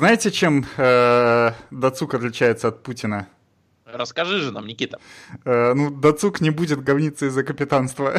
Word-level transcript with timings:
знаете, 0.00 0.30
чем 0.30 0.64
э, 0.78 1.52
Дацук 1.70 2.14
отличается 2.14 2.68
от 2.68 2.82
Путина? 2.82 3.28
Расскажи 3.84 4.40
же 4.40 4.50
нам, 4.50 4.66
Никита. 4.66 4.98
Э, 5.44 5.74
ну, 5.74 5.90
Дацук 5.90 6.40
не 6.40 6.48
будет 6.48 6.82
говниться 6.82 7.26
из-за 7.26 7.44
капитанства. 7.44 8.18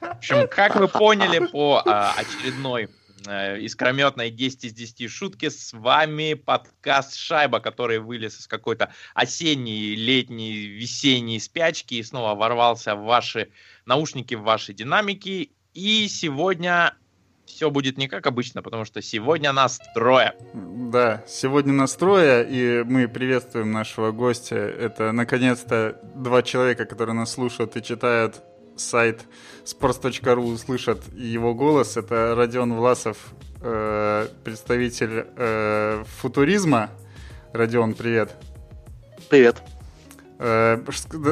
В 0.00 0.16
общем, 0.16 0.48
как 0.50 0.76
вы 0.76 0.88
поняли 0.88 1.46
по 1.46 1.82
а, 1.84 2.14
очередной 2.16 2.88
э, 3.26 3.60
искрометной 3.60 4.30
10 4.30 4.64
из 4.64 4.72
10 4.72 5.10
шутки, 5.10 5.50
с 5.50 5.74
вами 5.74 6.32
подкаст 6.32 7.14
«Шайба», 7.14 7.60
который 7.60 7.98
вылез 7.98 8.40
из 8.40 8.46
какой-то 8.46 8.94
осенней, 9.12 9.94
летней, 9.94 10.68
весенней 10.68 11.38
спячки 11.38 11.96
и 11.96 12.02
снова 12.02 12.34
ворвался 12.34 12.94
в 12.94 13.04
ваши 13.04 13.50
наушники, 13.84 14.34
в 14.34 14.40
ваши 14.40 14.72
динамики. 14.72 15.52
И 15.74 16.08
сегодня 16.08 16.94
все 17.48 17.70
будет 17.70 17.98
не 17.98 18.08
как 18.08 18.26
обычно, 18.26 18.62
потому 18.62 18.84
что 18.84 19.02
сегодня 19.02 19.52
нас 19.52 19.80
трое. 19.94 20.34
Да, 20.54 21.24
сегодня 21.26 21.72
нас 21.72 21.94
трое, 21.94 22.46
и 22.48 22.84
мы 22.84 23.08
приветствуем 23.08 23.72
нашего 23.72 24.12
гостя. 24.12 24.56
Это, 24.56 25.12
наконец-то, 25.12 26.00
два 26.14 26.42
человека, 26.42 26.84
которые 26.84 27.16
нас 27.16 27.32
слушают 27.32 27.76
и 27.76 27.82
читают 27.82 28.42
сайт 28.76 29.22
sports.ru, 29.64 30.56
слышат 30.58 31.02
его 31.14 31.54
голос. 31.54 31.96
Это 31.96 32.34
Родион 32.36 32.74
Власов, 32.74 33.16
э, 33.60 34.28
представитель 34.44 35.26
э, 35.36 36.04
футуризма. 36.20 36.90
Родион, 37.52 37.94
привет. 37.94 38.36
Привет. 39.30 39.56
Э, 40.38 40.80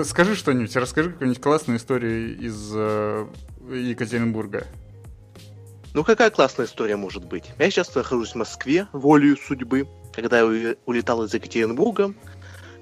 скажи 0.04 0.34
что-нибудь, 0.34 0.74
расскажи 0.74 1.12
какую-нибудь 1.12 1.42
классную 1.42 1.78
историю 1.78 2.36
из 2.36 2.72
э, 2.74 3.26
Екатеринбурга. 3.70 4.66
Ну 5.96 6.04
какая 6.04 6.28
классная 6.28 6.66
история 6.66 6.96
может 6.96 7.24
быть? 7.24 7.52
Я 7.58 7.70
сейчас 7.70 7.94
нахожусь 7.94 8.32
в 8.32 8.34
Москве, 8.34 8.86
волею 8.92 9.34
судьбы. 9.38 9.88
Когда 10.12 10.40
я 10.40 10.76
улетал 10.84 11.24
из 11.24 11.32
Екатеринбурга, 11.32 12.12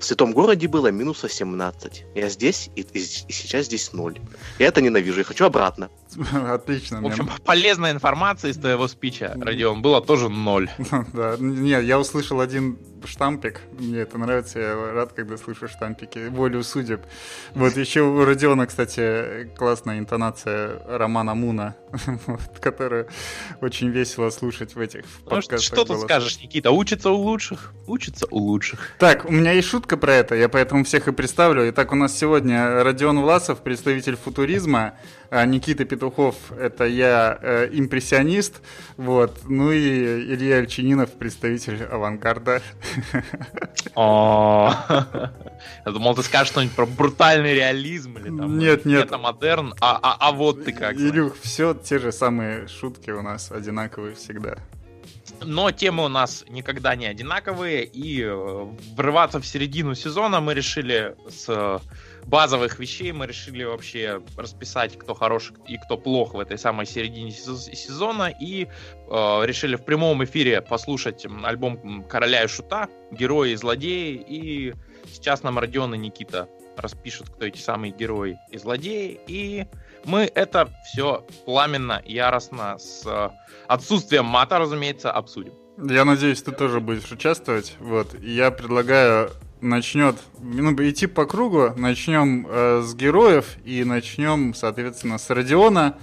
в 0.00 0.04
святом 0.04 0.32
городе 0.32 0.66
было 0.66 0.88
минус 0.88 1.22
18. 1.22 2.06
Я 2.16 2.28
здесь, 2.28 2.70
и, 2.74 2.80
и, 2.80 2.98
и 2.98 3.32
сейчас 3.32 3.66
здесь 3.66 3.92
ноль. 3.92 4.18
Я 4.58 4.66
это 4.66 4.80
ненавижу, 4.80 5.18
я 5.18 5.24
хочу 5.24 5.44
обратно. 5.44 5.90
Отлично. 6.32 7.00
В 7.00 7.06
общем, 7.06 7.28
полезная 7.44 7.92
информация 7.92 8.50
из 8.50 8.56
твоего 8.56 8.88
спича, 8.88 9.34
Родион, 9.40 9.82
было 9.82 10.00
тоже 10.00 10.28
ноль. 10.28 10.70
Да, 11.12 11.36
нет, 11.38 11.84
я 11.84 11.98
услышал 11.98 12.40
один 12.40 12.78
штампик. 13.06 13.60
Мне 13.78 14.00
это 14.00 14.18
нравится, 14.18 14.58
я 14.58 14.92
рад, 14.92 15.12
когда 15.12 15.36
слышу 15.36 15.68
штампики. 15.68 16.28
Волю 16.28 16.62
судеб. 16.62 17.02
Вот 17.54 17.76
еще 17.76 18.02
у 18.02 18.24
Родиона, 18.24 18.66
кстати, 18.66 19.50
классная 19.56 19.98
интонация 19.98 20.80
Романа 20.86 21.34
Муна, 21.34 21.76
вот, 22.26 22.58
которую 22.60 23.08
очень 23.60 23.88
весело 23.88 24.30
слушать 24.30 24.74
в 24.74 24.80
этих 24.80 25.04
ну, 25.24 25.30
подкастах. 25.30 25.60
Что 25.60 25.84
тут 25.84 26.00
скажешь, 26.00 26.40
Никита? 26.40 26.70
Учится 26.70 27.10
у 27.10 27.16
лучших? 27.16 27.72
Учится 27.86 28.26
у 28.30 28.38
лучших. 28.38 28.90
Так, 28.98 29.24
у 29.24 29.32
меня 29.32 29.52
есть 29.52 29.68
шутка 29.68 29.96
про 29.96 30.14
это, 30.14 30.34
я 30.34 30.48
поэтому 30.48 30.84
всех 30.84 31.08
и 31.08 31.12
представлю. 31.12 31.68
Итак, 31.70 31.92
у 31.92 31.96
нас 31.96 32.16
сегодня 32.16 32.82
Родион 32.82 33.20
Власов, 33.20 33.62
представитель 33.62 34.16
футуризма, 34.16 34.94
Никита 35.46 35.84
Петухов— 35.84 36.36
это 36.58 36.84
я, 36.84 37.38
э, 37.40 37.68
импрессионист, 37.72 38.62
вот, 38.96 39.40
ну 39.44 39.72
и 39.72 39.78
Илья 40.32 40.58
Альчининов— 40.58 41.12
представитель 41.18 41.82
авангарда. 41.84 42.62
Я 43.96 45.92
думал, 45.92 46.14
ты 46.14 46.22
скажешь 46.22 46.48
что-нибудь 46.48 46.74
про 46.74 46.86
брутальный 46.86 47.54
реализм 47.54 48.16
или 48.18 48.26
там... 48.26 48.58
Нет, 48.58 48.84
нет. 48.84 49.06
Это 49.06 49.18
модерн, 49.18 49.74
а, 49.80 49.98
а, 50.02 50.16
а 50.20 50.32
вот 50.32 50.64
ты 50.64 50.72
как. 50.72 50.94
Илюх, 50.96 51.36
все 51.40 51.74
те 51.74 51.98
же 51.98 52.12
самые 52.12 52.68
шутки 52.68 53.10
у 53.10 53.22
нас 53.22 53.50
одинаковые 53.50 54.14
всегда. 54.14 54.56
Но 55.42 55.70
темы 55.70 56.04
у 56.04 56.08
нас 56.08 56.44
никогда 56.48 56.96
не 56.96 57.06
одинаковые, 57.06 57.84
и 57.84 58.22
э, 58.22 58.66
врываться 58.96 59.40
в 59.40 59.46
середину 59.46 59.94
сезона 59.94 60.40
мы 60.40 60.54
решили 60.54 61.16
с 61.28 61.80
базовых 62.26 62.78
вещей 62.78 63.12
мы 63.12 63.26
решили 63.26 63.64
вообще 63.64 64.22
расписать, 64.36 64.98
кто 64.98 65.14
хорош 65.14 65.52
и 65.66 65.76
кто 65.78 65.96
плох 65.96 66.34
в 66.34 66.40
этой 66.40 66.58
самой 66.58 66.86
середине 66.86 67.30
сезона, 67.30 68.28
и 68.28 68.64
э, 68.64 68.68
решили 69.44 69.76
в 69.76 69.84
прямом 69.84 70.24
эфире 70.24 70.60
послушать 70.60 71.26
альбом 71.44 72.04
Короля 72.04 72.44
и 72.44 72.48
Шута, 72.48 72.88
Герои 73.10 73.52
и 73.52 73.56
Злодеи, 73.56 74.14
и 74.14 74.74
сейчас 75.12 75.42
нам 75.42 75.58
Родион 75.58 75.94
и 75.94 75.98
Никита 75.98 76.48
распишут, 76.76 77.30
кто 77.30 77.46
эти 77.46 77.58
самые 77.58 77.92
герои 77.92 78.38
и 78.50 78.58
злодеи, 78.58 79.20
и 79.26 79.66
мы 80.04 80.30
это 80.34 80.68
все 80.84 81.24
пламенно, 81.44 82.02
яростно, 82.04 82.78
с 82.78 83.06
э, 83.06 83.30
отсутствием 83.68 84.24
мата, 84.24 84.58
разумеется, 84.58 85.10
обсудим. 85.10 85.54
Я 85.78 86.04
надеюсь, 86.04 86.42
ты 86.42 86.52
тоже 86.52 86.80
будешь 86.80 87.10
участвовать. 87.10 87.74
Вот. 87.80 88.14
Я 88.20 88.50
предлагаю 88.50 89.30
начнет 89.64 90.16
ну, 90.40 90.72
идти 90.72 91.06
по 91.06 91.26
кругу. 91.26 91.72
Начнем 91.76 92.46
э, 92.48 92.82
с 92.84 92.94
героев 92.94 93.56
и 93.64 93.84
начнем, 93.84 94.54
соответственно, 94.54 95.18
с 95.18 95.28
Родиона. 95.30 95.96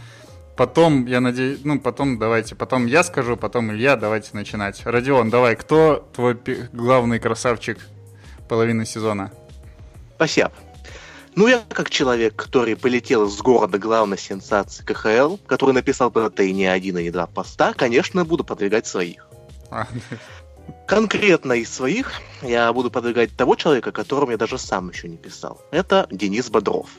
Потом, 0.57 1.05
я 1.05 1.21
надеюсь, 1.21 1.61
ну, 1.63 1.79
потом 1.79 2.19
давайте, 2.19 2.55
потом 2.55 2.85
я 2.85 3.03
скажу, 3.03 3.37
потом 3.37 3.71
Илья, 3.71 3.95
давайте 3.95 4.31
начинать. 4.33 4.81
Родион, 4.85 5.29
давай, 5.29 5.55
кто 5.55 6.07
твой 6.13 6.37
главный 6.73 7.19
красавчик 7.19 7.79
половины 8.49 8.85
сезона? 8.85 9.31
Спасибо. 10.15 10.51
Ну, 11.35 11.47
я 11.47 11.63
как 11.69 11.89
человек, 11.89 12.35
который 12.35 12.75
полетел 12.75 13.27
из 13.27 13.37
города 13.37 13.79
главной 13.79 14.17
сенсации 14.17 14.83
КХЛ, 14.83 15.37
который 15.47 15.73
написал 15.73 16.11
про 16.11 16.25
это 16.25 16.43
и 16.43 16.51
не 16.51 16.65
один, 16.65 16.97
и 16.97 17.03
не 17.03 17.11
два 17.11 17.25
поста, 17.25 17.73
конечно, 17.73 18.25
буду 18.25 18.43
продвигать 18.43 18.85
своих. 18.85 19.27
Конкретно 20.91 21.53
из 21.53 21.73
своих 21.73 22.11
я 22.41 22.73
буду 22.73 22.91
продвигать 22.91 23.33
того 23.37 23.55
человека, 23.55 23.93
которому 23.93 24.33
я 24.33 24.37
даже 24.37 24.57
сам 24.57 24.89
еще 24.89 25.07
не 25.07 25.15
писал. 25.15 25.61
Это 25.71 26.05
Денис 26.11 26.49
Бодров. 26.49 26.89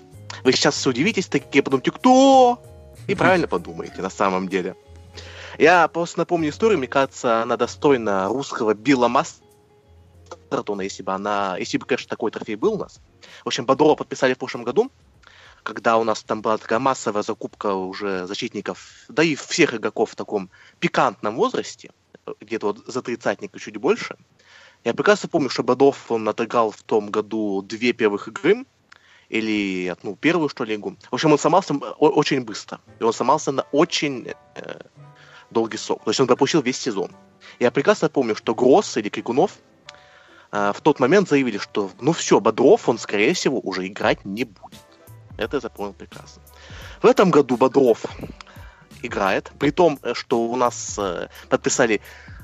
Вы 0.45 0.53
сейчас 0.53 0.77
все 0.77 0.89
удивитесь, 0.89 1.27
такие 1.27 1.63
подумайте, 1.63 1.91
кто? 1.91 2.59
И 3.07 3.15
правильно 3.15 3.49
подумаете, 3.49 4.01
на 4.01 4.09
самом 4.09 4.49
деле. 4.49 4.77
Я 5.59 5.87
просто 5.89 6.21
напомню 6.21 6.49
историю, 6.49 6.79
мне 6.79 6.89
кажется, 6.89 7.43
она 7.43 7.59
достойна 7.59 8.29
русского 8.29 8.73
Билла 8.73 9.09
Мастертона, 9.09 10.81
если 10.81 11.03
бы 11.03 11.13
она, 11.13 11.59
если 11.59 11.77
бы, 11.77 11.85
конечно, 11.85 12.09
такой 12.09 12.31
трофей 12.31 12.55
был 12.55 12.73
у 12.73 12.79
нас. 12.79 12.99
В 13.45 13.49
общем, 13.49 13.67
Бодрова 13.67 13.95
подписали 13.95 14.33
в 14.33 14.39
прошлом 14.39 14.65
году, 14.65 14.91
когда 15.63 15.99
у 15.99 16.05
нас 16.05 16.23
там 16.23 16.41
была 16.41 16.57
такая 16.57 16.79
массовая 16.79 17.25
закупка 17.25 17.75
уже 17.75 18.27
защитников, 18.27 19.05
да 19.11 19.23
и 19.23 19.35
всех 19.35 19.75
игроков 19.75 20.13
в 20.13 20.17
таком 20.17 20.49
пикантном 20.81 21.37
возрасте– 21.37 21.91
где-то 22.41 22.67
вот 22.67 22.87
за 22.87 23.03
тридцатника 23.03 23.59
чуть 23.59 23.77
больше. 23.77 24.17
Я 24.85 24.95
прекрасно 24.95 25.29
помню, 25.29 25.49
что 25.49 25.63
Бодов 25.63 26.11
он 26.11 26.29
отыграл 26.29 26.71
в 26.71 26.83
том 26.83 27.11
году 27.11 27.63
две 27.63 27.93
первых 27.93 28.29
игры, 28.29 28.65
или 29.29 29.95
ну, 30.03 30.15
первую, 30.15 30.49
что 30.49 30.65
ли, 30.65 30.75
игру. 30.75 30.97
В 31.11 31.15
общем, 31.15 31.33
он 31.33 31.39
сломался 31.39 31.75
очень 31.75 32.43
быстро. 32.43 32.81
И 33.01 33.03
он 33.03 33.13
сломался 33.15 33.51
на 33.51 33.63
очень 33.73 34.29
э, 34.55 34.81
долгий 35.51 35.79
срок. 35.79 36.05
То 36.05 36.11
есть 36.11 36.21
он 36.21 36.27
пропустил 36.27 36.61
весь 36.61 36.79
сезон. 36.79 37.11
Я 37.59 37.71
прекрасно 37.71 38.11
помню, 38.11 38.37
что 38.37 38.55
Гросс 38.55 38.97
или 38.99 39.09
Крикунов 39.09 39.59
э, 40.51 40.73
в 40.75 40.81
тот 40.83 41.01
момент 41.01 41.31
заявили, 41.31 41.57
что 41.57 41.91
ну 42.01 42.13
все, 42.13 42.41
Бодров, 42.41 42.89
он, 42.91 42.99
скорее 42.99 43.33
всего, 43.33 43.59
уже 43.61 43.87
играть 43.87 44.23
не 44.27 44.45
будет. 44.45 44.81
Это 45.39 45.57
я 45.57 45.61
запомнил 45.61 45.95
прекрасно. 45.95 46.43
В 47.01 47.07
этом 47.07 47.31
году 47.31 47.57
Бодров 47.57 48.05
играет, 49.03 49.53
при 49.59 49.71
том, 49.71 49.99
э, 50.03 50.15
что 50.15 50.41
у 50.41 50.57
нас 50.57 50.99
э, 50.99 51.29
подписали 51.49 52.01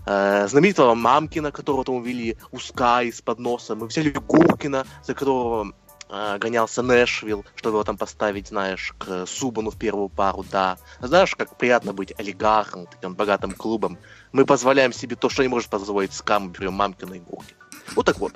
э, 0.07 0.49
знаменитого 0.49 0.95
Мамкина, 0.95 1.53
которого 1.53 1.85
там 1.85 1.97
увели 1.97 2.37
Уска 2.51 3.03
из-под 3.03 3.39
носа, 3.39 3.75
мы 3.75 3.87
взяли 3.87 4.11
Гуркина, 4.11 4.87
за 5.05 5.15
которого 5.15 5.73
э, 6.09 6.39
гонялся 6.39 6.83
Нэшвилл, 6.83 7.45
чтобы 7.55 7.77
его 7.77 7.85
там 7.85 7.97
поставить, 7.97 8.49
знаешь, 8.49 8.95
к 8.99 9.27
Субану 9.27 9.71
в 9.71 9.79
первую 9.79 10.09
пару, 10.09 10.45
да. 10.51 10.79
Знаешь, 11.01 11.35
как 11.35 11.57
приятно 11.57 11.93
быть 11.93 12.13
олигархом, 12.19 12.87
таким 12.87 13.15
богатым 13.15 13.53
клубом. 13.53 13.99
Мы 14.33 14.45
позволяем 14.45 14.93
себе 14.93 15.17
то, 15.17 15.29
что 15.29 15.43
не 15.43 15.49
может 15.49 15.69
позволить 15.69 16.13
Скам, 16.13 16.51
берем 16.51 16.75
Мамкина 16.75 17.15
и 17.15 17.21
Гуркина. 17.21 17.59
Вот 17.95 18.07
так 18.07 18.19
вот. 18.19 18.35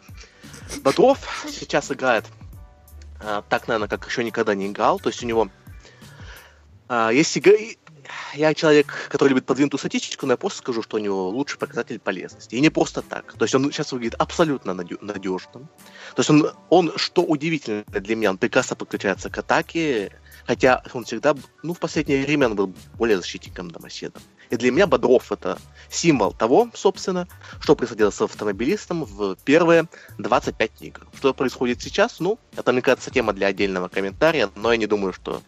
Бодров 0.83 1.19
сейчас 1.49 1.91
играет 1.91 2.25
э, 3.21 3.43
так, 3.49 3.69
наверное, 3.69 3.89
как 3.89 4.07
еще 4.07 4.25
никогда 4.25 4.55
не 4.55 4.69
играл. 4.69 4.99
То 4.99 5.09
есть 5.09 5.23
у 5.23 5.27
него 5.27 5.49
э, 6.89 7.11
есть 7.13 7.37
игра 7.39 7.55
я 8.35 8.55
человек, 8.55 9.09
который 9.09 9.31
любит 9.31 9.47
подвинутую 9.47 9.79
статистику, 9.79 10.27
но 10.27 10.35
я 10.35 10.37
просто 10.37 10.59
скажу, 10.59 10.83
что 10.83 10.97
у 10.97 11.01
него 11.01 11.29
лучший 11.29 11.59
показатель 11.59 11.99
полезности. 11.99 12.55
И 12.55 12.61
не 12.61 12.71
просто 12.71 13.03
так. 13.03 13.33
То 13.35 13.45
есть 13.45 13.55
он 13.55 13.71
сейчас 13.73 13.93
выглядит 13.93 14.15
абсолютно 14.19 14.75
надежным. 14.75 15.69
То 16.15 16.21
есть 16.21 16.31
он, 16.31 16.51
он, 16.69 16.93
что 16.97 17.23
удивительно 17.23 17.85
для 17.87 18.17
меня, 18.17 18.31
он 18.31 18.39
прекрасно 18.39 18.77
подключается 18.77 19.31
к 19.31 19.39
атаке, 19.39 20.13
хотя 20.47 20.83
он 20.93 21.05
всегда, 21.05 21.35
ну, 21.63 21.75
в 21.75 21.79
последнее 21.79 22.25
время 22.25 22.49
он 22.49 22.57
был 22.57 22.75
более 22.95 23.17
защитником 23.17 23.71
домоседом. 23.71 24.23
И 24.51 24.57
для 24.57 24.71
меня 24.71 24.87
Бодров 24.87 25.33
это 25.33 25.59
символ 25.89 26.33
того, 26.33 26.69
собственно, 26.75 27.27
что 27.61 27.75
происходило 27.75 28.11
с 28.11 28.21
автомобилистом 28.21 29.05
в 29.05 29.37
первые 29.45 29.89
25 30.19 30.71
игр. 30.81 31.07
Что 31.17 31.33
происходит 31.33 31.81
сейчас, 31.81 32.21
ну, 32.21 32.39
это, 32.57 32.73
мне 32.73 32.83
кажется, 32.83 33.11
тема 33.11 33.33
для 33.33 33.47
отдельного 33.47 33.89
комментария, 33.89 34.51
но 34.55 34.71
я 34.73 34.77
не 34.77 34.87
думаю, 34.87 35.15
что 35.15 35.41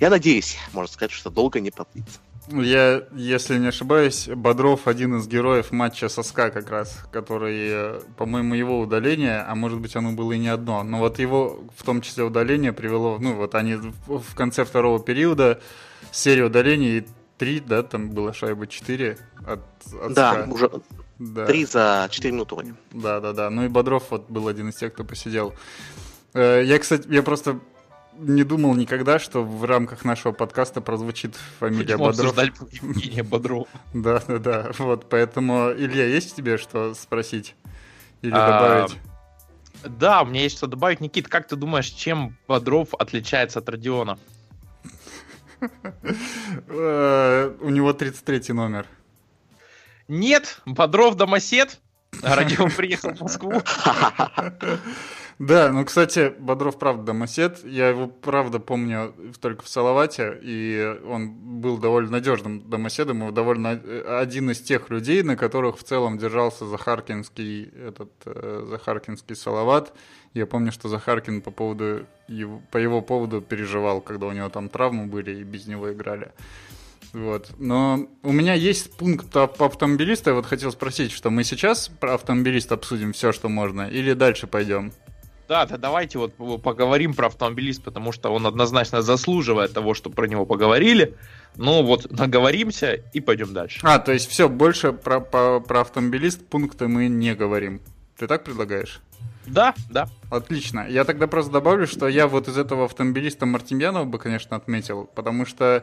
я 0.00 0.10
надеюсь, 0.10 0.56
можно 0.72 0.92
сказать, 0.92 1.10
что 1.12 1.30
долго 1.30 1.60
не 1.60 1.70
продлится. 1.70 2.20
Я, 2.50 3.02
если 3.14 3.58
не 3.58 3.66
ошибаюсь, 3.66 4.26
Бодров 4.28 4.88
один 4.88 5.16
из 5.16 5.28
героев 5.28 5.70
матча 5.70 6.08
со 6.08 6.22
СКА 6.22 6.50
как 6.50 6.70
раз, 6.70 7.04
который, 7.12 8.00
по-моему, 8.16 8.54
его 8.54 8.80
удаление, 8.80 9.40
а 9.42 9.54
может 9.54 9.80
быть 9.80 9.94
оно 9.96 10.12
было 10.12 10.32
и 10.32 10.38
не 10.38 10.48
одно, 10.48 10.82
но 10.82 10.98
вот 10.98 11.18
его, 11.18 11.62
в 11.76 11.82
том 11.82 12.00
числе 12.00 12.24
удаление, 12.24 12.72
привело, 12.72 13.18
ну 13.20 13.34
вот 13.34 13.54
они 13.54 13.74
в 14.06 14.34
конце 14.34 14.64
второго 14.64 14.98
периода 14.98 15.60
серию 16.10 16.46
удалений, 16.46 17.06
три, 17.36 17.60
да, 17.60 17.82
там 17.82 18.10
было 18.10 18.32
шайба 18.32 18.66
четыре 18.66 19.18
от, 19.46 19.60
от 20.02 20.14
Да, 20.14 20.32
СКА. 20.32 20.50
уже 20.50 20.70
да. 21.18 21.44
три 21.44 21.66
за 21.66 22.08
четыре 22.10 22.32
минуты. 22.32 22.74
Да, 22.92 23.20
да, 23.20 23.34
да, 23.34 23.50
ну 23.50 23.66
и 23.66 23.68
Бодров 23.68 24.04
вот 24.10 24.30
был 24.30 24.48
один 24.48 24.70
из 24.70 24.76
тех, 24.76 24.94
кто 24.94 25.04
посидел. 25.04 25.52
Э, 26.32 26.62
я, 26.64 26.78
кстати, 26.78 27.06
я 27.10 27.22
просто 27.22 27.60
не 28.18 28.42
думал 28.42 28.74
никогда, 28.74 29.18
что 29.18 29.42
в 29.44 29.64
рамках 29.64 30.04
нашего 30.04 30.32
подкаста 30.32 30.80
прозвучит 30.80 31.34
фамилия 31.58 31.96
Почему 31.96 32.32
Бодров. 32.32 32.72
Евгения 32.72 33.22
Бодров. 33.22 33.68
Да, 33.94 34.22
да, 34.26 34.38
да. 34.38 34.70
Вот, 34.78 35.08
поэтому, 35.08 35.70
Илья, 35.70 36.06
есть 36.06 36.36
тебе 36.36 36.58
что 36.58 36.94
спросить 36.94 37.54
или 38.22 38.32
а, 38.34 38.86
добавить? 38.86 38.98
Да, 39.84 40.22
у 40.22 40.26
меня 40.26 40.42
есть 40.42 40.56
что 40.56 40.66
добавить. 40.66 41.00
Никит, 41.00 41.28
как 41.28 41.46
ты 41.46 41.56
думаешь, 41.56 41.86
чем 41.86 42.36
Бодров 42.46 42.94
отличается 42.94 43.60
от 43.60 43.68
Родиона? 43.68 44.18
Э, 46.68 47.56
у 47.60 47.70
него 47.70 47.92
33 47.92 48.52
номер. 48.52 48.86
Нет, 50.06 50.60
Бодров 50.66 51.16
домосед. 51.16 51.80
Родион 52.22 52.70
приехал 52.70 53.14
в 53.14 53.20
Москву. 53.20 53.52
Да, 55.38 55.70
ну, 55.70 55.84
кстати, 55.84 56.34
Бодров, 56.40 56.78
правда, 56.78 57.04
домосед. 57.04 57.64
Я 57.64 57.88
его, 57.90 58.08
правда, 58.08 58.58
помню 58.58 59.14
только 59.40 59.62
в 59.62 59.68
Салавате, 59.68 60.36
и 60.42 60.98
он 61.06 61.30
был 61.60 61.78
довольно 61.78 62.10
надежным 62.12 62.68
домоседом, 62.68 63.28
и 63.28 63.32
довольно 63.32 63.80
э, 63.82 64.18
один 64.20 64.50
из 64.50 64.60
тех 64.60 64.90
людей, 64.90 65.22
на 65.22 65.36
которых 65.36 65.78
в 65.78 65.84
целом 65.84 66.18
держался 66.18 66.66
Захаркинский, 66.66 67.70
этот, 67.86 68.10
э, 68.24 68.66
Захаркинский 68.68 69.36
Салават. 69.36 69.94
Я 70.34 70.46
помню, 70.46 70.72
что 70.72 70.88
Захаркин 70.88 71.40
по 71.40 71.52
поводу 71.52 72.04
его, 72.26 72.60
по 72.72 72.78
его 72.78 73.00
поводу 73.00 73.40
переживал, 73.40 74.00
когда 74.00 74.26
у 74.26 74.32
него 74.32 74.48
там 74.48 74.68
травмы 74.68 75.06
были 75.06 75.36
и 75.36 75.44
без 75.44 75.68
него 75.68 75.92
играли. 75.92 76.32
Вот. 77.12 77.50
Но 77.58 78.08
у 78.24 78.32
меня 78.32 78.54
есть 78.54 78.96
пункт 78.96 79.30
по 79.30 79.66
автомобилисту. 79.66 80.30
Я 80.30 80.36
вот 80.36 80.46
хотел 80.46 80.72
спросить, 80.72 81.12
что 81.12 81.30
мы 81.30 81.44
сейчас 81.44 81.88
про 81.88 82.14
автомобилист 82.14 82.72
обсудим 82.72 83.12
все, 83.12 83.30
что 83.30 83.48
можно, 83.48 83.88
или 83.88 84.14
дальше 84.14 84.48
пойдем? 84.48 84.92
Да, 85.48 85.64
да, 85.64 85.78
давайте 85.78 86.18
вот 86.18 86.34
поговорим 86.62 87.14
про 87.14 87.28
автомобилист, 87.28 87.82
потому 87.82 88.12
что 88.12 88.30
он 88.30 88.46
однозначно 88.46 89.00
заслуживает 89.00 89.72
того, 89.72 89.94
что 89.94 90.10
про 90.10 90.26
него 90.26 90.44
поговорили. 90.44 91.16
Ну 91.56 91.82
вот, 91.82 92.10
наговоримся 92.12 92.92
и 93.14 93.20
пойдем 93.20 93.54
дальше. 93.54 93.80
А, 93.82 93.98
то 93.98 94.12
есть 94.12 94.28
все, 94.28 94.50
больше 94.50 94.92
про, 94.92 95.20
про, 95.20 95.60
про 95.60 95.80
автомобилист 95.80 96.46
пункты 96.46 96.86
мы 96.86 97.08
не 97.08 97.34
говорим. 97.34 97.80
Ты 98.18 98.26
так 98.26 98.44
предлагаешь? 98.44 99.00
Да, 99.46 99.74
да. 99.88 100.08
Отлично. 100.30 100.86
Я 100.86 101.04
тогда 101.04 101.26
просто 101.26 101.50
добавлю, 101.50 101.86
что 101.86 102.06
я 102.08 102.28
вот 102.28 102.48
из 102.48 102.58
этого 102.58 102.84
автомобилиста 102.84 103.46
Мартемьянова 103.46 104.04
бы, 104.04 104.18
конечно, 104.18 104.54
отметил, 104.54 105.08
потому 105.14 105.46
что 105.46 105.82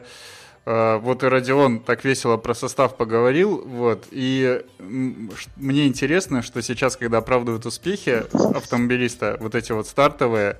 вот 0.66 1.22
и 1.22 1.26
Родион 1.28 1.78
так 1.78 2.04
весело 2.04 2.36
про 2.38 2.52
состав 2.52 2.96
поговорил, 2.96 3.62
вот, 3.64 4.08
и 4.10 4.64
мне 4.78 5.86
интересно, 5.86 6.42
что 6.42 6.60
сейчас, 6.60 6.96
когда 6.96 7.18
оправдывают 7.18 7.64
успехи 7.66 8.24
автомобилиста, 8.32 9.36
вот 9.40 9.54
эти 9.54 9.70
вот 9.70 9.86
стартовые, 9.86 10.58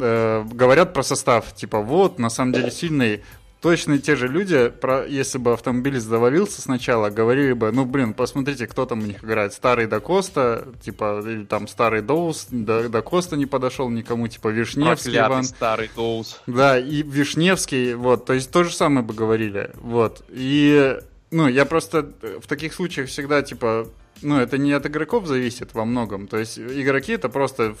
э, 0.00 0.44
говорят 0.50 0.94
про 0.94 1.02
состав, 1.02 1.54
типа, 1.54 1.80
вот, 1.80 2.18
на 2.18 2.30
самом 2.30 2.54
деле 2.54 2.70
сильный, 2.70 3.22
точно 3.60 3.98
те 3.98 4.16
же 4.16 4.28
люди, 4.28 4.68
про, 4.68 5.06
если 5.06 5.38
бы 5.38 5.52
автомобиль 5.52 5.98
завалился 5.98 6.62
сначала, 6.62 7.10
говорили 7.10 7.52
бы, 7.52 7.70
ну, 7.72 7.84
блин, 7.84 8.14
посмотрите, 8.14 8.66
кто 8.66 8.86
там 8.86 9.00
у 9.00 9.06
них 9.06 9.22
играет. 9.22 9.52
Старый 9.52 9.86
Дакоста, 9.86 10.68
типа, 10.82 11.22
или 11.24 11.44
там 11.44 11.68
старый 11.68 12.02
Доус, 12.02 12.46
Дакоста 12.50 13.36
не 13.36 13.46
подошел 13.46 13.88
никому, 13.90 14.28
типа, 14.28 14.48
Вишневский 14.48 15.12
Проклятый 15.12 15.28
Иван. 15.28 15.44
старый 15.44 15.90
Доус. 15.94 16.40
Да, 16.46 16.78
и 16.78 17.02
Вишневский, 17.02 17.94
вот, 17.94 18.24
то 18.24 18.32
есть 18.32 18.50
то 18.50 18.64
же 18.64 18.74
самое 18.74 19.04
бы 19.04 19.14
говорили, 19.14 19.70
вот. 19.74 20.24
И, 20.28 20.98
ну, 21.30 21.48
я 21.48 21.64
просто 21.64 22.12
в 22.40 22.46
таких 22.46 22.74
случаях 22.74 23.08
всегда, 23.08 23.42
типа, 23.42 23.86
ну, 24.22 24.38
это 24.38 24.58
не 24.58 24.72
от 24.72 24.86
игроков 24.86 25.26
зависит 25.26 25.74
во 25.74 25.84
многом. 25.84 26.26
То 26.26 26.38
есть 26.38 26.58
игроки 26.58 27.12
это 27.12 27.28
просто 27.28 27.74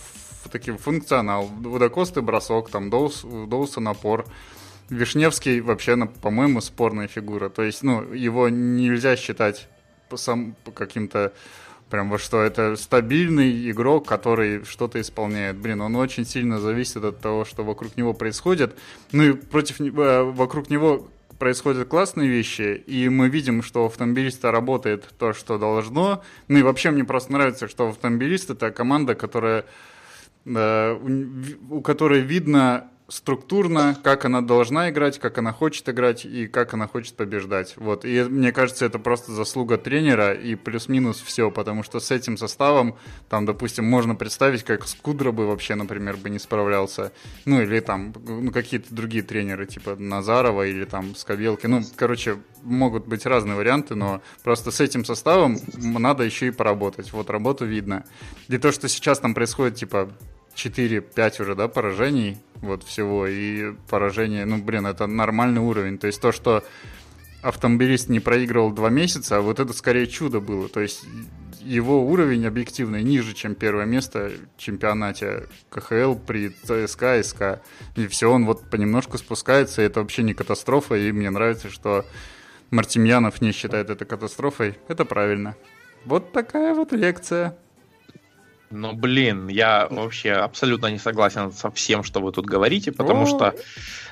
таким 0.50 0.78
функционал. 0.78 1.50
У 1.64 1.78
Дакосты 1.78 2.22
бросок, 2.22 2.70
там, 2.70 2.90
Доус, 2.90 3.24
Доуса 3.24 3.80
напор. 3.80 4.24
Вишневский 4.90 5.60
вообще, 5.60 5.96
по-моему, 6.20 6.60
спорная 6.60 7.08
фигура. 7.08 7.48
То 7.48 7.62
есть, 7.62 7.82
ну, 7.82 8.12
его 8.12 8.48
нельзя 8.48 9.16
считать 9.16 9.68
сам 10.16 10.56
каким-то 10.74 11.32
прям 11.90 12.08
во 12.08 12.18
что 12.18 12.42
это 12.42 12.76
стабильный 12.76 13.70
игрок, 13.70 14.06
который 14.06 14.64
что-то 14.64 15.00
исполняет. 15.00 15.56
Блин, 15.56 15.80
он 15.80 15.96
очень 15.96 16.24
сильно 16.24 16.58
зависит 16.58 17.04
от 17.04 17.20
того, 17.20 17.44
что 17.44 17.64
вокруг 17.64 17.96
него 17.96 18.14
происходит. 18.14 18.78
Ну 19.12 19.24
и 19.24 19.32
против 19.32 19.80
э, 19.80 20.22
вокруг 20.22 20.70
него 20.70 21.08
происходят 21.38 21.88
классные 21.88 22.28
вещи, 22.28 22.82
и 22.86 23.08
мы 23.08 23.28
видим, 23.28 23.62
что 23.62 23.82
у 23.82 23.86
автомобилиста 23.86 24.52
работает 24.52 25.08
то, 25.18 25.32
что 25.32 25.58
должно. 25.58 26.22
Ну 26.48 26.58
и 26.58 26.62
вообще 26.62 26.90
мне 26.90 27.04
просто 27.04 27.32
нравится, 27.32 27.66
что 27.66 27.88
автомобилист 27.88 28.50
это 28.50 28.70
команда, 28.70 29.14
которая 29.14 29.64
э, 30.46 30.92
у 31.70 31.80
которой 31.80 32.20
видно 32.20 32.88
структурно, 33.10 33.98
как 34.02 34.24
она 34.24 34.40
должна 34.40 34.90
играть, 34.90 35.18
как 35.18 35.38
она 35.38 35.52
хочет 35.52 35.88
играть 35.88 36.24
и 36.24 36.46
как 36.46 36.74
она 36.74 36.86
хочет 36.86 37.14
побеждать. 37.16 37.74
Вот. 37.76 38.04
И 38.04 38.22
мне 38.22 38.52
кажется, 38.52 38.86
это 38.86 38.98
просто 38.98 39.32
заслуга 39.32 39.76
тренера 39.76 40.32
и 40.32 40.54
плюс-минус 40.54 41.20
все, 41.20 41.50
потому 41.50 41.82
что 41.82 42.00
с 42.00 42.10
этим 42.10 42.36
составом, 42.36 42.96
там, 43.28 43.46
допустим, 43.46 43.84
можно 43.84 44.14
представить, 44.14 44.62
как 44.62 44.86
Скудра 44.86 45.32
бы 45.32 45.46
вообще, 45.46 45.74
например, 45.74 46.16
бы 46.16 46.30
не 46.30 46.38
справлялся. 46.38 47.12
Ну, 47.44 47.60
или 47.60 47.80
там, 47.80 48.14
ну, 48.26 48.50
какие-то 48.52 48.94
другие 48.94 49.22
тренеры, 49.22 49.66
типа 49.66 49.96
Назарова 49.96 50.66
или 50.66 50.84
там 50.84 51.14
Скобелки. 51.16 51.66
Ну, 51.66 51.82
короче, 51.96 52.38
могут 52.62 53.06
быть 53.06 53.26
разные 53.26 53.56
варианты, 53.56 53.94
но 53.94 54.22
просто 54.42 54.70
с 54.70 54.80
этим 54.80 55.04
составом 55.04 55.58
надо 55.76 56.22
еще 56.22 56.46
и 56.46 56.50
поработать. 56.52 57.12
Вот 57.12 57.28
работу 57.30 57.64
видно. 57.64 58.04
И 58.48 58.58
то, 58.58 58.70
что 58.70 58.88
сейчас 58.88 59.18
там 59.18 59.34
происходит, 59.34 59.76
типа, 59.76 60.10
4-5 60.54 61.42
уже, 61.42 61.54
да, 61.54 61.68
поражений 61.68 62.38
вот 62.56 62.82
всего, 62.84 63.26
и 63.26 63.72
поражение, 63.88 64.44
ну, 64.44 64.58
блин, 64.58 64.86
это 64.86 65.06
нормальный 65.06 65.60
уровень. 65.60 65.98
То 65.98 66.06
есть 66.06 66.20
то, 66.20 66.32
что 66.32 66.62
автомобилист 67.42 68.08
не 68.08 68.20
проигрывал 68.20 68.70
два 68.70 68.90
месяца, 68.90 69.38
а 69.38 69.40
вот 69.40 69.60
это 69.60 69.72
скорее 69.72 70.06
чудо 70.06 70.40
было. 70.40 70.68
То 70.68 70.80
есть 70.80 71.04
его 71.60 72.06
уровень 72.06 72.46
объективно 72.46 73.02
ниже, 73.02 73.34
чем 73.34 73.54
первое 73.54 73.84
место 73.84 74.30
в 74.56 74.60
чемпионате 74.60 75.48
КХЛ 75.70 76.14
при 76.14 76.50
ЦСКА, 76.50 77.22
СК. 77.22 77.42
И 77.96 78.06
все, 78.06 78.30
он 78.30 78.46
вот 78.46 78.68
понемножку 78.70 79.18
спускается, 79.18 79.82
и 79.82 79.86
это 79.86 80.00
вообще 80.00 80.22
не 80.22 80.34
катастрофа, 80.34 80.96
и 80.96 81.12
мне 81.12 81.30
нравится, 81.30 81.70
что 81.70 82.04
Мартемьянов 82.70 83.40
не 83.40 83.52
считает 83.52 83.90
это 83.90 84.04
катастрофой. 84.04 84.78
Это 84.88 85.04
правильно. 85.04 85.56
Вот 86.04 86.32
такая 86.32 86.74
вот 86.74 86.92
лекция. 86.92 87.56
Ну, 88.72 88.92
блин, 88.92 89.48
я 89.48 89.88
вообще 89.90 90.32
абсолютно 90.32 90.86
не 90.86 90.98
согласен 90.98 91.50
со 91.50 91.72
всем, 91.72 92.04
что 92.04 92.20
вы 92.20 92.30
тут 92.30 92.46
говорите, 92.46 92.92
потому 92.92 93.26
что, 93.26 93.56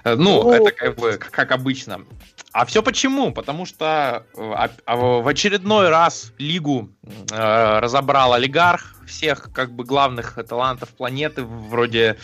э, 0.03 0.17
ну, 0.17 0.50
это 0.50 0.73
как 0.73 0.97
бы 0.97 1.17
как 1.17 1.53
обычно. 1.53 2.00
А 2.50 2.65
все 2.65 2.83
почему? 2.83 3.33
Потому 3.33 3.67
что 3.67 4.25
э, 4.37 4.69
а, 4.85 4.97
в 4.97 5.29
очередной 5.29 5.91
раз 5.91 6.33
лигу 6.38 6.91
э, 7.31 7.79
разобрал 7.79 8.33
олигарх 8.33 8.97
всех 9.07 9.49
как 9.55 9.71
бы 9.71 9.85
главных 9.85 10.37
талантов 10.49 10.88
планеты, 10.88 11.45
вроде 11.45 12.19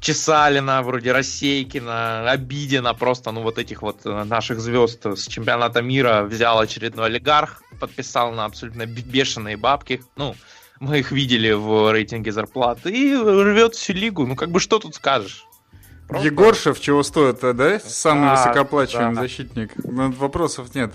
Чесалина, 0.00 0.82
вроде 0.82 1.12
Рассейкина, 1.12 2.30
Обидина, 2.30 2.92
просто, 2.92 3.32
ну, 3.32 3.40
вот 3.40 3.56
этих 3.56 3.80
вот 3.80 4.04
наших 4.04 4.60
звезд 4.60 5.06
с 5.06 5.26
чемпионата 5.26 5.80
мира 5.80 6.22
взял 6.22 6.58
очередной 6.58 7.06
олигарх, 7.06 7.62
подписал 7.80 8.32
на 8.32 8.44
абсолютно 8.44 8.84
бешеные 8.84 9.56
бабки, 9.56 10.02
ну, 10.16 10.34
мы 10.80 11.00
их 11.00 11.12
видели 11.12 11.52
в 11.52 11.92
рейтинге 11.92 12.32
зарплат. 12.32 12.86
И 12.86 13.14
рвет 13.14 13.74
всю 13.74 13.92
лигу. 13.92 14.26
Ну, 14.26 14.36
как 14.36 14.50
бы 14.50 14.60
что 14.60 14.78
тут 14.78 14.94
скажешь? 14.94 15.44
Просто... 16.06 16.26
Егоршев 16.26 16.80
чего 16.80 17.02
стоит, 17.02 17.44
а, 17.44 17.52
да? 17.52 17.78
Самый 17.80 18.30
а, 18.30 18.36
высокооплачиваемый 18.36 19.16
да. 19.16 19.22
защитник. 19.22 19.72
Ну, 19.76 20.10
вопросов 20.12 20.74
нет. 20.74 20.92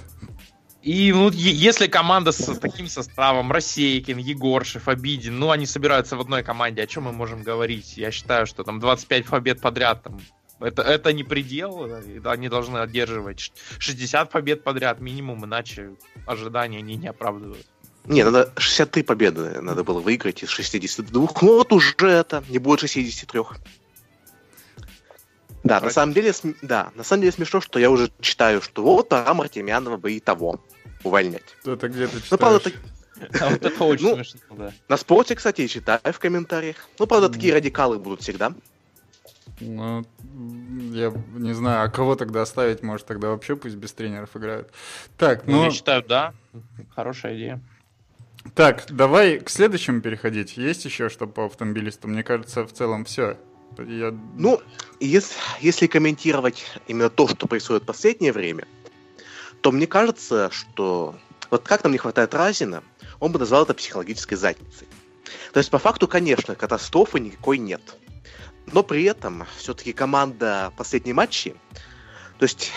И 0.82 1.14
ну, 1.14 1.30
если 1.30 1.88
команда 1.88 2.32
с 2.34 2.60
таким 2.60 2.88
составом, 2.88 3.52
Рассейкин, 3.52 4.18
Егоршев, 4.18 4.90
Обидин, 4.90 5.40
ну, 5.40 5.52
они 5.52 5.66
собираются 5.66 6.18
в 6.18 6.22
одной 6.22 6.44
команде, 6.44 6.84
о 6.84 6.88
чем 6.88 7.04
мы 7.04 7.14
можем 7.14 7.42
говорить? 7.42 7.96
Я 7.96 8.12
считаю, 8.12 8.46
что 8.46 8.64
там 8.64 8.82
25 8.82 9.26
побед 9.28 9.62
подряд, 9.62 10.04
там, 10.04 10.20
это, 10.60 10.82
это 10.82 11.14
не 11.14 11.24
предел, 11.24 11.90
они 12.26 12.50
должны 12.50 12.80
одерживать 12.80 13.54
60 13.80 14.30
побед 14.30 14.64
подряд 14.64 15.00
минимум, 15.00 15.46
иначе 15.46 15.92
ожидания 16.26 16.80
они 16.80 16.96
не 16.96 17.08
оправдывают. 17.08 17.68
Не, 18.06 18.24
надо 18.24 18.52
63 18.58 19.04
победы 19.04 19.62
надо 19.62 19.84
было 19.84 20.00
выиграть 20.00 20.44
из 20.44 20.50
62. 20.50 21.30
Ну 21.42 21.58
вот 21.58 21.72
уже 21.72 21.94
это, 22.02 22.44
не 22.50 22.60
будет 22.60 22.82
63. 22.82 23.42
Да, 25.64 25.80
на 25.80 25.90
самом 25.90 26.14
деле, 26.14 26.34
да, 26.62 26.92
на 26.96 27.04
самом 27.04 27.22
деле 27.22 27.32
смешно, 27.32 27.62
что 27.62 27.80
я 27.80 27.90
уже 27.90 28.12
читаю, 28.20 28.62
что 28.62 28.84
вот 28.84 29.08
пора 29.08 29.34
Мартемьянова 29.34 29.96
бы 29.96 30.12
и 30.12 30.20
того 30.20 30.60
увольнять. 31.04 31.56
Это 31.64 31.88
где 31.88 32.08
ты 32.08 32.18
читаешь? 32.18 32.32
Ну, 32.32 32.38
правда, 32.38 32.60
так... 32.60 32.74
А 33.40 33.50
вот 33.50 33.64
это 33.64 33.84
очень 33.86 34.06
ну, 34.06 34.16
смешно, 34.16 34.40
да. 34.52 34.74
На 34.90 34.98
спорте, 34.98 35.36
кстати, 35.36 35.68
читаю 35.68 36.02
в 36.04 36.20
комментариях. 36.20 36.76
Ну, 37.00 37.08
правда, 37.08 37.30
такие 37.30 37.54
радикалы 37.54 37.98
будут 37.98 38.22
всегда. 38.22 38.54
Ну, 39.62 40.06
я 40.92 41.14
не 41.36 41.54
знаю, 41.54 41.86
а 41.86 41.90
кого 41.90 42.16
тогда 42.16 42.42
оставить? 42.42 42.84
Может, 42.84 43.06
тогда 43.06 43.30
вообще 43.30 43.56
пусть 43.56 43.76
без 43.76 43.94
тренеров 43.94 44.36
играют. 44.36 44.70
Так, 45.18 45.48
ну... 45.48 45.54
ну... 45.54 45.64
Я 45.66 45.72
считаю, 45.72 46.04
да. 46.04 46.34
Хорошая 46.94 47.36
идея. 47.36 47.62
Так, 48.56 48.86
давай 48.90 49.40
к 49.40 49.50
следующему 49.50 50.02
переходить. 50.02 50.58
Есть 50.58 50.86
еще 50.86 51.10
что 51.10 51.28
по 51.28 51.46
автомобилисту? 51.46 52.08
Мне 52.08 52.24
кажется, 52.24 52.66
в 52.66 52.74
целом 52.74 53.06
все. 53.06 53.38
Я... 53.80 54.14
Ну, 54.36 54.62
если, 55.00 55.36
если 55.60 55.88
комментировать 55.88 56.66
именно 56.88 57.10
то, 57.10 57.28
что 57.28 57.48
происходит 57.48 57.84
в 57.84 57.88
последнее 57.88 58.32
время, 58.32 58.68
то 59.62 59.72
мне 59.72 59.88
кажется, 59.88 60.50
что 60.52 61.16
вот 61.50 61.64
как 61.64 61.84
нам 61.84 61.94
не 61.94 61.98
хватает 61.98 62.34
Разина, 62.34 62.84
он 63.20 63.32
бы 63.32 63.40
назвал 63.40 63.64
это 63.64 63.74
психологической 63.74 64.38
задницей. 64.38 64.88
То 65.54 65.60
есть, 65.60 65.72
по 65.72 65.80
факту, 65.80 66.08
конечно, 66.08 66.56
катастрофы 66.56 67.20
никакой 67.20 67.58
нет. 67.58 67.82
Но 68.72 68.84
при 68.84 69.04
этом 69.04 69.46
все-таки 69.58 69.94
команда 69.94 70.72
последней 70.78 71.14
матчи, 71.14 71.56
то 72.40 72.44
есть 72.44 72.72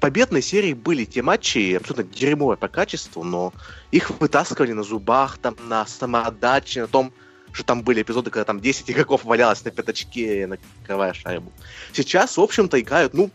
победной 0.00 0.42
серии 0.42 0.72
были 0.72 1.04
те 1.04 1.22
матчи 1.22 1.74
абсолютно 1.74 2.04
дерьмовые 2.04 2.56
по 2.56 2.68
качеству, 2.68 3.22
но 3.22 3.52
их 3.90 4.10
вытаскивали 4.10 4.72
на 4.72 4.82
зубах, 4.82 5.38
там, 5.38 5.56
на 5.68 5.86
самоотдаче, 5.86 6.82
на 6.82 6.88
том, 6.88 7.12
что 7.52 7.64
там 7.64 7.82
были 7.82 8.02
эпизоды, 8.02 8.30
когда 8.30 8.44
там 8.44 8.60
10 8.60 8.90
игроков 8.90 9.24
валялось 9.24 9.64
на 9.64 9.70
пятачке, 9.70 10.46
накрывая 10.46 11.12
шайбу. 11.12 11.52
Сейчас, 11.92 12.36
в 12.36 12.40
общем-то, 12.40 12.80
играют, 12.80 13.14
ну, 13.14 13.30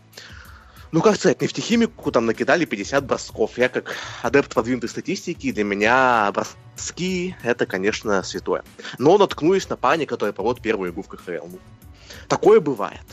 ну, 0.92 1.02
как 1.02 1.16
сказать, 1.16 1.42
нефтехимику 1.42 2.10
там 2.12 2.26
накидали 2.26 2.64
50 2.64 3.04
бросков. 3.04 3.58
Я 3.58 3.68
как 3.68 3.96
адепт 4.22 4.54
продвинутой 4.54 4.88
статистики, 4.88 5.52
для 5.52 5.64
меня 5.64 6.32
броски— 6.32 7.36
это, 7.42 7.66
конечно, 7.66 8.22
святое. 8.22 8.64
Но 8.98 9.18
наткнулись 9.18 9.68
на 9.68 9.76
парня, 9.76 10.06
который 10.06 10.32
проводит 10.32 10.62
первую 10.62 10.92
игру 10.92 11.02
в 11.02 11.08
КХЛ. 11.08 11.46
Ну, 11.48 11.58
такое 12.28 12.60
бывает. 12.60 13.04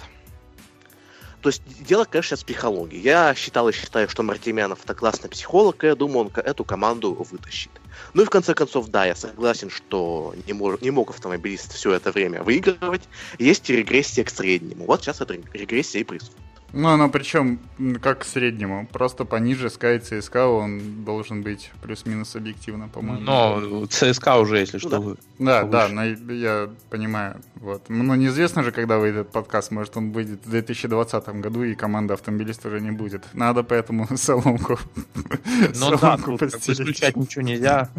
То 1.43 1.50
есть 1.50 1.62
дело, 1.83 2.05
конечно, 2.05 2.38
с 2.38 2.43
психологией. 2.45 3.01
Я 3.01 3.35
считал 3.35 3.67
и 3.67 3.73
считаю, 3.73 4.07
что 4.07 4.23
Мартемянов 4.23 4.79
это 4.85 4.95
классный 4.95 5.29
психолог, 5.29 5.83
и 5.83 5.88
я 5.88 5.95
думаю, 5.95 6.27
он 6.27 6.31
эту 6.41 6.63
команду 6.63 7.27
вытащит. 7.29 7.69
Ну 8.13 8.21
и 8.21 8.25
в 8.25 8.29
конце 8.29 8.53
концов, 8.53 8.88
да, 8.88 9.05
я 9.05 9.13
согласен, 9.13 9.69
что 9.69 10.33
не, 10.47 10.53
мож, 10.53 10.79
не 10.79 10.89
мог 10.89 11.09
автомобилист 11.09 11.73
все 11.73 11.91
это 11.91 12.13
время 12.13 12.43
выигрывать. 12.43 13.01
Есть 13.39 13.69
регрессия 13.69 14.23
к 14.23 14.29
среднему. 14.29 14.85
Вот 14.85 15.01
сейчас 15.01 15.19
эта 15.19 15.33
регрессия 15.33 16.00
и 16.00 16.05
происходит. 16.05 16.39
Ну, 16.74 16.89
оно 16.89 17.08
причем 17.10 17.60
как 18.01 18.20
к 18.20 18.24
среднему. 18.25 18.88
Просто 18.92 19.25
пониже 19.25 19.68
Sky 19.68 20.00
ЦСКА 20.00 20.48
он 20.48 21.03
должен 21.06 21.44
быть 21.44 21.72
плюс-минус 21.84 22.36
объективно, 22.36 22.89
по-моему. 22.89 23.22
Но 23.22 23.86
ЦСКА 23.86 24.39
уже, 24.39 24.58
если 24.58 24.80
что, 24.80 25.00
вы. 25.00 25.18
Да, 25.38 25.63
да, 25.63 25.88
на, 25.88 26.06
я 26.06 26.70
понимаю. 26.89 27.36
Вот. 27.56 27.89
Но 27.89 28.15
неизвестно 28.15 28.63
же, 28.63 28.72
когда 28.72 28.98
выйдет 28.98 29.22
этот 29.22 29.34
подкаст. 29.34 29.72
Может, 29.72 29.98
он 29.98 30.12
выйдет 30.12 30.46
в 30.46 30.50
2020 30.50 31.27
году, 31.42 31.63
и 31.63 31.75
команда 31.75 32.15
автомобилист 32.15 32.65
уже 32.65 32.82
не 32.82 32.92
будет. 32.92 33.24
Надо 33.34 33.63
поэтому 33.63 34.08
соломку 34.18 34.80
Ну 35.80 35.98
да, 35.98 36.18
тут 36.18 36.42
исключать 36.42 37.15
ничего 37.15 37.44
нельзя. 37.44 37.89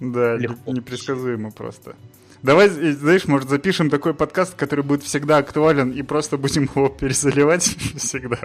Да, 0.00 0.36
непредсказуемо 0.66 1.52
просто. 1.52 1.94
Давай, 2.42 2.68
знаешь, 2.68 3.26
может, 3.26 3.48
запишем 3.48 3.90
такой 3.90 4.14
подкаст, 4.14 4.54
который 4.54 4.84
будет 4.84 5.02
всегда 5.02 5.38
актуален, 5.38 5.90
и 5.90 6.02
просто 6.02 6.36
будем 6.38 6.64
его 6.74 6.88
перезаливать 6.88 7.62
всегда. 7.96 8.38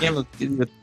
Не, 0.00 0.10
ну, 0.10 0.26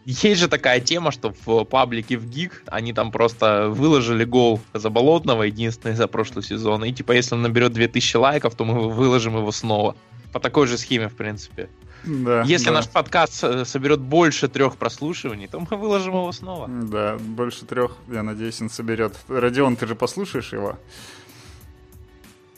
есть 0.05 0.39
же 0.39 0.47
такая 0.47 0.79
тема, 0.79 1.11
что 1.11 1.33
в 1.45 1.63
паблике 1.65 2.17
в 2.17 2.27
ГИК 2.27 2.63
они 2.67 2.93
там 2.93 3.11
просто 3.11 3.69
выложили 3.69 4.23
гол 4.23 4.59
Заболотного, 4.73 5.43
единственный 5.43 5.95
за 5.95 6.07
прошлый 6.07 6.43
сезон, 6.43 6.83
и 6.85 6.91
типа 6.91 7.11
если 7.11 7.35
он 7.35 7.43
наберет 7.43 7.73
2000 7.73 8.17
лайков, 8.17 8.55
то 8.55 8.65
мы 8.65 8.89
выложим 8.89 9.37
его 9.37 9.51
снова. 9.51 9.95
По 10.33 10.39
такой 10.39 10.67
же 10.67 10.77
схеме, 10.77 11.07
в 11.07 11.15
принципе. 11.15 11.69
Да, 12.03 12.43
Если 12.43 12.65
да. 12.65 12.73
наш 12.73 12.89
подкаст 12.89 13.43
э, 13.43 13.65
соберет 13.65 13.99
больше 13.99 14.47
трех 14.47 14.77
прослушиваний, 14.77 15.47
то 15.47 15.59
мы 15.59 15.77
выложим 15.77 16.13
его 16.13 16.31
снова. 16.31 16.67
Да, 16.67 17.17
больше 17.19 17.65
трех, 17.65 17.93
я 18.11 18.21
надеюсь, 18.21 18.61
он 18.61 18.69
соберет. 18.69 19.15
Родион, 19.27 19.75
ты 19.75 19.87
же 19.87 19.95
послушаешь 19.95 20.53
его? 20.53 20.77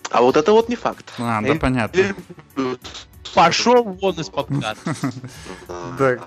А 0.09 0.21
вот 0.21 0.37
это 0.37 0.51
вот 0.51 0.69
не 0.69 0.75
факт. 0.75 1.13
А, 1.17 1.41
да, 1.41 1.55
понятно. 1.55 2.15
Пошел 3.33 3.83
вон 3.83 4.15
из 4.19 4.29
подкаста. 4.29 4.95
Так. 5.97 6.21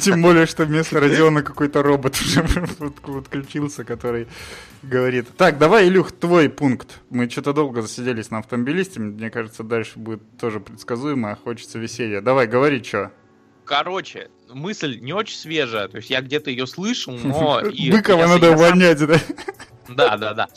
Тем 0.00 0.22
более, 0.22 0.46
что 0.46 0.64
вместо 0.64 1.00
Родиона 1.00 1.42
какой-то 1.42 1.82
робот 1.82 2.20
уже 2.20 2.42
подключился, 3.02 3.84
который 3.84 4.28
говорит. 4.82 5.28
Так, 5.36 5.58
давай, 5.58 5.88
Илюх, 5.88 6.12
твой 6.12 6.48
пункт. 6.48 7.00
Мы 7.10 7.28
что-то 7.28 7.52
долго 7.52 7.82
засиделись 7.82 8.30
на 8.30 8.38
автомобилисте. 8.38 9.00
Мне 9.00 9.30
кажется, 9.30 9.62
дальше 9.62 9.98
будет 9.98 10.20
тоже 10.38 10.60
предсказуемо, 10.60 11.32
а 11.32 11.36
хочется 11.36 11.78
веселья. 11.78 12.20
Давай, 12.20 12.46
говори, 12.46 12.82
что. 12.82 13.12
Короче, 13.64 14.30
мысль 14.52 14.98
не 15.00 15.12
очень 15.12 15.36
свежая. 15.36 15.88
То 15.88 15.98
есть 15.98 16.10
я 16.10 16.20
где-то 16.20 16.50
ее 16.50 16.66
слышал, 16.66 17.12
но... 17.24 17.60
Быкова 17.62 18.26
надо 18.26 18.52
увольнять, 18.52 18.98
да? 18.98 19.20
Да, 19.88 20.16
да, 20.16 20.34
да. 20.34 20.48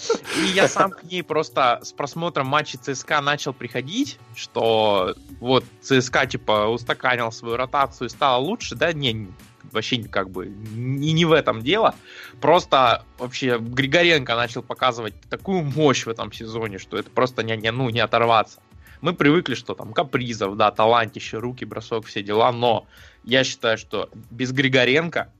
И 0.44 0.48
я 0.50 0.68
сам 0.68 0.92
к 0.92 1.04
ней 1.04 1.24
просто 1.24 1.80
с 1.84 1.94
просмотром 1.94 2.48
матчей 2.48 2.80
ЦСКА 2.80 3.22
начал 3.22 3.54
приходить, 3.54 4.20
что 4.36 5.16
вот 5.40 5.64
ЦСКА 5.82 6.26
типа 6.26 6.68
устаканил 6.68 7.32
свою 7.32 7.56
ротацию 7.56 8.08
и 8.08 8.10
стало 8.10 8.42
лучше, 8.42 8.76
да, 8.76 8.92
не, 8.92 9.30
вообще 9.72 10.04
как 10.04 10.30
бы 10.30 10.48
не, 10.48 11.14
не 11.14 11.26
в 11.26 11.32
этом 11.32 11.62
дело. 11.62 11.96
Просто 12.40 13.06
вообще 13.18 13.58
Григоренко 13.58 14.36
начал 14.36 14.64
показывать 14.64 15.14
такую 15.30 15.64
мощь 15.64 16.06
в 16.06 16.10
этом 16.10 16.32
сезоне, 16.32 16.78
что 16.78 16.98
это 16.98 17.10
просто 17.10 17.44
не, 17.44 17.56
не, 17.58 17.72
ну, 17.72 17.90
не 17.90 18.00
оторваться. 18.00 18.60
Мы 19.02 19.14
привыкли, 19.14 19.56
что 19.56 19.74
там 19.74 19.94
капризов, 19.94 20.56
да, 20.58 20.70
талантище, 20.72 21.38
руки, 21.38 21.66
бросок, 21.66 22.06
все 22.06 22.22
дела, 22.22 22.52
но 22.52 22.86
я 23.24 23.44
считаю, 23.44 23.78
что 23.78 24.10
без 24.30 24.52
Григоренко 24.52 25.32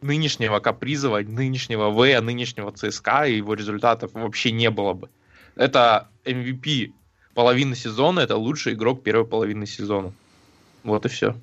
нынешнего 0.00 0.58
Капризова, 0.58 1.20
нынешнего 1.20 1.90
В, 1.90 2.20
нынешнего 2.20 2.72
ЦСКА 2.72 3.26
и 3.26 3.36
его 3.36 3.54
результатов 3.54 4.12
вообще 4.14 4.52
не 4.52 4.70
было 4.70 4.94
бы. 4.94 5.08
Это 5.54 6.08
MVP 6.24 6.92
половины 7.34 7.76
сезона, 7.76 8.20
это 8.20 8.36
лучший 8.36 8.74
игрок 8.74 9.02
первой 9.02 9.26
половины 9.26 9.66
сезона. 9.66 10.12
Вот 10.82 11.06
и 11.06 11.08
все. 11.08 11.36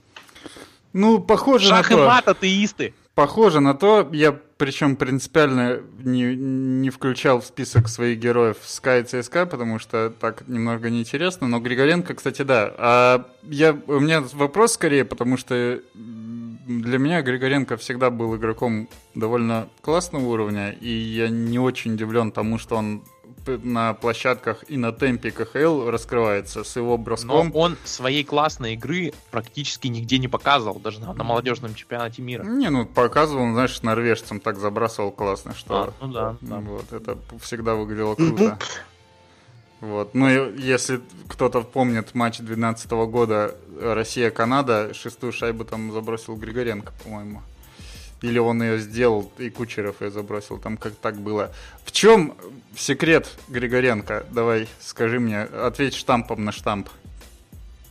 Ну, 0.91 1.19
похоже 1.19 1.69
Шах 1.69 1.89
на 1.91 1.95
то. 1.95 2.03
и 2.03 2.07
мат, 2.07 2.27
атеисты. 2.27 2.93
Похоже 3.19 3.59
на 3.59 3.73
то, 3.73 4.07
я 4.13 4.31
причем 4.31 4.95
принципиально 4.95 5.81
не, 6.05 6.38
не 6.38 6.89
включал 6.89 7.41
в 7.41 7.45
список 7.45 7.89
своих 7.89 8.17
героев 8.17 8.55
Sky 8.63 9.01
и 9.01 9.03
ЦСКА, 9.03 9.45
потому 9.45 9.77
что 9.77 10.09
так 10.09 10.47
немного 10.47 10.89
неинтересно, 10.89 11.45
но 11.49 11.59
Григоренко, 11.59 12.13
кстати, 12.13 12.43
да. 12.43 12.73
А 12.77 13.25
я, 13.43 13.77
у 13.88 13.99
меня 13.99 14.23
вопрос 14.31 14.75
скорее, 14.75 15.03
потому 15.03 15.35
что 15.35 15.81
для 15.93 16.97
меня 16.97 17.21
Григоренко 17.21 17.75
всегда 17.75 18.09
был 18.09 18.38
игроком 18.38 18.88
довольно 19.15 19.67
классного 19.81 20.25
уровня, 20.25 20.71
и 20.71 20.89
я 20.89 21.27
не 21.27 21.59
очень 21.59 21.95
удивлен 21.95 22.31
тому, 22.31 22.57
что 22.57 22.77
он 22.77 23.03
на 23.58 23.94
площадках 23.94 24.63
и 24.68 24.77
на 24.77 24.91
темпе 24.91 25.32
КХЛ 25.32 25.89
раскрывается 25.89 26.63
с 26.63 26.75
его 26.75 26.98
броском. 26.98 27.50
Но 27.50 27.60
он 27.60 27.77
своей 27.84 28.24
классной 28.24 28.74
игры 28.74 29.13
практически 29.32 29.88
нигде 29.88 30.18
не 30.18 30.27
показывал, 30.27 30.79
даже 30.79 31.00
на, 31.00 31.13
на 31.13 31.24
молодежном 31.24 31.74
чемпионате 31.75 32.22
мира. 32.22 32.44
Не, 32.44 32.70
ну 32.70 32.86
показывал, 32.86 33.51
знаешь, 33.53 33.82
норвежцам 33.82 34.39
так 34.39 34.58
забрасывал 34.58 35.12
классно, 35.12 35.56
что... 35.56 35.94
А, 36.00 36.06
ну 36.06 36.13
да, 36.13 36.36
да. 36.41 36.58
Вот, 36.58 36.91
это 36.94 37.18
всегда 37.41 37.75
выглядело 37.75 38.15
круто. 38.15 38.60
Вот. 39.82 40.13
Ну, 40.13 40.27
если 40.56 41.01
кто-то 41.29 41.62
помнит 41.62 42.13
матч 42.13 42.39
2012 42.39 42.91
года 42.91 43.56
Россия-Канада, 43.79 44.94
шестую 44.94 45.32
шайбу 45.32 45.63
там 45.63 45.91
забросил 45.91 46.36
Григоренко, 46.36 46.91
по-моему. 47.03 47.41
Или 48.21 48.38
он 48.38 48.61
ее 48.61 48.79
сделал, 48.79 49.31
и 49.38 49.49
Кучеров 49.49 50.01
ее 50.01 50.11
забросил, 50.11 50.57
там 50.57 50.77
как 50.77 50.93
так 50.95 51.15
было. 51.19 51.51
В 51.85 51.91
чем 51.91 52.35
секрет 52.75 53.29
Григоренко? 53.47 54.25
Давай, 54.31 54.67
скажи 54.81 55.19
мне, 55.19 55.41
ответь 55.41 55.95
штампом 55.95 56.43
на 56.43 56.51
штамп. 56.51 56.89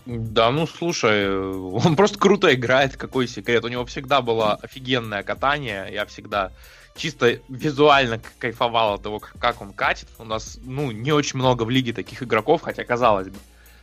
Да, 0.04 0.50
ну 0.50 0.66
слушай, 0.66 1.28
он 1.84 1.96
просто 1.96 2.18
круто 2.18 2.54
играет, 2.54 2.96
какой 2.96 3.26
секрет. 3.26 3.64
У 3.64 3.68
него 3.68 3.84
всегда 3.86 4.20
было 4.20 4.54
офигенное 4.54 5.22
катание, 5.22 5.88
я 5.92 6.04
всегда 6.04 6.52
чисто 6.96 7.38
визуально 7.48 8.20
кайфовал 8.38 8.94
от 8.94 9.02
того, 9.02 9.20
как 9.20 9.62
он 9.62 9.72
катит. 9.72 10.08
У 10.18 10.24
нас, 10.24 10.58
ну, 10.62 10.90
не 10.90 11.12
очень 11.12 11.38
много 11.38 11.62
в 11.62 11.70
лиге 11.70 11.92
таких 11.92 12.22
игроков, 12.22 12.62
хотя 12.62 12.84
казалось 12.84 13.28
бы, 13.28 13.36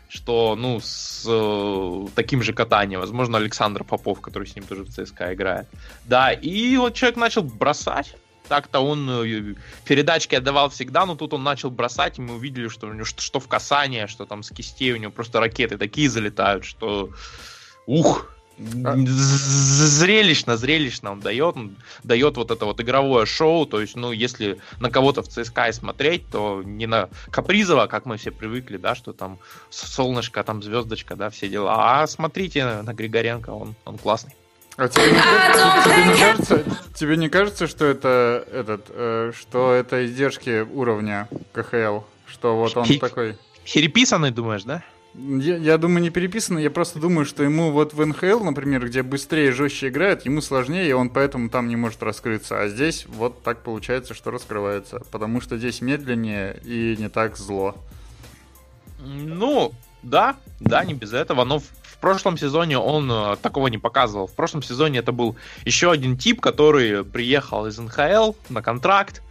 что, 0.09 0.55
ну, 0.55 0.79
с 0.81 1.25
э, 1.27 2.07
таким 2.15 2.43
же 2.43 2.53
катанием, 2.53 2.99
возможно, 2.99 3.37
Александр 3.37 3.83
Попов, 3.83 4.21
который 4.21 4.47
с 4.47 4.55
ним 4.55 4.65
тоже 4.65 4.83
в 4.83 4.89
ЦСКА 4.89 5.33
играет. 5.33 5.67
Да, 6.05 6.31
и 6.31 6.77
вот 6.77 6.93
человек 6.93 7.17
начал 7.17 7.43
бросать, 7.43 8.15
Так-то 8.47 8.79
он 8.79 9.09
э, 9.09 9.55
передачки 9.85 10.35
отдавал 10.35 10.69
всегда, 10.69 11.05
но 11.05 11.15
тут 11.15 11.33
он 11.33 11.43
начал 11.43 11.71
бросать, 11.71 12.19
и 12.19 12.21
мы 12.21 12.35
увидели, 12.35 12.67
что 12.67 12.87
у 12.87 12.93
него 12.93 13.05
что, 13.05 13.21
что 13.21 13.39
в 13.39 13.47
касание, 13.47 14.07
что 14.07 14.25
там 14.25 14.43
с 14.43 14.51
кистей 14.51 14.93
у 14.93 14.97
него 14.97 15.11
просто 15.11 15.39
ракеты 15.39 15.77
такие 15.77 16.09
залетают, 16.09 16.65
что 16.65 17.09
ух. 17.85 18.34
Зрелищно, 18.57 20.57
зрелищно 20.57 21.11
он 21.11 21.19
дает, 21.19 21.57
он 21.57 21.75
дает 22.03 22.37
вот 22.37 22.51
это 22.51 22.65
вот 22.65 22.79
игровое 22.79 23.25
шоу, 23.25 23.65
то 23.65 23.81
есть, 23.81 23.95
ну, 23.95 24.11
если 24.11 24.59
на 24.79 24.89
кого-то 24.89 25.23
в 25.23 25.27
ЦСКА 25.27 25.71
смотреть, 25.73 26.27
то 26.31 26.61
не 26.63 26.87
на 26.87 27.09
Капризова, 27.31 27.87
как 27.87 28.05
мы 28.05 28.17
все 28.17 28.31
привыкли, 28.31 28.77
да, 28.77 28.95
что 28.95 29.13
там 29.13 29.39
солнышко, 29.69 30.43
там 30.43 30.63
звездочка, 30.63 31.15
да, 31.15 31.29
все 31.29 31.49
дела, 31.49 32.01
а 32.01 32.07
смотрите 32.07 32.81
на 32.81 32.93
Григоренко, 32.93 33.49
он, 33.49 33.75
он 33.85 33.97
классный. 33.97 34.33
А 34.77 34.89
тебе 34.89 35.05
не, 35.05 35.83
тебе 35.83 36.05
не 36.05 36.19
кажется, 36.19 36.63
тебе 36.95 37.17
не 37.17 37.29
кажется, 37.29 37.67
что 37.67 37.85
это 37.85 38.45
этот, 38.51 38.85
э, 38.89 39.31
что 39.37 39.73
это 39.73 40.05
издержки 40.05 40.61
уровня 40.61 41.29
КХЛ, 41.53 41.99
что 42.27 42.57
вот 42.57 42.75
он 42.75 42.85
Хи- 42.85 42.99
такой? 42.99 43.37
Переписанный, 43.63 44.31
думаешь, 44.31 44.63
да? 44.63 44.83
Я, 45.17 45.57
я 45.57 45.77
думаю, 45.77 46.01
не 46.01 46.09
переписано. 46.09 46.59
Я 46.59 46.69
просто 46.69 46.99
думаю, 46.99 47.25
что 47.25 47.43
ему 47.43 47.71
вот 47.71 47.93
в 47.93 48.05
НХЛ, 48.05 48.43
например, 48.43 48.85
где 48.85 49.01
быстрее 49.01 49.49
и 49.49 49.51
жестче 49.51 49.87
играют, 49.87 50.25
ему 50.25 50.41
сложнее, 50.41 50.89
и 50.89 50.93
он 50.93 51.09
поэтому 51.09 51.49
там 51.49 51.69
не 51.69 51.75
может 51.75 52.03
раскрыться. 52.03 52.61
А 52.61 52.67
здесь 52.67 53.05
вот 53.07 53.41
так 53.41 53.63
получается, 53.63 54.13
что 54.13 54.31
раскрывается. 54.31 55.01
Потому 55.11 55.39
что 55.39 55.57
здесь 55.57 55.81
медленнее 55.81 56.59
и 56.65 56.95
не 56.99 57.09
так 57.09 57.37
зло. 57.37 57.75
Ну, 58.99 59.71
да, 60.03 60.35
да, 60.59 60.83
не 60.83 60.93
без 60.93 61.13
этого. 61.13 61.45
Но 61.45 61.59
в, 61.59 61.63
в 61.63 61.97
прошлом 61.99 62.37
сезоне 62.37 62.77
он 62.77 63.09
э, 63.09 63.35
такого 63.41 63.67
не 63.67 63.77
показывал. 63.77 64.27
В 64.27 64.33
прошлом 64.33 64.63
сезоне 64.63 64.99
это 64.99 65.13
был 65.13 65.37
еще 65.63 65.91
один 65.91 66.17
тип, 66.17 66.41
который 66.41 67.05
приехал 67.05 67.65
из 67.67 67.77
НХЛ 67.77 68.33
на 68.49 68.61
контракт, 68.61 69.21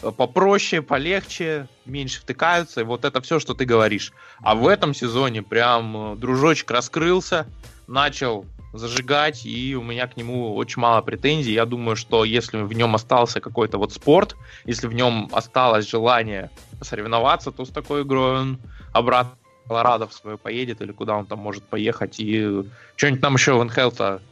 попроще, 0.00 0.82
полегче, 0.82 1.68
меньше 1.84 2.20
втыкаются, 2.20 2.80
и 2.80 2.84
вот 2.84 3.04
это 3.04 3.20
все, 3.20 3.38
что 3.38 3.54
ты 3.54 3.64
говоришь. 3.64 4.12
А 4.40 4.54
в 4.54 4.66
этом 4.66 4.94
сезоне 4.94 5.42
прям 5.42 6.12
э, 6.12 6.16
дружочек 6.16 6.70
раскрылся, 6.70 7.46
начал 7.86 8.46
зажигать, 8.72 9.44
и 9.44 9.74
у 9.74 9.82
меня 9.82 10.06
к 10.06 10.16
нему 10.16 10.54
очень 10.54 10.80
мало 10.80 11.02
претензий. 11.02 11.52
Я 11.52 11.66
думаю, 11.66 11.96
что 11.96 12.24
если 12.24 12.62
в 12.62 12.72
нем 12.72 12.94
остался 12.94 13.40
какой-то 13.40 13.78
вот 13.78 13.92
спорт, 13.92 14.36
если 14.64 14.86
в 14.86 14.92
нем 14.92 15.28
осталось 15.32 15.88
желание 15.88 16.50
соревноваться, 16.80 17.50
то 17.50 17.64
с 17.64 17.70
такой 17.70 18.02
игрой 18.02 18.40
он 18.40 18.58
обратно 18.92 19.36
в 19.64 19.68
Колорадо 19.68 20.06
в 20.06 20.12
свое 20.12 20.38
поедет, 20.38 20.80
или 20.82 20.92
куда 20.92 21.16
он 21.16 21.26
там 21.26 21.38
может 21.40 21.64
поехать, 21.64 22.20
и 22.20 22.64
что-нибудь 22.96 23.20
там 23.20 23.34
еще 23.34 23.58
в 23.58 23.64
НХЛ-то 23.64 24.22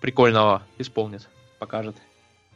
прикольного 0.00 0.62
исполнит, 0.78 1.28
покажет. 1.58 1.96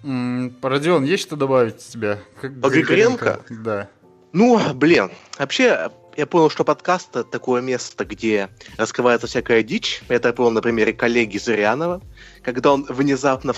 Родион, 0.04 1.04
есть 1.04 1.22
что 1.22 1.36
добавить 1.36 1.80
с 1.80 1.86
тебя? 1.86 2.18
Как 2.40 2.60
По 2.60 2.68
Григоренко? 2.68 3.40
Да. 3.48 3.88
Ну, 4.32 4.60
блин, 4.74 5.10
вообще, 5.38 5.90
я 6.16 6.26
понял, 6.26 6.50
что 6.50 6.62
подкаст 6.64 7.10
это 7.10 7.24
такое 7.24 7.62
место, 7.62 8.04
где 8.04 8.50
раскрывается 8.76 9.26
всякая 9.26 9.62
дичь. 9.62 10.02
Это 10.08 10.28
я 10.28 10.34
понял 10.34 10.50
на 10.50 10.60
примере 10.60 10.92
коллеги 10.92 11.38
Зырянова, 11.38 12.02
когда 12.42 12.74
он 12.74 12.84
внезапно 12.84 13.54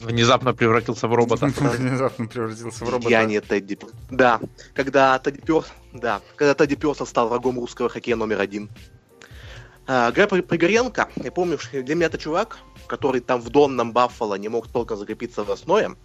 Внезапно 0.00 0.52
превратился 0.52 1.06
в 1.08 1.14
робота. 1.14 1.46
Внезапно 1.56 2.26
превратился 2.26 2.84
в 2.84 2.90
робота. 2.90 3.08
Я 3.08 3.24
не 3.24 3.40
Тедди. 3.40 3.78
Да, 4.10 4.40
когда 4.74 5.18
Тедди 5.20 5.40
Перс... 5.40 5.66
Да, 5.92 6.20
когда 6.36 6.54
Тедди 6.54 6.74
Персон 6.74 7.06
стал 7.06 7.28
врагом 7.28 7.58
русского 7.58 7.88
хоккея 7.88 8.16
номер 8.16 8.40
один. 8.40 8.68
А, 9.86 10.10
Греб 10.10 10.46
Пригоренко, 10.46 11.08
я 11.16 11.32
помню, 11.32 11.58
что 11.58 11.82
для 11.82 11.94
меня 11.94 12.06
это 12.06 12.18
чувак, 12.18 12.58
который 12.86 13.20
там 13.20 13.40
в 13.40 13.50
Донном 13.50 13.92
Баффало 13.92 14.34
не 14.36 14.48
мог 14.48 14.68
только 14.68 14.96
закрепиться 14.96 15.44
в 15.44 15.50
основе. 15.50 15.96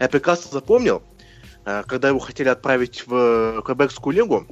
Я 0.00 0.08
прекрасно 0.08 0.50
запомнил, 0.52 1.02
э, 1.64 1.82
когда 1.86 2.08
его 2.08 2.18
хотели 2.18 2.48
отправить 2.48 3.06
в 3.06 3.62
Квебекскую 3.62 4.14
лигу, 4.14 4.46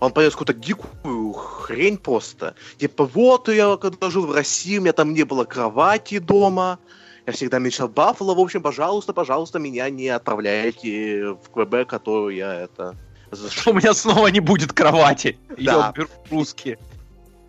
он 0.00 0.12
понес 0.12 0.32
какую-то 0.32 0.54
дикую 0.54 1.32
хрень 1.32 1.98
просто. 1.98 2.54
Типа, 2.78 3.04
вот 3.04 3.48
я 3.48 3.76
когда 3.76 4.10
жил 4.10 4.26
в 4.26 4.32
России, 4.32 4.78
у 4.78 4.82
меня 4.82 4.92
там 4.92 5.14
не 5.14 5.24
было 5.24 5.44
кровати 5.44 6.18
дома, 6.18 6.78
я 7.26 7.32
всегда 7.32 7.58
мечтал 7.58 7.88
Баффало, 7.88 8.34
в 8.34 8.40
общем, 8.40 8.62
пожалуйста, 8.62 9.12
пожалуйста, 9.12 9.58
меня 9.58 9.90
не 9.90 10.08
отправляйте 10.08 11.36
в 11.42 11.50
Квебек, 11.52 11.92
а 11.92 11.98
то 11.98 12.30
я 12.30 12.54
это... 12.54 12.96
У 13.66 13.74
меня 13.74 13.92
снова 13.92 14.28
не 14.28 14.40
будет 14.40 14.72
кровати. 14.72 15.38
Да. 15.58 15.92
русские. 16.30 16.78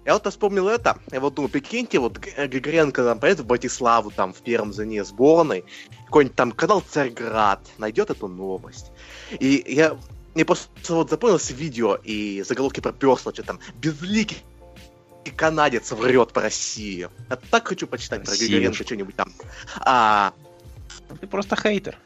Я 0.09 0.13
вот 0.13 0.25
вспомнил 0.25 0.67
это, 0.67 0.97
я 1.11 1.19
вот 1.19 1.35
думаю, 1.35 1.51
прикиньте, 1.51 1.99
вот 1.99 2.17
Григоренко 2.17 3.03
там 3.03 3.19
поедет 3.19 3.41
в 3.41 3.45
Братиславу, 3.45 4.09
там, 4.09 4.33
в 4.33 4.37
первом 4.37 4.73
звене 4.73 5.03
сборной, 5.03 5.63
какой-нибудь 6.05 6.35
там 6.35 6.51
канал 6.51 6.81
Царьград 6.81 7.59
найдет 7.77 8.09
эту 8.09 8.27
новость. 8.27 8.87
И 9.39 9.63
я 9.67 9.95
мне 10.33 10.45
просто 10.45 10.71
вот 10.95 11.11
запомнилось 11.11 11.51
видео 11.51 11.93
и 12.03 12.41
заголовки 12.41 12.79
про 12.79 12.91
Персла, 12.91 13.31
что 13.31 13.43
там 13.43 13.59
безликий 13.75 14.43
и 15.25 15.29
канадец 15.29 15.91
врет 15.91 16.33
по 16.33 16.41
России. 16.41 17.07
Я 17.29 17.35
так 17.51 17.67
хочу 17.67 17.85
почитать 17.85 18.21
Россия. 18.21 18.47
про 18.47 18.47
Григоренко 18.47 18.83
что-нибудь 18.83 19.15
там. 19.15 19.31
А... 19.81 20.33
Ты 21.21 21.27
просто 21.27 21.55
хейтер 21.55 21.99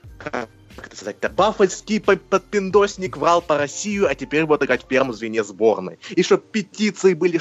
как 0.76 0.88
это 0.88 0.96
сказать, 0.96 1.18
баффальский 1.36 2.00
подпиндосник 2.00 3.18
врал 3.18 3.42
по 3.42 3.58
Россию, 3.58 4.08
а 4.08 4.16
теперь 4.16 4.46
будет 4.46 4.64
играть 4.64 4.84
в 4.84 4.88
первом 4.88 5.14
звене 5.14 5.44
сборной. 5.44 6.00
И 6.10 6.24
чтобы 6.24 6.44
петиции 6.52 7.14
были 7.14 7.40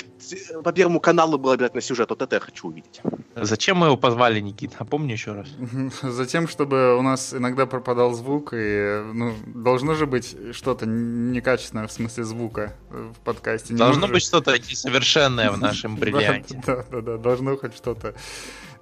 по 0.62 0.72
Первому 0.72 1.00
каналу 1.00 1.38
был 1.38 1.50
обязательно 1.50 1.82
сюжет, 1.82 2.10
вот 2.10 2.22
это 2.22 2.36
я 2.36 2.40
хочу 2.40 2.68
увидеть. 2.68 3.00
Зачем 3.36 3.78
мы 3.78 3.86
его 3.86 3.96
позвали, 3.96 4.40
Никита? 4.40 4.76
Напомни 4.80 5.12
еще 5.12 5.32
раз. 5.32 5.48
Затем, 6.02 6.48
чтобы 6.48 6.96
у 6.96 7.02
нас 7.02 7.34
иногда 7.34 7.66
пропадал 7.66 8.12
звук, 8.14 8.52
и 8.54 9.02
ну, 9.12 9.34
должно 9.46 9.94
же 9.94 10.06
быть 10.06 10.36
что-то 10.52 10.86
некачественное 10.86 11.86
в 11.86 11.92
смысле 11.92 12.24
звука 12.24 12.76
в 12.90 13.18
подкасте. 13.24 13.72
Не 13.72 13.78
должно 13.78 14.08
быть 14.08 14.22
что-то 14.22 14.58
несовершенное 14.58 15.50
в 15.50 15.58
нашем 15.60 15.96
бриллианте. 15.96 16.62
Да, 16.66 16.84
да, 16.90 17.00
да, 17.00 17.16
должно 17.16 17.56
хоть 17.56 17.76
что-то 17.76 18.14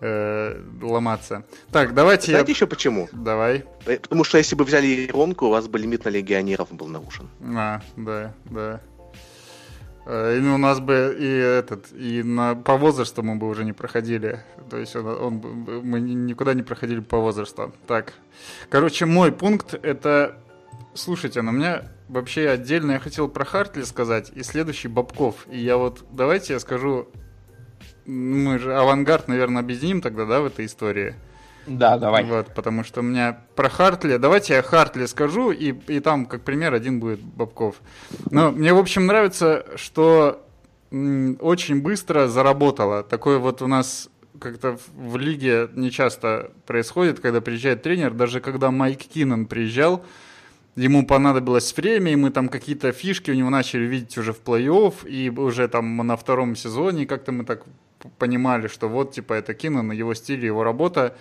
э, 0.01 0.61
ломаться. 0.81 1.45
Так, 1.71 1.95
давайте... 1.95 2.33
Знаете 2.33 2.53
я... 2.53 2.55
еще 2.55 2.67
почему? 2.67 3.09
Давай. 3.13 3.65
Э, 3.87 3.99
потому 3.99 4.25
что 4.25 4.39
если 4.39 4.55
бы 4.55 4.65
взяли 4.65 5.07
Иронку, 5.07 5.47
у 5.47 5.51
вас 5.51 5.69
бы 5.69 5.79
лимит 5.79 6.05
на 6.05 6.09
легионеров 6.09 6.73
был 6.73 6.87
нарушен. 6.87 7.29
А, 7.57 7.81
да, 7.97 8.35
да. 8.47 8.81
Э, 10.07 10.37
и 10.37 10.41
у 10.41 10.59
нас 10.59 10.81
бы 10.81 11.17
и 11.19 11.27
этот, 11.27 11.93
и 11.93 12.23
на, 12.23 12.55
по 12.55 12.77
возрасту 12.77 13.23
мы 13.23 13.37
бы 13.37 13.49
уже 13.49 13.65
не 13.65 13.73
проходили. 13.73 14.41
То 14.71 14.79
есть 14.79 14.97
он, 14.97 15.07
он, 15.07 15.35
мы 15.85 16.01
никуда 16.01 16.55
не 16.55 16.63
проходили 16.63 17.01
по 17.01 17.19
возрасту. 17.19 17.73
Так. 17.87 18.15
Короче, 18.69 19.07
мой 19.07 19.33
пункт 19.33 19.75
это... 19.75 20.37
Слушайте, 20.93 21.43
на 21.43 21.51
меня 21.51 21.85
вообще 22.09 22.49
отдельно 22.49 22.93
я 22.93 22.99
хотел 22.99 23.29
про 23.29 23.45
Хартли 23.45 23.83
сказать 23.83 24.33
и 24.35 24.43
следующий 24.43 24.89
Бабков. 24.89 25.47
И 25.49 25.59
я 25.59 25.77
вот, 25.77 26.05
давайте 26.11 26.55
я 26.55 26.61
скажу 26.61 27.09
мы 28.07 28.59
же 28.59 28.75
авангард, 28.77 29.29
наверное, 29.29 29.63
объединим 29.63 30.01
тогда, 30.01 30.25
да, 30.27 30.41
в 30.41 30.47
этой 30.47 30.67
истории? 30.67 31.15
Да, 31.67 31.99
давай. 31.99 32.25
Вот, 32.25 32.55
потому 32.55 32.85
что 32.85 33.01
у 33.01 33.03
меня 33.03 33.41
про 33.55 33.69
Хартли... 33.69 34.17
Давайте 34.17 34.55
я 34.55 34.63
Хартли 34.63 35.07
скажу, 35.07 35.51
и, 35.51 35.73
и 35.87 36.01
там, 36.01 36.27
как 36.27 36.43
пример, 36.43 36.75
один 36.75 37.01
будет 37.01 37.21
Бабков. 37.21 37.77
Но 38.31 38.51
мне, 38.51 38.73
в 38.73 38.79
общем, 38.79 39.07
нравится, 39.07 39.67
что 39.77 40.45
очень 40.91 41.81
быстро 41.81 42.27
заработало. 42.27 43.03
Такое 43.03 43.39
вот 43.39 43.63
у 43.63 43.67
нас 43.67 44.09
как-то 44.41 44.79
в 44.97 45.17
лиге 45.17 45.69
не 45.75 45.91
часто 45.91 46.51
происходит, 46.67 47.21
когда 47.21 47.41
приезжает 47.41 47.83
тренер. 47.83 48.13
Даже 48.13 48.41
когда 48.41 48.71
Майк 48.71 48.99
Киннон 49.01 49.47
приезжал, 49.47 50.05
ему 50.75 51.07
понадобилось 51.07 51.77
время, 51.77 52.13
и 52.13 52.17
мы 52.17 52.31
там 52.31 52.49
какие-то 52.49 52.91
фишки 52.93 53.31
у 53.31 53.35
него 53.35 53.51
начали 53.51 53.85
видеть 53.85 54.17
уже 54.19 54.33
в 54.33 54.41
плей-офф, 54.43 55.07
и 55.07 55.31
уже 55.31 55.69
там 55.69 55.97
на 55.97 56.17
втором 56.17 56.57
сезоне 56.57 57.07
как-то 57.07 57.33
мы 57.33 57.45
так 57.45 57.65
понимали, 58.19 58.69
что 58.69 58.89
вот, 58.89 59.13
типа, 59.13 59.35
это 59.35 59.55
Киннон, 59.55 59.93
его 59.93 60.15
стиль, 60.15 60.45
его 60.45 60.65
работа. 60.65 61.17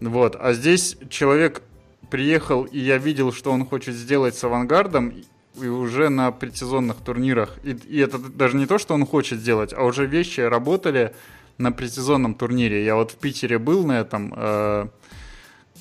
Вот. 0.00 0.36
А 0.38 0.52
здесь 0.52 0.96
человек 1.10 1.62
приехал, 2.10 2.64
и 2.64 2.78
я 2.78 2.98
видел, 2.98 3.32
что 3.32 3.52
он 3.52 3.64
хочет 3.64 3.94
сделать 3.94 4.34
с 4.34 4.44
авангардом, 4.44 5.14
и 5.60 5.66
уже 5.66 6.08
на 6.08 6.32
предсезонных 6.32 6.96
турнирах. 6.98 7.58
И, 7.62 7.72
и 7.72 7.98
это 7.98 8.18
даже 8.18 8.56
не 8.56 8.66
то, 8.66 8.78
что 8.78 8.94
он 8.94 9.06
хочет 9.06 9.38
сделать, 9.40 9.72
а 9.72 9.84
уже 9.84 10.06
вещи 10.06 10.40
работали 10.40 11.14
на 11.58 11.72
предсезонном 11.72 12.34
турнире. 12.34 12.84
Я 12.84 12.96
вот 12.96 13.12
в 13.12 13.16
Питере 13.16 13.58
был 13.58 13.84
на 13.86 14.00
этом, 14.00 14.32
э, 14.36 14.86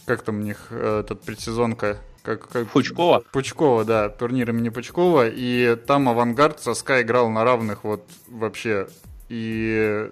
как 0.05 0.23
там 0.23 0.39
у 0.39 0.41
них 0.41 0.67
э, 0.69 1.01
этот 1.03 1.21
предсезонка, 1.21 1.97
как, 2.21 2.47
как... 2.49 2.67
Пучкова. 2.67 3.23
Пучкова, 3.31 3.85
да, 3.85 4.09
турнир 4.09 4.49
имени 4.49 4.69
Пучкова, 4.69 5.27
и 5.27 5.75
там 5.75 6.09
авангард 6.09 6.61
Соска 6.61 7.01
играл 7.01 7.29
на 7.29 7.43
равных 7.43 7.83
вот 7.83 8.05
вообще, 8.27 8.87
и 9.29 10.11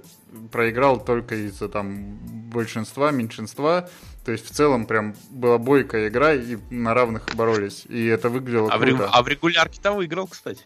проиграл 0.51 1.03
только 1.03 1.35
из-за 1.35 1.69
там 1.69 2.17
большинства, 2.51 3.11
меньшинства. 3.11 3.89
То 4.25 4.31
есть 4.31 4.45
в 4.45 4.51
целом 4.51 4.85
прям 4.85 5.15
была 5.29 5.57
бойкая 5.57 6.09
игра 6.09 6.33
и 6.33 6.57
на 6.69 6.93
равных 6.93 7.27
боролись. 7.35 7.85
И 7.89 8.05
это 8.05 8.29
выглядело 8.29 8.71
а 8.71 8.77
круто. 8.77 9.07
В, 9.07 9.09
а 9.11 9.23
в 9.23 9.27
регулярке-то 9.27 9.91
выиграл, 9.91 10.27
кстати. 10.27 10.63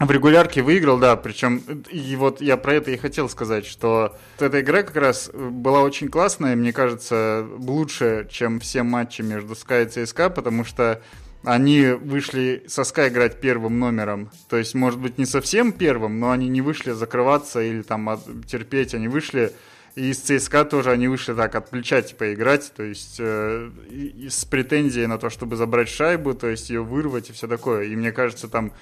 В 0.00 0.10
регулярке 0.10 0.60
выиграл, 0.60 0.98
да, 0.98 1.14
причем 1.14 1.58
и 1.88 2.16
вот 2.16 2.40
я 2.40 2.56
про 2.56 2.74
это 2.74 2.90
и 2.90 2.96
хотел 2.96 3.28
сказать, 3.28 3.64
что 3.64 4.16
эта 4.40 4.60
игра 4.60 4.82
как 4.82 4.96
раз 4.96 5.30
была 5.32 5.82
очень 5.82 6.08
классная, 6.08 6.56
мне 6.56 6.72
кажется, 6.72 7.46
лучше, 7.58 8.26
чем 8.28 8.58
все 8.58 8.82
матчи 8.82 9.22
между 9.22 9.52
Sky 9.52 9.84
и 9.84 9.86
CSKA, 9.86 10.30
потому 10.30 10.64
что 10.64 11.00
они 11.44 11.88
вышли 11.88 12.64
со 12.66 12.82
Sky 12.82 13.08
играть 13.08 13.40
первым 13.40 13.78
номером. 13.78 14.30
То 14.48 14.56
есть, 14.56 14.74
может 14.74 15.00
быть, 15.00 15.18
не 15.18 15.26
совсем 15.26 15.72
первым, 15.72 16.20
но 16.20 16.30
они 16.30 16.48
не 16.48 16.60
вышли 16.60 16.92
закрываться 16.92 17.60
или 17.60 17.82
там 17.82 18.20
терпеть, 18.46 18.94
они 18.94 19.08
вышли 19.08 19.52
и 19.96 20.10
из 20.10 20.18
ЦСКА 20.18 20.64
тоже 20.64 20.90
они 20.90 21.06
вышли 21.06 21.34
так 21.34 21.54
от 21.54 21.70
плеча 21.70 22.02
типа 22.02 22.34
играть, 22.34 22.72
то 22.76 22.82
есть 22.82 23.16
э, 23.20 23.70
с 24.28 24.44
претензией 24.44 25.06
на 25.06 25.18
то, 25.18 25.30
чтобы 25.30 25.54
забрать 25.54 25.88
шайбу, 25.88 26.34
то 26.34 26.48
есть 26.48 26.68
ее 26.68 26.82
вырвать 26.82 27.30
и 27.30 27.32
все 27.32 27.46
такое. 27.46 27.84
И 27.84 27.94
мне 27.94 28.10
кажется 28.10 28.48
там, 28.48 28.72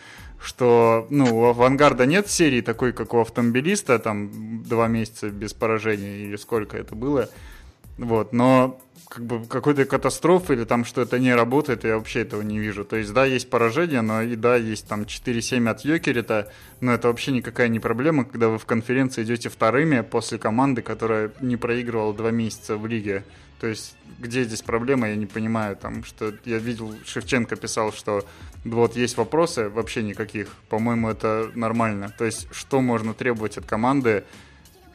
что 0.43 1.07
ну 1.11 1.37
у 1.37 1.45
Авангарда 1.45 2.07
нет 2.07 2.31
серии 2.31 2.63
такой, 2.63 2.95
как 2.95 3.13
у 3.13 3.21
автомобилиста, 3.21 3.99
там 3.99 4.63
два 4.65 4.89
месяца 4.89 5.29
без 5.29 5.53
поражения 5.53 6.25
или 6.25 6.37
сколько 6.37 6.79
это 6.79 6.95
было. 6.95 7.29
Вот, 7.99 8.33
но 8.33 8.81
как 9.09 9.27
бы 9.27 9.45
какой-то 9.45 9.85
катастрофы 9.85 10.55
или 10.55 10.65
там 10.65 10.87
что 10.87 11.03
это 11.03 11.19
не 11.19 11.35
работает, 11.35 11.85
я 11.85 11.97
вообще 11.97 12.23
этого 12.23 12.41
не 12.41 12.59
вижу. 12.59 12.85
То 12.85 12.97
есть, 12.97 13.13
да, 13.13 13.27
есть 13.27 13.51
поражение, 13.51 14.01
но 14.01 14.23
и 14.23 14.37
да, 14.37 14.57
есть 14.57 14.89
там 14.89 15.03
4-7 15.03 15.69
от 15.69 15.85
Йокерита, 15.85 16.51
но 16.81 16.95
это 16.95 17.09
вообще 17.09 17.33
никакая 17.33 17.69
не 17.69 17.79
проблема, 17.79 18.25
когда 18.25 18.49
вы 18.49 18.59
в 18.59 18.65
конференции 18.65 19.23
идете 19.23 19.51
вторыми 19.51 20.01
после 20.01 20.39
команды, 20.39 20.81
которая 20.81 21.31
не 21.41 21.57
проигрывала 21.57 22.15
два 22.15 22.31
месяца 22.31 22.79
в 22.79 22.87
лиге. 22.87 23.23
То 23.61 23.67
есть, 23.67 23.97
где 24.19 24.43
здесь 24.45 24.63
проблема, 24.63 25.11
я 25.11 25.15
не 25.15 25.27
понимаю. 25.27 25.77
Там, 25.77 26.03
что 26.05 26.33
я 26.45 26.59
видел, 26.59 26.95
Шевченко 27.05 27.55
писал, 27.57 27.93
что 27.93 28.25
вот 28.65 28.97
есть 28.97 29.17
вопросы, 29.17 29.69
вообще 29.69 30.03
никаких. 30.03 30.49
По-моему, 30.69 31.11
это 31.11 31.51
нормально. 31.55 32.13
То 32.17 32.25
есть, 32.25 32.49
что 32.51 32.81
можно 32.81 33.15
требовать 33.15 33.59
от 33.59 33.67
команды, 33.67 34.25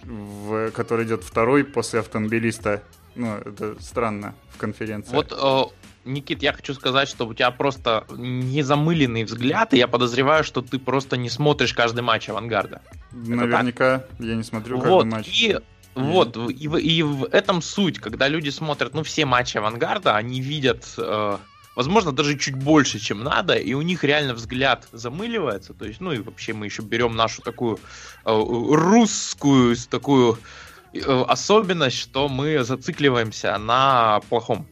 в, 0.08 0.72
который 0.72 1.06
идет 1.06 1.24
второй 1.24 1.64
после 1.64 2.00
автомобилиста, 2.00 2.82
ну, 3.16 3.36
это 3.38 3.76
странно 3.82 4.34
в 4.50 4.58
конференции. 4.58 5.14
Вот, 5.14 5.32
э, 5.32 5.64
Никит, 6.06 6.42
я 6.42 6.54
хочу 6.54 6.74
сказать, 6.74 7.10
что 7.10 7.28
у 7.28 7.34
тебя 7.34 7.52
просто 7.52 8.06
незамыленный 8.10 9.24
взгляд, 9.26 9.74
и 9.74 9.78
я 9.78 9.88
подозреваю, 9.88 10.44
что 10.44 10.62
ты 10.62 10.80
просто 10.80 11.18
не 11.18 11.30
смотришь 11.30 11.74
каждый 11.74 12.02
матч 12.02 12.30
авангарда. 12.30 12.82
Наверняка 13.12 14.06
я 14.20 14.36
не 14.36 14.44
смотрю 14.44 14.78
каждый 14.78 14.92
вот, 14.92 15.06
матч. 15.06 15.28
И 15.42 15.58
вот, 15.96 16.38
и, 16.38 16.66
и 16.66 17.04
в 17.04 17.26
этом 17.26 17.62
суть, 17.62 18.00
когда 18.00 18.28
люди 18.28 18.50
смотрят, 18.50 18.94
ну, 18.94 19.04
все 19.04 19.26
матчи 19.26 19.58
авангарда, 19.58 20.16
они 20.16 20.40
видят, 20.42 20.86
э, 20.98 21.38
возможно, 21.78 22.12
даже 22.12 22.38
чуть 22.38 22.56
больше, 22.56 23.00
чем 23.00 23.24
надо, 23.24 23.54
и 23.54 23.74
у 23.74 23.82
них 23.82 24.04
реально 24.04 24.34
взгляд 24.34 24.90
замыливается. 24.92 25.74
То 25.74 25.86
есть, 25.86 26.02
ну 26.02 26.12
и 26.12 26.20
вообще 26.20 26.52
мы 26.52 26.66
еще 26.66 26.82
берем 26.82 27.16
нашу 27.16 27.42
такую 27.42 27.80
э, 28.26 28.44
русскую, 28.74 29.78
такую 29.90 30.38
Э, 30.94 31.24
особенность, 31.28 31.98
что 31.98 32.30
мы 32.30 32.64
зацикливаемся 32.64 33.58
на 33.58 34.22
плохом. 34.30 34.68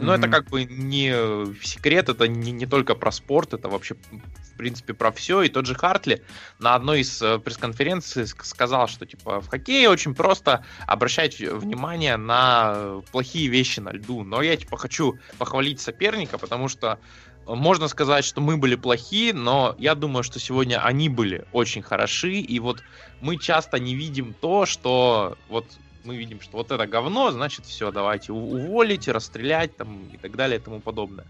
Но 0.00 0.14
mm-hmm. 0.14 0.18
это 0.18 0.28
как 0.28 0.48
бы 0.48 0.64
не 0.64 1.54
секрет, 1.62 2.08
это 2.08 2.26
не, 2.26 2.52
не 2.52 2.66
только 2.66 2.94
про 2.94 3.12
спорт, 3.12 3.54
это 3.54 3.68
вообще, 3.68 3.94
в 3.94 4.56
принципе, 4.56 4.94
про 4.94 5.12
все. 5.12 5.42
И 5.42 5.48
тот 5.48 5.66
же 5.66 5.74
Хартли 5.74 6.22
на 6.58 6.74
одной 6.74 7.00
из 7.00 7.20
э, 7.22 7.38
пресс-конференций 7.38 8.26
сказал, 8.26 8.88
что 8.88 9.06
типа 9.06 9.40
в 9.40 9.48
хоккее 9.48 9.88
очень 9.88 10.14
просто 10.14 10.64
обращать 10.86 11.38
внимание 11.38 12.16
на 12.16 13.02
плохие 13.12 13.48
вещи 13.48 13.80
на 13.80 13.90
льду. 13.90 14.24
Но 14.24 14.42
я 14.42 14.56
типа 14.56 14.76
хочу 14.76 15.18
похвалить 15.38 15.80
соперника, 15.80 16.38
потому 16.38 16.68
что 16.68 16.98
можно 17.46 17.88
сказать, 17.88 18.24
что 18.24 18.40
мы 18.40 18.56
были 18.56 18.76
плохие, 18.76 19.32
но 19.32 19.74
я 19.78 19.94
думаю, 19.94 20.22
что 20.22 20.38
сегодня 20.38 20.84
они 20.84 21.08
были 21.08 21.44
очень 21.52 21.82
хороши, 21.82 22.34
и 22.34 22.58
вот 22.60 22.82
мы 23.20 23.38
часто 23.38 23.78
не 23.78 23.94
видим 23.94 24.34
то, 24.34 24.66
что 24.66 25.36
вот 25.48 25.66
мы 26.04 26.16
видим, 26.16 26.40
что 26.40 26.58
вот 26.58 26.70
это 26.70 26.86
говно, 26.86 27.30
значит, 27.30 27.66
все, 27.66 27.90
давайте 27.90 28.32
уволить, 28.32 29.08
расстрелять 29.08 29.76
там 29.76 30.08
и 30.12 30.16
так 30.16 30.36
далее 30.36 30.58
и 30.58 30.62
тому 30.62 30.80
подобное. 30.80 31.26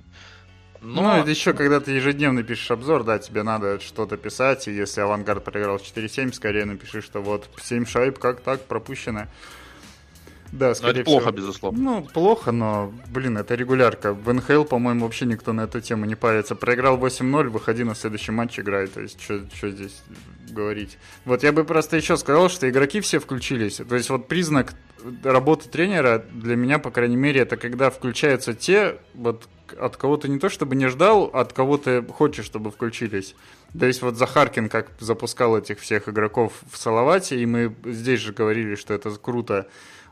Но... 0.83 1.03
Ну, 1.03 1.11
это 1.11 1.31
еще 1.31 1.53
когда 1.53 1.81
ты 1.81 1.93
ежедневно 1.93 2.43
пишешь 2.43 2.71
обзор, 2.71 3.05
да, 3.05 3.19
тебе 3.19 3.43
надо 3.43 3.81
что-то 3.81 4.17
писать, 4.17 4.67
и 4.67 4.73
если 4.73 5.03
Авангард 5.03 5.45
проиграл 5.45 5.77
4-7, 5.77 6.33
скорее 6.33 6.65
напиши, 6.65 7.03
что 7.03 7.21
вот 7.21 7.49
7 7.61 7.85
шайб, 7.85 8.19
как 8.19 8.41
так, 8.41 8.65
пропущено. 8.65 9.27
Да, 10.53 10.75
скорее 10.75 10.93
но 10.93 11.01
это 11.01 11.05
плохо, 11.05 11.23
всего. 11.27 11.37
безусловно. 11.37 11.81
Ну, 11.81 12.03
плохо, 12.03 12.53
но, 12.53 12.93
блин, 13.09 13.39
это 13.39 13.55
регулярка. 13.55 14.13
В 14.13 14.33
НХЛ, 14.33 14.65
по-моему, 14.65 15.05
вообще 15.05 15.27
никто 15.27 15.53
на 15.53 15.63
эту 15.63 15.81
тему 15.81 16.07
не 16.07 16.17
парится. 16.17 16.55
Проиграл 16.55 16.99
8-0, 16.99 17.49
выходи 17.49 17.85
на 17.85 17.95
следующий 17.95 18.33
матч, 18.33 18.59
играй. 18.59 18.87
То 18.89 19.01
есть, 19.01 19.21
что 19.23 19.71
здесь 19.71 20.03
говорить? 20.51 20.99
Вот 21.25 21.43
я 21.45 21.53
бы 21.53 21.65
просто 21.65 21.97
еще 21.97 22.17
сказал, 22.17 22.49
что 22.49 22.69
игроки 22.69 23.01
все 23.01 23.21
включились. 23.21 23.77
То 23.77 23.95
есть, 23.95 24.11
вот 24.11 24.27
признак 24.27 24.75
работы 25.23 25.69
тренера 25.69 26.25
для 26.33 26.57
меня, 26.57 26.79
по 26.79 26.91
крайней 26.91 27.17
мере, 27.17 27.41
это 27.43 27.57
когда 27.57 27.91
включаются 27.91 28.53
те, 28.53 28.99
вот 29.15 29.49
от 29.79 29.97
кого 29.97 30.17
ты 30.17 30.29
не 30.29 30.41
то 30.41 30.49
чтобы 30.49 30.75
не 30.75 30.89
ждал, 30.89 31.31
а 31.33 31.43
от 31.43 31.53
кого 31.53 31.79
ты 31.79 32.03
хочешь, 32.03 32.45
чтобы 32.45 32.71
включились. 32.71 33.37
То 33.79 33.87
есть 33.87 34.03
вот 34.03 34.17
Захаркин 34.17 34.69
как 34.69 34.91
запускал 34.99 35.57
этих 35.57 35.79
всех 35.79 36.09
игроков 36.09 36.55
в 36.71 36.77
Салавате, 36.77 37.39
и 37.41 37.47
мы 37.47 37.73
здесь 37.85 38.19
же 38.21 38.33
говорили, 38.33 38.75
что 38.75 38.95
это 38.95 39.11
круто. 39.11 39.69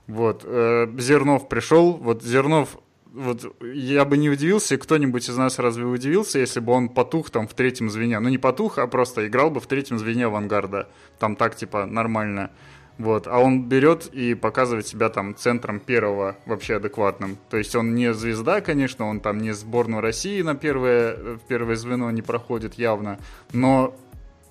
Вот. 0.08 0.42
Э, 0.44 0.88
Зернов 0.98 1.48
пришел. 1.48 1.92
Вот 1.92 2.22
Зернов 2.24 2.78
вот 3.12 3.56
я 3.62 4.04
бы 4.04 4.16
не 4.16 4.30
удивился, 4.30 4.76
кто-нибудь 4.76 5.28
из 5.28 5.36
нас 5.36 5.58
разве 5.58 5.84
удивился, 5.84 6.38
если 6.38 6.60
бы 6.60 6.72
он 6.72 6.88
потух 6.88 7.30
там 7.30 7.48
в 7.48 7.54
третьем 7.54 7.90
звене. 7.90 8.18
Ну, 8.18 8.28
не 8.28 8.38
потух, 8.38 8.78
а 8.78 8.86
просто 8.86 9.26
играл 9.26 9.50
бы 9.50 9.60
в 9.60 9.66
третьем 9.66 9.98
звене 9.98 10.26
авангарда. 10.26 10.88
Там 11.18 11.36
так, 11.36 11.56
типа, 11.56 11.86
нормально. 11.86 12.50
Вот. 12.98 13.26
А 13.26 13.38
он 13.38 13.68
берет 13.68 14.06
и 14.12 14.34
показывает 14.34 14.86
себя 14.86 15.08
там 15.08 15.36
центром 15.36 15.78
первого 15.78 16.36
вообще 16.46 16.76
адекватным. 16.76 17.38
То 17.48 17.56
есть 17.56 17.74
он 17.76 17.94
не 17.94 18.12
звезда, 18.12 18.60
конечно, 18.60 19.06
он 19.06 19.20
там 19.20 19.38
не 19.38 19.52
сборную 19.52 20.02
России 20.02 20.42
на 20.42 20.54
первое, 20.54 21.36
в 21.36 21.40
первое 21.48 21.76
звено 21.76 22.10
не 22.10 22.22
проходит 22.22 22.74
явно, 22.74 23.18
но 23.52 23.94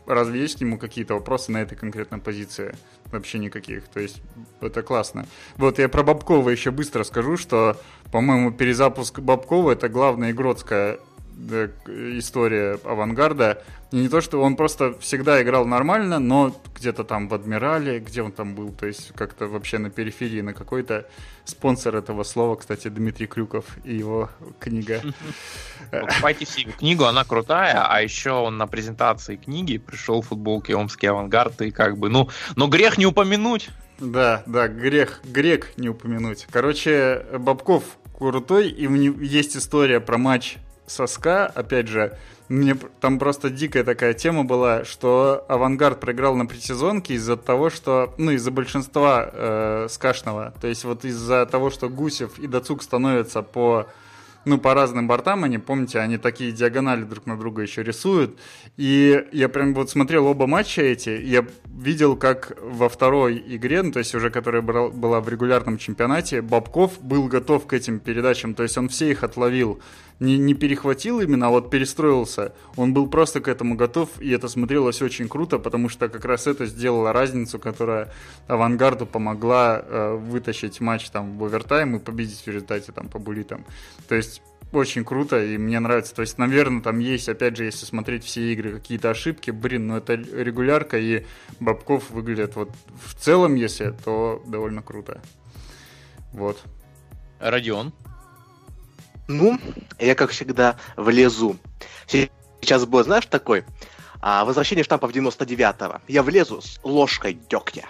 разве 0.07 0.47
к 0.47 0.61
нему 0.61 0.77
какие-то 0.77 1.13
вопросы 1.13 1.51
на 1.51 1.57
этой 1.57 1.75
конкретной 1.77 2.19
позиции? 2.19 2.75
Вообще 3.05 3.39
никаких. 3.39 3.87
То 3.87 3.99
есть 3.99 4.21
это 4.61 4.81
классно. 4.81 5.27
Вот 5.57 5.79
я 5.79 5.89
про 5.89 6.03
Бабкова 6.03 6.49
еще 6.49 6.71
быстро 6.71 7.03
скажу, 7.03 7.37
что, 7.37 7.77
по-моему, 8.11 8.51
перезапуск 8.51 9.19
Бабкова 9.19 9.71
это 9.71 9.89
главная 9.89 10.31
игротская 10.31 10.99
история 12.17 12.79
авангарда. 12.83 13.63
И 13.91 13.95
не 13.95 14.09
то, 14.09 14.19
что 14.19 14.41
он 14.41 14.57
просто 14.57 14.97
всегда 14.99 15.41
играл 15.41 15.65
нормально, 15.65 16.19
но 16.19 16.53
где-то 16.75 17.05
там 17.05 17.29
в 17.29 17.33
Адмирале, 17.33 17.99
где 17.99 18.21
он 18.21 18.33
там 18.33 18.53
был, 18.53 18.73
то 18.73 18.85
есть 18.85 19.13
как-то 19.15 19.47
вообще 19.47 19.77
на 19.77 19.89
периферии, 19.89 20.41
на 20.41 20.53
какой-то 20.53 21.07
спонсор 21.45 21.95
этого 21.95 22.23
слова, 22.23 22.57
кстати, 22.57 22.89
Дмитрий 22.89 23.27
Крюков 23.27 23.65
и 23.85 23.95
его 23.95 24.29
книга. 24.59 25.01
Покупайте 25.89 26.45
себе 26.45 26.73
книгу, 26.73 27.05
она 27.05 27.23
крутая, 27.23 27.87
а 27.87 28.01
еще 28.01 28.31
он 28.31 28.57
на 28.57 28.67
презентации 28.67 29.37
книги 29.37 29.77
пришел 29.77 30.21
в 30.21 30.27
футболке 30.27 30.75
Омский 30.75 31.07
авангард, 31.07 31.61
и 31.61 31.71
как 31.71 31.97
бы, 31.97 32.09
ну, 32.09 32.29
но 32.57 32.67
грех 32.67 32.97
не 32.97 33.05
упомянуть. 33.05 33.69
Да, 33.99 34.43
да, 34.45 34.67
грех, 34.67 35.21
грех 35.23 35.77
не 35.77 35.87
упомянуть. 35.87 36.45
Короче, 36.51 37.25
Бабков 37.39 37.83
крутой, 38.17 38.67
и 38.67 38.85
есть 39.25 39.55
история 39.55 40.01
про 40.01 40.17
матч 40.17 40.57
соска, 40.87 41.45
опять 41.45 41.87
же, 41.87 42.17
мне 42.49 42.75
там 43.01 43.19
просто 43.19 43.49
дикая 43.49 43.83
такая 43.83 44.13
тема 44.13 44.45
была, 44.45 44.85
что 44.85 45.45
Авангард 45.49 45.99
проиграл 45.99 46.35
на 46.35 46.45
предсезонке 46.45 47.15
из-за 47.15 47.35
того, 47.35 47.69
что, 47.69 48.13
ну, 48.17 48.31
из-за 48.31 48.51
большинства 48.51 49.29
э, 49.31 49.87
скашного. 49.89 50.53
То 50.61 50.67
есть 50.67 50.85
вот 50.85 51.03
из-за 51.03 51.45
того, 51.45 51.69
что 51.69 51.89
Гусев 51.89 52.39
и 52.39 52.47
Дацук 52.47 52.83
становятся 52.83 53.41
по 53.41 53.87
ну, 54.45 54.57
по 54.57 54.73
разным 54.73 55.07
бортам 55.07 55.43
они, 55.43 55.57
помните, 55.57 55.99
они 55.99 56.17
такие 56.17 56.53
диагонали 56.53 57.03
друг 57.03 57.25
на 57.25 57.37
друга 57.37 57.61
еще 57.63 57.83
рисуют. 57.83 58.39
И 58.77 59.27
я 59.33 59.49
прям 59.49 59.73
вот 59.73 59.89
смотрел 59.89 60.25
оба 60.25 60.47
матча 60.47 60.81
эти, 60.81 61.09
я 61.09 61.45
видел, 61.77 62.15
как 62.15 62.57
во 62.61 62.89
второй 62.89 63.41
игре, 63.47 63.81
ну, 63.83 63.91
то 63.91 63.99
есть 63.99 64.15
уже 64.15 64.29
которая 64.29 64.61
была 64.61 65.21
в 65.21 65.29
регулярном 65.29 65.77
чемпионате, 65.77 66.41
Бабков 66.41 66.99
был 67.01 67.27
готов 67.27 67.67
к 67.67 67.73
этим 67.73 67.99
передачам, 67.99 68.53
то 68.53 68.63
есть 68.63 68.77
он 68.77 68.89
все 68.89 69.11
их 69.11 69.23
отловил 69.23 69.79
не, 70.19 70.37
не 70.37 70.53
перехватил 70.53 71.19
именно, 71.19 71.47
а 71.47 71.49
вот 71.49 71.69
перестроился. 71.69 72.53
Он 72.75 72.93
был 72.93 73.07
просто 73.07 73.39
к 73.39 73.47
этому 73.47 73.75
готов, 73.75 74.09
и 74.19 74.31
это 74.31 74.47
смотрелось 74.47 75.01
очень 75.01 75.29
круто, 75.29 75.59
потому 75.59 75.89
что 75.89 76.09
как 76.09 76.25
раз 76.25 76.47
это 76.47 76.65
сделало 76.65 77.13
разницу, 77.13 77.59
которая 77.59 78.11
авангарду 78.47 79.05
помогла 79.05 79.81
э, 79.83 80.15
вытащить 80.15 80.79
матч 80.81 81.09
там 81.09 81.37
в 81.37 81.43
овертайм 81.43 81.95
и 81.95 81.99
победить 81.99 82.41
в 82.41 82.47
результате 82.47 82.91
там 82.91 83.09
по 83.09 83.19
булитам. 83.19 83.63
То 84.07 84.15
есть 84.15 84.41
очень 84.71 85.05
круто, 85.05 85.43
и 85.43 85.57
мне 85.57 85.79
нравится. 85.79 86.13
То 86.13 86.21
есть, 86.21 86.37
наверное, 86.37 86.81
там 86.81 86.99
есть, 86.99 87.29
опять 87.29 87.55
же, 87.55 87.65
если 87.65 87.85
смотреть 87.85 88.23
все 88.23 88.53
игры, 88.53 88.73
какие-то 88.73 89.09
ошибки, 89.09 89.51
блин, 89.51 89.87
ну 89.87 89.97
это 89.97 90.15
регулярка, 90.15 90.97
и 90.97 91.25
Бабков 91.59 92.09
выглядит 92.09 92.55
вот 92.55 92.71
в 93.03 93.15
целом, 93.15 93.55
если, 93.55 93.91
то 93.91 94.43
довольно 94.45 94.81
круто. 94.81 95.21
Вот. 96.33 96.61
Родион? 97.39 97.93
Ну, 99.27 99.59
я, 99.99 100.15
как 100.15 100.31
всегда, 100.31 100.77
влезу. 100.95 101.57
Сейчас 102.07 102.85
был, 102.85 103.03
знаешь, 103.03 103.25
такой 103.25 103.65
А, 104.19 104.45
возвращение 104.45 104.83
штампов 104.83 105.11
99-го. 105.11 106.01
Я 106.07 106.23
влезу 106.23 106.61
с 106.61 106.79
ложкой 106.83 107.37
дегтя. 107.49 107.85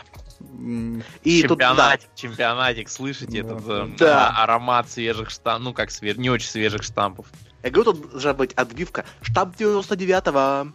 И 1.23 1.41
чемпионатик, 1.41 2.01
тут, 2.01 2.15
да. 2.15 2.15
чемпионатик, 2.15 2.89
слышите, 2.89 3.43
да. 3.43 3.49
этот 3.49 3.67
э, 3.67 3.87
да. 3.97 4.29
аромат 4.37 4.89
свежих 4.89 5.29
штампов, 5.29 5.63
ну 5.63 5.73
как 5.73 5.91
свеж... 5.91 6.17
не 6.17 6.29
очень 6.29 6.49
свежих 6.49 6.83
штампов. 6.83 7.27
Я 7.63 7.71
говорю, 7.71 7.93
тут 7.93 8.11
должна 8.11 8.33
быть 8.33 8.53
отбивка. 8.53 9.05
Штамп 9.21 9.55
99-го. 9.55 10.71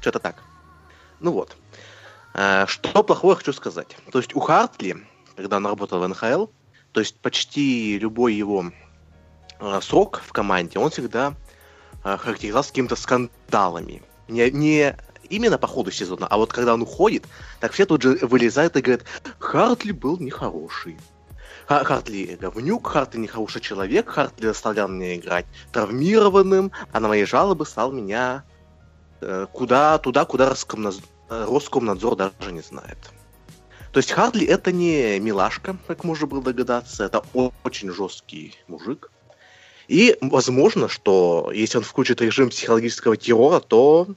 Что-то 0.00 0.18
так. 0.18 0.36
Ну 1.20 1.32
вот. 1.32 1.56
Э, 2.34 2.66
что 2.66 3.02
плохого 3.02 3.36
хочу 3.36 3.52
сказать. 3.52 3.96
То 4.10 4.18
есть 4.18 4.34
у 4.34 4.40
Хартли, 4.40 4.96
когда 5.36 5.56
он 5.56 5.66
работал 5.66 6.00
в 6.00 6.08
НХЛ, 6.08 6.46
то 6.92 7.00
есть 7.00 7.18
почти 7.18 7.98
любой 7.98 8.34
его 8.34 8.66
э, 9.58 9.80
срок 9.82 10.22
в 10.24 10.32
команде, 10.32 10.78
он 10.78 10.90
всегда 10.90 11.34
характеризовался 12.02 12.70
какими-то 12.70 12.96
скандалами. 12.96 14.02
Не, 14.26 14.50
не 14.50 14.96
именно 15.32 15.58
по 15.58 15.66
ходу 15.66 15.90
сезона, 15.90 16.26
а 16.26 16.36
вот 16.36 16.52
когда 16.52 16.74
он 16.74 16.82
уходит, 16.82 17.24
так 17.60 17.72
все 17.72 17.86
тут 17.86 18.02
же 18.02 18.18
вылезают 18.22 18.76
и 18.76 18.82
говорят, 18.82 19.04
Хартли 19.38 19.92
был 19.92 20.18
нехороший. 20.18 20.96
Хартли 21.66 22.36
говнюк, 22.40 22.86
Хартли 22.86 23.18
нехороший 23.18 23.60
человек, 23.60 24.08
Хартли 24.08 24.46
заставлял 24.46 24.88
меня 24.88 25.16
играть 25.16 25.46
травмированным, 25.72 26.70
а 26.92 27.00
на 27.00 27.08
мои 27.08 27.24
жалобы 27.24 27.64
стал 27.64 27.92
меня 27.92 28.44
э, 29.20 29.46
куда, 29.52 29.98
туда, 29.98 30.24
куда 30.24 30.50
Роскомнадзор, 30.50 31.04
Роскомнадзор 31.28 32.16
даже 32.16 32.52
не 32.52 32.60
знает. 32.60 32.98
То 33.92 33.98
есть 33.98 34.12
Хартли 34.12 34.46
это 34.46 34.72
не 34.72 35.18
милашка, 35.18 35.76
как 35.86 36.04
можно 36.04 36.26
было 36.26 36.42
догадаться, 36.42 37.04
это 37.04 37.22
очень 37.64 37.90
жесткий 37.90 38.56
мужик. 38.66 39.10
И 39.88 40.16
возможно, 40.20 40.88
что 40.88 41.50
если 41.54 41.78
он 41.78 41.84
включит 41.84 42.20
режим 42.20 42.50
психологического 42.50 43.16
террора, 43.16 43.60
то 43.60 44.08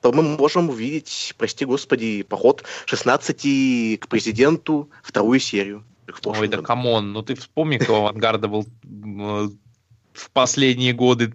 то 0.00 0.12
мы 0.12 0.22
можем 0.22 0.70
увидеть, 0.70 1.34
прости 1.36 1.64
господи, 1.64 2.22
поход 2.22 2.64
16 2.86 4.00
к 4.00 4.08
президенту 4.08 4.90
вторую 5.02 5.40
серию. 5.40 5.84
Ой, 6.24 6.48
да 6.48 6.58
come 6.58 6.89
on, 6.89 7.12
ну 7.12 7.22
ты 7.22 7.34
вспомни, 7.34 7.78
кто 7.78 7.96
у 7.96 8.01
Авангарда 8.01 8.48
был 8.48 8.66
в 8.82 10.30
последние 10.32 10.92
годы, 10.92 11.34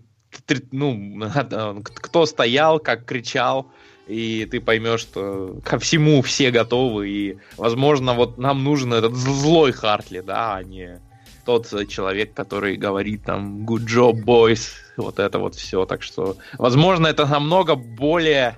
ну, 0.71 1.29
кто 1.83 2.25
стоял, 2.25 2.79
как 2.79 3.05
кричал, 3.05 3.71
и 4.07 4.47
ты 4.49 4.59
поймешь, 4.59 5.01
что 5.01 5.59
ко 5.63 5.79
всему 5.79 6.21
все 6.21 6.51
готовы, 6.51 7.09
и, 7.09 7.37
возможно, 7.57 8.13
вот 8.13 8.37
нам 8.37 8.63
нужен 8.63 8.93
этот 8.93 9.15
злой 9.15 9.71
Хартли, 9.71 10.19
да, 10.19 10.55
а 10.55 10.63
не 10.63 11.01
тот 11.45 11.67
человек, 11.87 12.33
который 12.33 12.75
говорит 12.75 13.23
там 13.23 13.65
good 13.65 13.85
job, 13.85 14.23
boys, 14.23 14.71
вот 14.97 15.19
это 15.19 15.39
вот 15.39 15.55
все. 15.55 15.85
Так 15.85 16.03
что, 16.03 16.37
возможно, 16.57 17.07
это 17.07 17.25
намного 17.25 17.75
более 17.75 18.57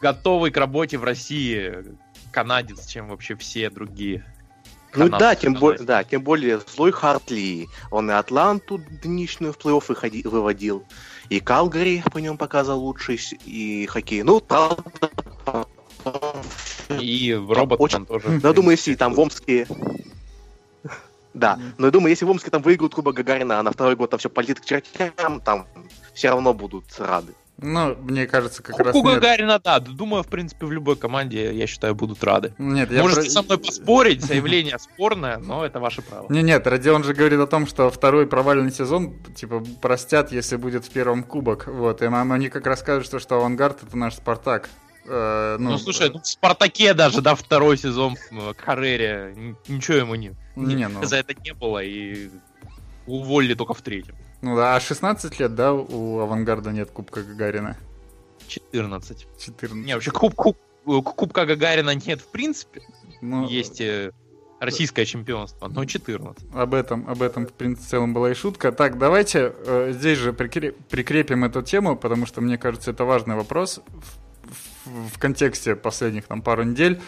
готовый 0.00 0.50
к 0.50 0.56
работе 0.56 0.98
в 0.98 1.04
России 1.04 1.84
канадец, 2.30 2.86
чем 2.86 3.08
вообще 3.08 3.36
все 3.36 3.70
другие. 3.70 4.24
Ну 4.96 5.08
да, 5.08 5.34
тем 5.34 5.54
более, 5.54 5.82
да, 5.82 6.04
тем 6.04 6.22
более 6.22 6.60
злой 6.60 6.92
Хартли. 6.92 7.68
Он 7.90 8.10
и 8.10 8.14
Атланту 8.14 8.78
днищную 9.02 9.52
в 9.52 9.58
плей-офф 9.58 10.28
выводил, 10.28 10.84
и 11.30 11.40
Калгари 11.40 12.02
по 12.12 12.18
нем 12.18 12.38
показал 12.38 12.80
лучший 12.80 13.18
и 13.44 13.86
хоккей. 13.86 14.22
Ну, 14.22 14.40
правда, 14.40 14.82
и 17.00 17.32
робот 17.32 17.80
очень... 17.80 18.06
тоже. 18.06 18.38
Да, 18.40 18.52
думаю, 18.52 18.72
если 18.72 18.94
там 18.94 19.14
в 19.14 19.20
Омске 19.20 19.66
да, 21.34 21.58
но 21.78 21.86
я 21.86 21.90
думаю, 21.90 22.10
если 22.10 22.24
в 22.24 22.30
Омске 22.30 22.50
там 22.50 22.62
выиграют 22.62 22.94
Кубок 22.94 23.16
Гагарина, 23.16 23.58
а 23.58 23.62
на 23.62 23.72
второй 23.72 23.96
год 23.96 24.10
там 24.10 24.18
все 24.18 24.30
полетит 24.30 24.60
к 24.60 24.64
чертям, 24.64 25.40
там 25.40 25.66
все 26.14 26.30
равно 26.30 26.54
будут 26.54 26.84
рады. 26.98 27.34
Ну, 27.56 27.94
мне 27.96 28.26
кажется, 28.26 28.62
как 28.62 28.72
Кубку 28.72 28.84
раз 28.84 28.92
Кубок 28.92 29.14
Гагарина, 29.14 29.60
да. 29.62 29.78
Думаю, 29.78 30.22
в 30.22 30.28
принципе, 30.28 30.66
в 30.66 30.72
любой 30.72 30.96
команде, 30.96 31.54
я 31.54 31.66
считаю, 31.66 31.94
будут 31.94 32.22
рады. 32.24 32.52
Нет, 32.58 32.90
я 32.90 33.02
Можете 33.02 33.22
про... 33.22 33.30
со 33.30 33.42
мной 33.42 33.58
поспорить, 33.58 34.22
заявление 34.22 34.78
спорное, 34.78 35.38
но 35.38 35.64
это 35.64 35.78
ваше 35.78 36.02
право. 36.02 36.26
Не, 36.32 36.42
нет, 36.42 36.66
Родион 36.66 37.04
же 37.04 37.14
говорит 37.14 37.38
о 37.38 37.46
том, 37.46 37.66
что 37.66 37.90
второй 37.90 38.26
провальный 38.26 38.72
сезон, 38.72 39.14
типа, 39.34 39.62
простят, 39.80 40.32
если 40.32 40.56
будет 40.56 40.84
в 40.84 40.90
первом 40.90 41.22
кубок. 41.22 41.66
Вот, 41.66 42.02
и 42.02 42.06
они 42.06 42.48
как 42.48 42.66
раз 42.66 42.80
скажут, 42.80 43.06
что, 43.06 43.18
что 43.18 43.36
авангард 43.36 43.82
это 43.84 43.96
наш 43.96 44.14
Спартак. 44.14 44.68
Э, 45.06 45.56
ну, 45.58 45.72
ну, 45.72 45.78
слушай, 45.78 46.10
ну, 46.10 46.20
в 46.20 46.26
Спартаке 46.26 46.94
даже, 46.94 47.20
да, 47.20 47.34
второй 47.34 47.76
сезон 47.76 48.16
в 48.30 48.50
э, 48.50 48.54
Карере, 48.54 49.56
ничего 49.68 49.98
ему 49.98 50.14
не, 50.14 50.32
не, 50.56 50.88
ну... 50.88 51.04
за 51.04 51.16
это 51.16 51.34
не 51.34 51.52
было, 51.52 51.82
и 51.82 52.30
уволили 53.06 53.54
только 53.54 53.74
в 53.74 53.82
третьем. 53.82 54.14
Ну 54.42 54.56
да, 54.56 54.76
а 54.76 54.80
16 54.80 55.40
лет, 55.40 55.54
да, 55.54 55.72
у 55.72 56.20
Авангарда 56.20 56.70
нет 56.70 56.90
Кубка 56.90 57.22
Гагарина? 57.22 57.76
14. 58.46 59.26
14. 59.38 59.86
Не, 59.86 59.94
вообще 59.94 60.10
куб, 60.10 60.34
куб, 60.34 60.56
Кубка 60.84 61.46
Гагарина 61.46 61.94
нет 61.94 62.20
в 62.20 62.26
принципе. 62.26 62.82
Ну, 63.22 63.48
Есть 63.48 63.80
э, 63.80 64.12
российское 64.60 65.06
чемпионство, 65.06 65.68
но 65.68 65.84
14. 65.84 66.46
Об 66.54 66.74
этом, 66.74 67.08
об 67.08 67.22
этом 67.22 67.46
в, 67.46 67.52
принципе, 67.52 67.86
в 67.86 67.90
целом 67.90 68.12
была 68.14 68.30
и 68.30 68.34
шутка. 68.34 68.70
Так, 68.70 68.98
давайте 68.98 69.54
э, 69.66 69.92
здесь 69.94 70.18
же 70.18 70.32
прикреп, 70.32 70.76
прикрепим 70.88 71.44
эту 71.44 71.62
тему, 71.62 71.96
потому 71.96 72.26
что, 72.26 72.40
мне 72.40 72.58
кажется, 72.58 72.90
это 72.90 73.04
важный 73.04 73.34
вопрос 73.34 73.80
в 74.84 75.18
контексте 75.18 75.74
последних 75.74 76.26
там 76.26 76.42
пару 76.42 76.64
недель. 76.64 77.00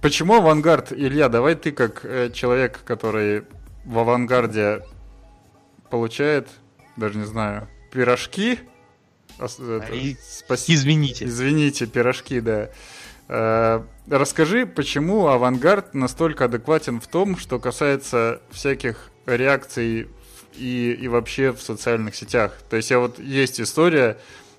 Почему 0.00 0.34
авангард, 0.34 0.92
Илья, 0.92 1.28
давай 1.28 1.56
ты 1.56 1.72
как 1.72 2.04
э, 2.04 2.30
человек, 2.30 2.80
который 2.84 3.44
в 3.84 3.98
авангарде 3.98 4.84
получает, 5.90 6.48
даже 6.96 7.18
не 7.18 7.24
знаю, 7.24 7.68
пирожки. 7.90 8.60
Это, 9.38 9.82
спасибо. 10.22 10.78
Извините. 10.78 11.24
Извините, 11.24 11.86
пирожки, 11.86 12.40
да. 12.40 12.70
Э, 13.28 13.82
расскажи, 14.08 14.66
почему 14.66 15.26
авангард 15.26 15.94
настолько 15.94 16.44
адекватен 16.44 17.00
в 17.00 17.08
том, 17.08 17.36
что 17.36 17.58
касается 17.58 18.40
всяких 18.50 19.10
реакций 19.26 20.08
и, 20.54 20.92
и 20.92 21.08
вообще 21.08 21.52
в 21.52 21.60
социальных 21.60 22.14
сетях. 22.14 22.56
То 22.70 22.76
есть 22.76 22.90
я 22.90 23.00
вот 23.00 23.18
есть 23.18 23.60
история, 23.60 24.16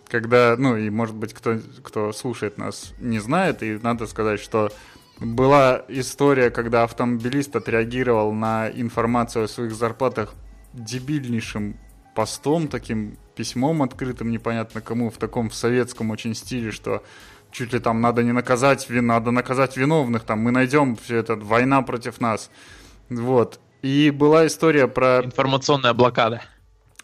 когда, 0.10 0.56
ну 0.58 0.76
и 0.76 0.90
может 0.90 1.16
быть 1.16 1.34
кто, 1.34 1.60
кто 1.84 2.12
слушает 2.12 2.58
нас 2.58 2.94
не 3.00 3.20
знает, 3.20 3.64
и 3.64 3.80
надо 3.82 4.06
сказать, 4.06 4.40
что 4.40 4.72
была 5.20 5.84
история, 5.88 6.50
когда 6.50 6.84
автомобилист 6.84 7.56
отреагировал 7.56 8.32
на 8.34 8.70
информацию 8.70 9.46
о 9.46 9.48
своих 9.48 9.74
зарплатах 9.74 10.34
дебильнейшим 10.74 11.78
постом, 12.16 12.68
таким 12.68 13.18
письмом 13.36 13.82
открытым, 13.84 14.32
непонятно 14.32 14.82
кому, 14.82 15.10
в 15.10 15.18
таком 15.18 15.50
в 15.50 15.56
советском 15.56 16.12
очень 16.12 16.36
стиле, 16.36 16.72
что 16.72 17.04
чуть 17.52 17.74
ли 17.74 17.80
там 17.80 18.02
надо 18.02 18.24
не 18.24 18.32
наказать, 18.32 18.86
надо 18.90 19.32
наказать 19.32 19.78
виновных, 19.78 20.24
там 20.24 20.40
мы 20.40 20.52
найдем 20.52 20.96
все 20.96 21.18
это, 21.18 21.36
война 21.36 21.82
против 21.82 22.22
нас. 22.22 22.50
Вот. 23.10 23.60
И 23.82 24.12
была 24.12 24.46
история 24.48 24.88
про... 24.88 25.22
Информационная 25.24 25.94
блокада. 25.94 26.42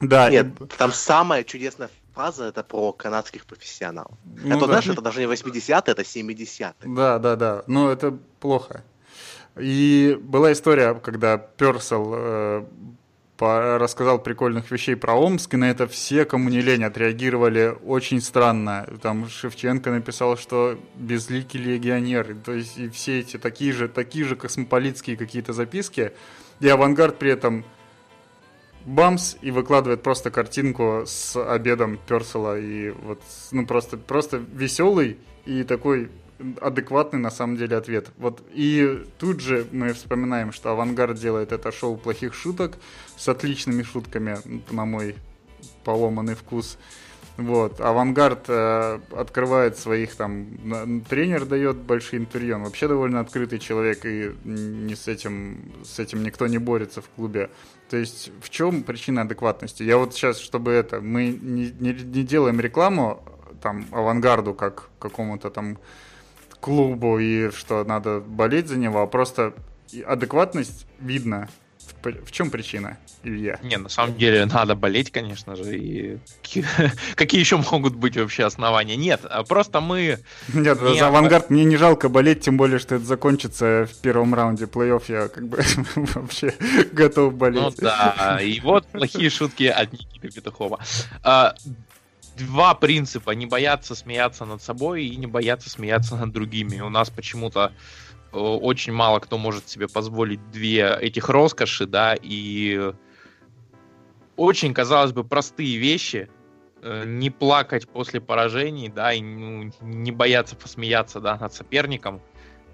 Да. 0.02 0.30
Нет, 0.30 0.48
и... 0.60 0.66
там 0.78 0.92
самая 0.92 1.44
чудесная 1.44 1.90
фраза 2.16 2.46
это 2.46 2.64
про 2.64 2.94
канадских 2.94 3.46
профессионалов. 3.46 4.18
Ну, 4.24 4.56
это, 4.56 4.62
да. 4.62 4.66
знаешь, 4.66 4.88
это 4.88 5.02
даже 5.02 5.20
не 5.20 5.26
80-е, 5.26 5.82
это 5.86 6.02
70-е. 6.02 6.74
Да, 6.96 7.20
да, 7.20 7.36
да. 7.36 7.64
Но 7.68 7.92
это 7.92 8.18
плохо. 8.40 8.84
И 9.60 10.18
была 10.22 10.52
история, 10.52 10.96
когда 10.96 11.38
Персел 11.38 12.14
э, 12.16 12.66
по, 13.38 13.78
рассказал 13.78 14.20
прикольных 14.20 14.72
вещей 14.72 14.96
про 14.96 15.14
Омск, 15.14 15.54
и 15.54 15.58
на 15.58 15.70
это 15.70 15.88
все, 15.88 16.26
кому 16.26 16.50
не 16.50 16.62
лень, 16.62 16.84
отреагировали 16.84 17.76
очень 17.86 18.22
странно. 18.22 18.88
Там 19.02 19.30
Шевченко 19.30 19.92
написал, 19.92 20.38
что 20.38 20.78
безликий 20.96 21.60
легионер, 21.60 22.36
то 22.44 22.54
есть 22.54 22.78
и 22.78 22.90
все 22.90 23.20
эти 23.20 23.38
такие 23.38 23.72
же, 23.72 23.88
такие 23.88 24.26
же 24.26 24.36
космополитские 24.36 25.18
какие-то 25.18 25.54
записки, 25.54 26.12
и 26.60 26.68
авангард 26.68 27.18
при 27.18 27.32
этом 27.32 27.66
бамс 28.86 29.36
и 29.42 29.52
выкладывает 29.52 30.04
просто 30.04 30.32
картинку 30.32 31.04
с 31.06 31.36
обедом 31.36 31.98
Персела 32.08 32.60
и 32.60 32.92
вот, 32.92 33.22
ну 33.52 33.66
просто, 33.66 33.98
просто 33.98 34.38
веселый 34.38 35.18
и 35.46 35.64
такой 35.64 36.10
адекватный 36.62 37.20
на 37.20 37.32
самом 37.32 37.58
деле 37.58 37.78
ответ. 37.78 38.10
Вот 38.18 38.42
и 38.54 39.06
тут 39.20 39.40
же 39.40 39.66
мы 39.72 39.94
вспоминаем, 39.94 40.52
что 40.52 40.72
Авангард 40.72 41.18
делает 41.18 41.52
это 41.52 41.72
шоу 41.72 41.98
плохих 41.98 42.34
шуток 42.34 42.78
с 43.18 43.28
отличными 43.28 43.84
шутками, 43.84 44.38
на 44.72 44.86
мой 44.86 45.16
поломанный 45.84 46.36
вкус. 46.36 46.78
Вот, 47.38 47.82
Авангард 47.82 48.46
э, 48.48 49.00
открывает 49.12 49.78
своих 49.78 50.16
там, 50.16 51.04
тренер 51.10 51.46
дает 51.46 51.76
большие 51.76 52.22
интервью, 52.22 52.56
он 52.56 52.64
вообще 52.64 52.88
довольно 52.88 53.20
открытый 53.20 53.60
человек, 53.60 54.06
и 54.06 54.32
не 54.46 54.96
с 54.96 55.10
этим, 55.10 55.74
с 55.84 56.00
этим 56.00 56.24
никто 56.24 56.48
не 56.48 56.60
борется 56.60 57.02
в 57.02 57.10
клубе. 57.10 57.50
То 57.90 57.98
есть 57.98 58.32
в 58.42 58.50
чем 58.50 58.84
причина 58.84 59.24
адекватности? 59.24 59.84
Я 59.84 59.98
вот 59.98 60.14
сейчас, 60.14 60.40
чтобы 60.40 60.72
это, 60.72 61.02
мы 61.02 61.28
не, 61.28 61.72
не, 61.78 61.92
не 61.92 62.24
делаем 62.24 62.62
рекламу 62.62 63.22
там 63.62 63.86
авангарду 63.92 64.54
как 64.54 64.90
какому-то 65.00 65.50
там 65.50 65.78
клубу 66.62 67.20
и 67.20 67.50
что 67.52 67.84
надо 67.84 68.22
болеть 68.22 68.70
за 68.70 68.78
него, 68.78 69.02
а 69.02 69.08
просто 69.08 69.54
адекватность 70.06 70.88
видно. 71.00 71.50
В 72.14 72.32
чем 72.32 72.50
причина, 72.52 72.98
Илья? 73.24 73.60
Не, 73.64 73.78
на 73.78 73.90
самом 73.90 74.18
деле 74.18 74.46
надо 74.46 74.76
болеть, 74.76 75.12
конечно 75.12 75.56
же. 75.56 75.78
И 75.78 76.18
какие 77.16 77.40
еще 77.40 77.58
могут 77.58 77.96
быть 77.96 78.18
вообще 78.18 78.46
основания? 78.46 78.96
Нет, 78.96 79.22
а 79.24 79.44
просто 79.44 79.82
мы... 79.82 80.20
Нет, 80.54 80.82
не... 80.82 81.00
за 81.00 81.08
авангард 81.08 81.50
мне 81.50 81.64
не 81.64 81.78
жалко 81.78 82.10
болеть, 82.10 82.42
тем 82.42 82.58
более, 82.58 82.80
что 82.80 82.96
это 82.96 83.06
закончится 83.06 83.88
в 83.92 84.02
первом 84.02 84.34
раунде 84.34 84.66
плей-офф. 84.66 85.04
Я 85.08 85.28
как 85.28 85.48
бы 85.48 85.60
вообще 85.96 86.54
готов 86.92 87.34
болеть. 87.36 87.62
Ну 87.62 87.74
да, 87.78 88.40
и 88.42 88.60
вот 88.60 88.86
плохие 88.88 89.30
шутки 89.30 89.64
от 89.64 89.92
Никиты 89.92 90.30
Петухова. 90.30 90.80
А, 91.24 91.56
два 92.38 92.74
принципа. 92.76 93.32
Не 93.32 93.46
бояться 93.46 93.96
смеяться 93.96 94.46
над 94.46 94.62
собой 94.62 95.06
и 95.06 95.16
не 95.16 95.28
бояться 95.28 95.70
смеяться 95.70 96.16
над 96.16 96.32
другими. 96.32 96.80
У 96.82 96.90
нас 96.90 97.10
почему-то 97.10 97.72
очень 98.36 98.94
мало 98.94 99.20
кто 99.20 99.38
может 99.38 99.70
себе 99.70 99.88
позволить 99.88 100.52
две 100.52 100.98
этих 101.02 101.30
роскоши, 101.30 101.86
да, 101.86 102.16
и 102.22 102.94
очень, 104.36 104.74
казалось 104.74 105.14
бы, 105.14 105.24
простые 105.24 105.78
вещи, 105.78 106.30
э, 106.82 107.04
не 107.06 107.30
плакать 107.30 107.88
после 107.88 108.20
поражений, 108.20 108.90
да, 108.90 109.14
и 109.14 109.22
ну, 109.22 109.72
не 109.82 110.12
бояться 110.12 110.56
посмеяться, 110.56 111.20
да, 111.20 111.38
над 111.38 111.54
соперником 111.54 112.22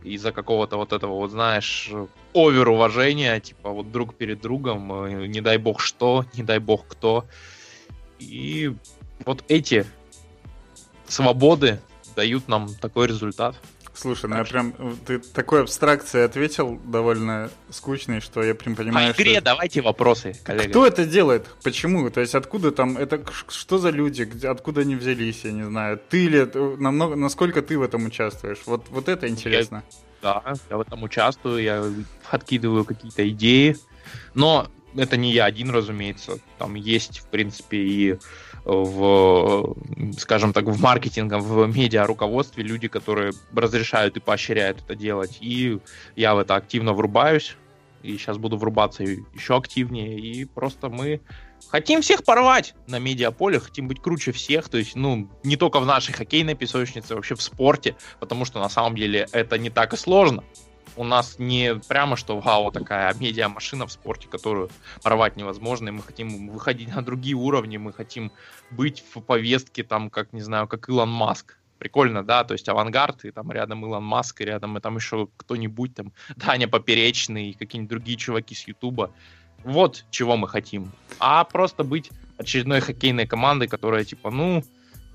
из-за 0.04 0.32
какого-то 0.32 0.78
вот 0.78 0.94
этого, 0.94 1.14
вот 1.14 1.32
знаешь, 1.32 1.92
овер 2.34 2.70
уважения, 2.70 3.40
типа 3.40 3.70
вот 3.70 3.92
друг 3.92 4.16
перед 4.16 4.42
другом, 4.42 4.92
э, 5.06 5.28
не 5.28 5.42
дай 5.42 5.58
бог 5.58 5.80
что, 5.80 6.26
не 6.34 6.44
дай 6.44 6.60
бог 6.60 6.88
кто. 6.88 7.26
И 8.20 8.74
вот 9.26 9.44
эти 9.48 9.86
свободы 11.08 11.80
дают 12.16 12.48
нам 12.48 12.74
такой 12.76 13.08
результат. 13.08 13.56
Слушай, 13.94 14.30
ну 14.30 14.38
я 14.38 14.44
прям, 14.46 14.74
ты 15.06 15.20
такой 15.20 15.62
абстракцией 15.62 16.26
ответил, 16.26 16.80
довольно 16.86 17.52
скучный, 17.70 18.22
что 18.22 18.42
я 18.42 18.56
прям 18.56 18.76
понимаю, 18.76 19.14
По 19.14 19.22
игре 19.22 19.36
что... 19.36 19.42
давайте 19.44 19.82
вопросы, 19.82 20.34
коллега. 20.44 20.70
Кто 20.70 20.88
это 20.88 21.06
делает? 21.06 21.48
Почему? 21.62 22.10
То 22.10 22.22
есть 22.22 22.34
откуда 22.34 22.72
там, 22.72 22.98
это 22.98 23.22
что 23.50 23.78
за 23.78 23.90
люди, 23.90 24.28
откуда 24.46 24.82
они 24.82 24.96
взялись, 24.96 25.44
я 25.44 25.52
не 25.52 25.64
знаю. 25.64 26.00
Ты 26.10 26.28
ли, 26.28 26.48
намного, 26.78 27.16
насколько 27.16 27.62
ты 27.62 27.78
в 27.78 27.82
этом 27.82 28.06
участвуешь? 28.06 28.60
Вот, 28.66 28.88
вот 28.90 29.10
это 29.10 29.28
интересно. 29.28 29.84
Я, 30.24 30.42
да, 30.44 30.54
я 30.70 30.78
в 30.78 30.82
этом 30.82 31.04
участвую, 31.04 31.62
я 31.62 31.84
откидываю 32.30 32.86
какие-то 32.86 33.28
идеи, 33.30 33.76
но 34.34 34.70
это 34.96 35.18
не 35.18 35.32
я 35.34 35.46
один, 35.46 35.70
разумеется. 35.70 36.40
Там 36.58 36.76
есть, 36.76 37.20
в 37.20 37.28
принципе, 37.28 37.78
и 37.78 38.20
в, 38.64 39.76
скажем 40.18 40.54
так, 40.54 40.66
в 40.66 40.80
маркетинге, 40.80 41.38
в 41.38 41.68
медиа 41.68 42.06
руководстве 42.06 42.64
люди, 42.64 42.88
которые 42.88 43.34
разрешают 43.56 44.18
и 44.18 44.20
поощряют 44.20 44.82
это 44.82 44.96
делать. 44.96 45.38
И 45.42 45.80
я 46.16 46.36
в 46.36 46.40
это 46.40 46.56
активно 46.56 46.94
врубаюсь. 46.94 47.56
И 48.04 48.18
сейчас 48.18 48.38
буду 48.38 48.58
врубаться 48.58 49.04
еще 49.04 49.56
активнее. 49.56 50.20
И 50.20 50.46
просто 50.46 50.90
мы 50.90 51.22
хотим 51.70 52.02
всех 52.02 52.24
порвать 52.24 52.74
на 52.88 52.98
медиаполе, 52.98 53.60
хотим 53.60 53.88
быть 53.88 54.02
круче 54.02 54.32
всех. 54.32 54.70
То 54.70 54.78
есть, 54.78 54.96
ну, 54.96 55.30
не 55.44 55.56
только 55.56 55.80
в 55.80 55.86
нашей 55.86 56.14
хоккейной 56.14 56.56
песочнице, 56.56 57.16
вообще 57.16 57.36
в 57.36 57.42
спорте. 57.42 57.96
Потому 58.20 58.46
что 58.46 58.60
на 58.60 58.70
самом 58.70 58.96
деле 58.96 59.28
это 59.32 59.58
не 59.58 59.70
так 59.70 59.94
и 59.94 59.98
сложно 59.98 60.44
у 60.96 61.04
нас 61.04 61.40
не 61.40 61.76
прямо 61.88 62.16
что 62.16 62.40
вау 62.40 62.72
такая 62.72 63.14
медиа-машина 63.14 63.88
в 63.88 63.92
спорте, 63.92 64.28
которую 64.28 64.70
порвать 65.02 65.38
невозможно, 65.38 65.90
и 65.90 65.92
мы 65.92 66.04
хотим 66.04 66.50
выходить 66.50 66.94
на 66.94 67.04
другие 67.04 67.36
уровни, 67.36 67.78
мы 67.78 67.94
хотим 67.94 68.32
быть 68.70 69.04
в 69.14 69.22
повестке 69.22 69.84
там, 69.84 70.10
как, 70.10 70.34
не 70.34 70.42
знаю, 70.42 70.68
как 70.68 70.90
Илон 70.90 71.10
Маск. 71.10 71.58
Прикольно, 71.78 72.24
да, 72.24 72.44
то 72.44 72.54
есть 72.54 72.70
авангард, 72.70 73.26
и 73.26 73.32
там 73.32 73.52
рядом 73.52 73.84
Илон 73.84 74.04
Маск, 74.04 74.42
и 74.42 74.46
рядом 74.46 74.78
и 74.78 74.82
там 74.82 74.98
еще 74.98 75.30
кто-нибудь, 75.38 75.96
там, 75.96 76.14
Даня 76.36 76.68
Поперечный, 76.68 77.50
и 77.50 77.54
какие-нибудь 77.54 77.90
другие 77.90 78.18
чуваки 78.18 78.54
с 78.54 78.68
Ютуба. 78.68 79.12
Вот 79.64 80.06
чего 80.12 80.38
мы 80.38 80.48
хотим. 80.48 80.92
А 81.20 81.44
просто 81.44 81.84
быть 81.84 82.12
очередной 82.38 82.82
хоккейной 82.82 83.26
командой, 83.26 83.68
которая 83.68 84.04
типа, 84.04 84.30
ну, 84.30 84.64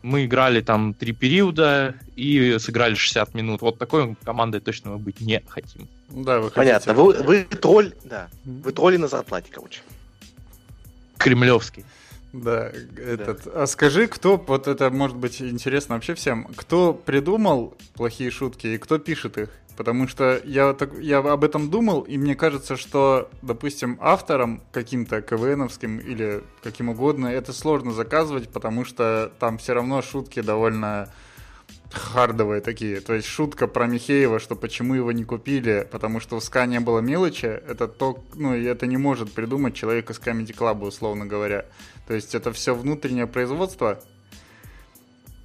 мы 0.02 0.24
играли 0.24 0.60
там 0.60 0.94
три 0.94 1.12
периода 1.12 1.94
и 2.14 2.58
сыграли 2.58 2.94
60 2.94 3.34
минут. 3.34 3.62
Вот 3.62 3.78
такой 3.78 4.16
командой 4.24 4.60
точно 4.60 4.92
мы 4.92 4.98
быть 4.98 5.20
не 5.20 5.42
хотим. 5.48 5.88
Да, 6.08 6.40
вы 6.40 6.50
Понятно. 6.50 6.94
Вы, 6.94 7.14
вы 7.14 7.44
тролль, 7.44 7.92
да. 8.04 8.28
Вы 8.44 8.72
тролли 8.72 8.96
на 8.96 9.08
зарплате, 9.08 9.50
короче. 9.52 9.80
Кремлевский. 11.18 11.84
Да, 12.32 12.70
этот. 12.96 13.44
Да. 13.44 13.62
А 13.62 13.66
скажи, 13.66 14.06
кто, 14.06 14.36
вот 14.36 14.68
это 14.68 14.90
может 14.90 15.16
быть 15.16 15.40
интересно 15.40 15.94
вообще 15.94 16.14
всем, 16.14 16.48
кто 16.56 16.92
придумал 16.92 17.74
плохие 17.94 18.30
шутки 18.30 18.66
и 18.66 18.78
кто 18.78 18.98
пишет 18.98 19.38
их? 19.38 19.50
Потому 19.76 20.08
что 20.08 20.40
я, 20.44 20.72
так, 20.72 20.98
я 20.98 21.18
об 21.18 21.44
этом 21.44 21.70
думал, 21.70 22.00
и 22.00 22.16
мне 22.16 22.34
кажется, 22.34 22.76
что, 22.76 23.28
допустим, 23.42 23.98
авторам 24.00 24.62
каким-то 24.72 25.20
КВНовским 25.20 25.98
или 25.98 26.42
каким 26.62 26.88
угодно, 26.88 27.26
это 27.26 27.52
сложно 27.52 27.92
заказывать, 27.92 28.48
потому 28.48 28.84
что 28.84 29.30
там 29.38 29.58
все 29.58 29.74
равно 29.74 30.00
шутки 30.00 30.40
довольно 30.40 31.10
хардовые 31.90 32.60
такие. 32.62 33.00
То 33.00 33.14
есть 33.14 33.28
шутка 33.28 33.66
про 33.66 33.86
Михеева, 33.86 34.40
что 34.40 34.56
почему 34.56 34.94
его 34.94 35.12
не 35.12 35.24
купили, 35.24 35.86
потому 35.90 36.20
что 36.20 36.36
у 36.36 36.40
СКА 36.40 36.66
не 36.66 36.80
было 36.80 37.00
мелочи, 37.00 37.46
это 37.46 37.86
то, 37.86 38.24
ну, 38.34 38.54
это 38.54 38.86
не 38.86 38.96
может 38.96 39.32
придумать 39.32 39.74
человек 39.74 40.10
из 40.10 40.18
Comedy 40.18 40.56
Club, 40.56 40.84
условно 40.84 41.26
говоря. 41.26 41.66
То 42.06 42.14
есть 42.14 42.34
это 42.34 42.52
все 42.52 42.74
внутреннее 42.74 43.26
производство. 43.26 44.00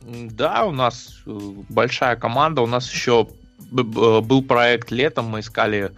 Да, 0.04 0.66
у 0.66 0.72
нас 0.72 1.22
э, 1.28 1.32
большая 1.70 2.16
команда, 2.16 2.62
у 2.62 2.68
нас 2.68 2.92
еще 2.92 3.28
был 3.72 4.44
проект 4.44 4.92
летом, 4.92 5.26
мы 5.26 5.40
искали 5.40 5.92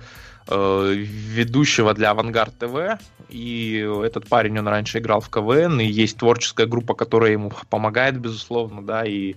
э, 0.48 0.94
ведущего 0.96 1.94
для 1.94 2.12
Авангард 2.12 2.58
ТВ, 2.58 3.00
и 3.30 3.86
этот 4.04 4.28
парень, 4.28 4.60
он 4.60 4.68
раньше 4.68 5.00
играл 5.00 5.20
в 5.20 5.30
КВН, 5.30 5.80
и 5.80 5.86
есть 5.86 6.18
творческая 6.18 6.68
группа, 6.68 6.94
которая 6.94 7.32
ему 7.32 7.52
помогает, 7.70 8.20
безусловно, 8.20 8.82
да, 8.86 9.06
и 9.06 9.36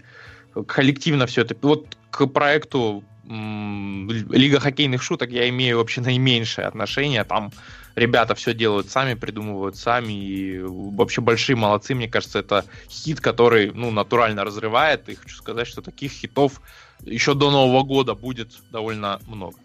коллективно 0.66 1.27
все 1.27 1.42
это. 1.42 1.57
Вот 1.62 1.96
к 2.11 2.27
проекту 2.27 3.05
Лига 3.29 4.61
хоккейных 4.61 5.03
шуток 5.03 5.31
я 5.31 5.49
имею 5.49 5.79
вообще 5.79 6.01
наименьшее 6.01 6.68
отношение, 6.68 7.25
там 7.25 7.51
ребята 7.96 8.37
все 8.37 8.55
делают 8.55 8.88
сами, 8.88 9.14
придумывают 9.14 9.77
сами, 9.77 10.12
и 10.12 10.61
вообще 10.62 11.20
большие 11.20 11.57
молодцы, 11.57 11.94
мне 11.94 12.07
кажется, 12.09 12.38
это 12.38 12.64
хит, 12.88 13.20
который, 13.20 13.72
ну, 13.72 13.90
натурально 13.90 14.44
разрывает, 14.44 15.09
и 15.09 15.16
хочу 15.16 15.37
сказать, 15.37 15.66
что 15.66 15.83
таких 15.83 16.12
хитов 16.12 16.61
еще 17.02 17.35
до 17.35 17.50
Нового 17.50 17.82
года 17.82 18.14
будет 18.14 18.52
довольно 18.70 19.20
много. 19.26 19.56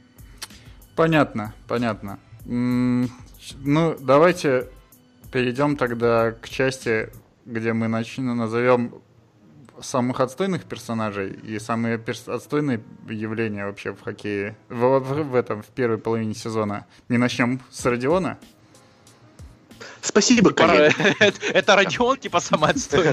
Понятно, 0.96 1.54
понятно. 1.68 2.20
Ну, 2.46 3.10
давайте 4.00 4.70
перейдем 5.32 5.78
тогда 5.78 6.32
к 6.32 6.50
части, 6.50 7.10
где 7.46 7.74
мы 7.74 7.88
начнем, 7.88 8.38
назовем 8.38 9.02
самых 9.80 10.20
отстойных 10.20 10.66
персонажей 10.66 11.32
и 11.32 11.58
самые 11.60 11.98
перс- 11.98 12.28
отстойные 12.28 12.84
явления 13.10 13.66
вообще 13.66 13.94
в 13.94 14.02
хоккее 14.02 14.56
в, 14.70 15.00
в, 15.00 15.24
в 15.24 15.36
этом 15.36 15.64
в 15.64 15.68
первой 15.68 15.98
половине 15.98 16.36
сезона. 16.36 16.86
Не 17.10 17.18
начнем 17.18 17.62
с 17.72 17.86
Родиона? 17.86 18.38
Спасибо, 20.02 20.52
коллега. 20.52 20.94
Это 21.54 21.76
Родион, 21.76 22.18
типа, 22.18 22.40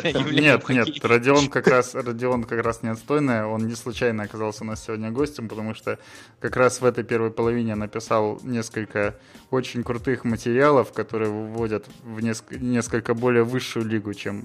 явление. 0.08 0.52
Нет, 0.52 0.68
нет, 0.68 1.04
Родион 1.04 1.48
как 1.48 1.66
раз, 1.66 1.94
Родион 1.94 2.44
как 2.44 2.64
раз 2.64 2.82
не 2.82 2.88
отстойное. 2.88 3.44
Он 3.44 3.66
не 3.66 3.74
случайно 3.74 4.22
оказался 4.22 4.64
у 4.64 4.66
нас 4.66 4.84
сегодня 4.84 5.10
гостем, 5.10 5.48
потому 5.48 5.74
что 5.74 5.98
как 6.40 6.56
раз 6.56 6.80
в 6.80 6.84
этой 6.84 7.04
первой 7.04 7.30
половине 7.30 7.74
написал 7.74 8.40
несколько 8.42 9.14
очень 9.50 9.82
крутых 9.84 10.24
материалов, 10.24 10.92
которые 10.92 11.30
выводят 11.30 11.86
в 12.02 12.20
несколько 12.20 13.14
более 13.14 13.44
высшую 13.44 13.86
лигу, 13.86 14.14
чем 14.14 14.44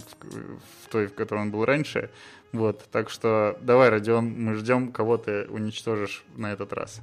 в 0.83 0.89
той, 0.89 1.07
в 1.07 1.15
которой 1.15 1.43
он 1.43 1.51
был 1.51 1.63
раньше. 1.65 2.09
Вот, 2.51 2.85
так 2.91 3.09
что 3.09 3.57
давай, 3.61 3.89
Родион, 3.89 4.29
мы 4.29 4.55
ждем, 4.55 4.91
кого 4.91 5.17
ты 5.17 5.45
уничтожишь 5.45 6.23
на 6.35 6.51
этот 6.51 6.73
раз. 6.73 6.99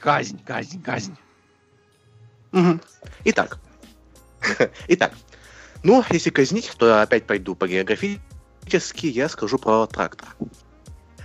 Казнь, 0.00 0.40
казнь, 0.44 0.82
казнь. 0.82 1.16
Угу. 2.52 2.80
Итак, 3.24 3.58
Итак, 4.88 5.12
ну, 5.82 6.04
если 6.10 6.30
казнить, 6.30 6.72
то 6.76 7.02
опять 7.02 7.24
пойду 7.24 7.54
по 7.54 7.68
географически, 7.68 9.06
я 9.06 9.28
скажу 9.28 9.58
про 9.58 9.86
трактор. 9.86 10.28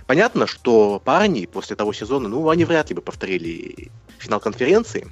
Понятно, 0.06 0.46
что 0.46 1.00
парни 1.00 1.46
после 1.46 1.76
того 1.76 1.92
сезона, 1.92 2.28
ну, 2.28 2.48
они 2.50 2.64
вряд 2.64 2.90
ли 2.90 2.94
бы 2.94 3.02
повторили 3.02 3.90
финал 4.18 4.40
конференции. 4.40 5.10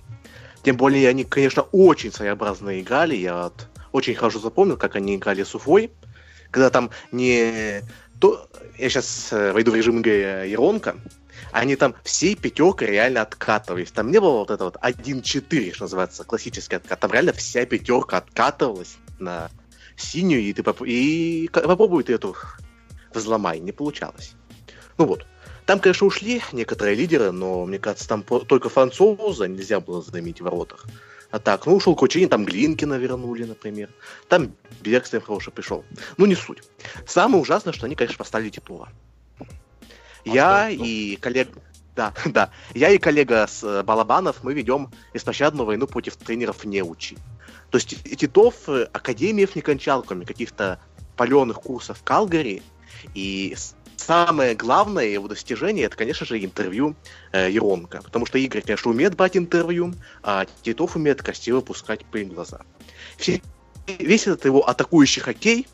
Тем 0.62 0.76
более, 0.76 1.08
они, 1.08 1.24
конечно, 1.24 1.62
очень 1.72 2.12
своеобразно 2.12 2.80
играли. 2.80 3.16
Я 3.16 3.44
вот 3.44 3.68
очень 3.90 4.14
хорошо 4.14 4.38
запомнил, 4.38 4.76
как 4.76 4.96
они 4.96 5.16
играли 5.16 5.42
с 5.42 5.54
Уфой. 5.54 5.90
Когда 6.50 6.70
там 6.70 6.90
не... 7.10 7.82
То... 8.20 8.48
Я 8.78 8.88
сейчас 8.88 9.32
э, 9.32 9.52
войду 9.52 9.70
в 9.70 9.74
режим 9.74 10.00
игры 10.00 10.50
Иронка 10.50 10.96
они 11.50 11.76
там 11.76 11.94
всей 12.04 12.36
пятеркой 12.36 12.88
реально 12.88 13.22
откатывались. 13.22 13.90
Там 13.90 14.10
не 14.10 14.20
было 14.20 14.38
вот 14.38 14.50
это 14.50 14.64
вот 14.64 14.76
1-4, 14.76 15.72
что 15.72 15.84
называется, 15.84 16.24
классический 16.24 16.76
откат. 16.76 17.00
Там 17.00 17.12
реально 17.12 17.32
вся 17.32 17.64
пятерка 17.66 18.18
откатывалась 18.18 18.96
на 19.18 19.50
синюю, 19.96 20.42
и 20.42 20.52
ты 20.52 20.62
поп... 20.62 20.82
и 20.82 21.48
попробуй 21.52 22.04
ты 22.04 22.14
эту 22.14 22.36
взломай. 23.12 23.58
Не 23.60 23.72
получалось. 23.72 24.34
Ну 24.98 25.06
вот. 25.06 25.26
Там, 25.66 25.78
конечно, 25.78 26.06
ушли 26.06 26.42
некоторые 26.52 26.96
лидеры, 26.96 27.30
но, 27.30 27.64
мне 27.66 27.78
кажется, 27.78 28.08
там 28.08 28.22
только 28.22 28.68
француза 28.68 29.46
нельзя 29.46 29.80
было 29.80 30.02
заменить 30.02 30.40
в 30.40 30.44
воротах. 30.44 30.86
А 31.30 31.38
так, 31.38 31.64
ну, 31.64 31.76
ушел 31.76 31.96
Кучинин, 31.96 32.28
там 32.28 32.44
Глинкина 32.44 32.98
вернули, 32.98 33.44
например. 33.44 33.88
Там 34.28 34.54
Бергстрем 34.82 35.22
хороший 35.22 35.50
пришел. 35.50 35.82
Ну, 36.18 36.26
не 36.26 36.34
суть. 36.34 36.62
Самое 37.06 37.40
ужасное, 37.40 37.72
что 37.72 37.86
они, 37.86 37.94
конечно, 37.94 38.18
поставили 38.18 38.50
Титова. 38.50 38.90
А 40.26 40.28
Я 40.28 40.70
и 40.70 41.16
коллег... 41.16 41.48
Да, 41.94 42.14
да. 42.26 42.50
Я 42.74 42.90
и 42.90 42.98
коллега 42.98 43.46
с 43.46 43.62
э, 43.62 43.82
Балабанов, 43.82 44.42
мы 44.42 44.54
ведем 44.54 44.90
беспощадную 45.12 45.66
войну 45.66 45.86
против 45.86 46.16
тренеров 46.16 46.64
неучи. 46.64 47.16
То 47.70 47.78
есть 47.78 48.02
Титов 48.16 48.68
э, 48.68 48.88
академиев 48.92 49.56
не 49.56 49.62
кончал, 49.62 50.02
кроме 50.02 50.26
каких-то 50.26 50.78
паленых 51.16 51.60
курсов 51.60 51.98
в 51.98 52.02
Калгари. 52.02 52.62
И 53.14 53.54
самое 53.96 54.54
главное 54.54 55.06
его 55.06 55.28
достижение, 55.28 55.86
это, 55.86 55.96
конечно 55.96 56.26
же, 56.26 56.42
интервью 56.42 56.96
э, 57.32 57.50
Еронка. 57.50 58.02
Потому 58.02 58.26
что 58.26 58.38
Игорь, 58.38 58.62
конечно, 58.62 58.90
умеет 58.90 59.16
брать 59.16 59.36
интервью, 59.36 59.94
а 60.22 60.46
Титов 60.62 60.96
умеет 60.96 61.22
красиво 61.22 61.60
пускать 61.60 62.04
пыль 62.06 62.26
в 62.26 62.34
глаза. 62.34 62.60
Все, 63.16 63.40
весь 63.86 64.26
этот 64.26 64.44
его 64.44 64.68
атакующий 64.68 65.22
хоккей, 65.22 65.66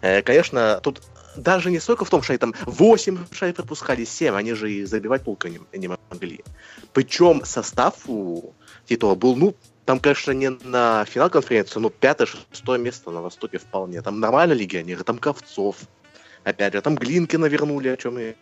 э, 0.00 0.22
конечно, 0.22 0.80
тут 0.82 1.02
даже 1.36 1.70
не 1.70 1.78
столько 1.78 2.04
в 2.04 2.10
том, 2.10 2.22
что 2.22 2.32
они 2.32 2.38
там 2.38 2.54
8 2.66 3.18
шайб 3.32 3.56
пропускали, 3.56 4.04
7, 4.04 4.34
они 4.34 4.54
же 4.54 4.72
и 4.72 4.84
забивать 4.84 5.22
полка 5.22 5.48
не, 5.48 5.60
не 5.72 5.88
могли. 5.88 6.44
Причем 6.92 7.44
состав 7.44 7.94
у 8.06 8.54
Титова 8.86 9.14
был, 9.14 9.36
ну, 9.36 9.54
там, 9.84 10.00
конечно, 10.00 10.32
не 10.32 10.50
на 10.50 11.04
финал 11.04 11.30
конференции, 11.30 11.80
но 11.80 11.90
пятое-шестое 11.90 12.78
место 12.78 13.10
на 13.10 13.22
Востоке 13.22 13.58
вполне. 13.58 14.02
Там 14.02 14.20
нормальные 14.20 14.58
легионеры, 14.58 15.04
там 15.04 15.18
Ковцов, 15.18 15.76
Опять 16.44 16.72
же, 16.72 16.80
там 16.80 16.94
Глинкина 16.94 17.46
вернули, 17.46 17.88
о 17.88 17.96
чем 17.96 18.18
я 18.18 18.34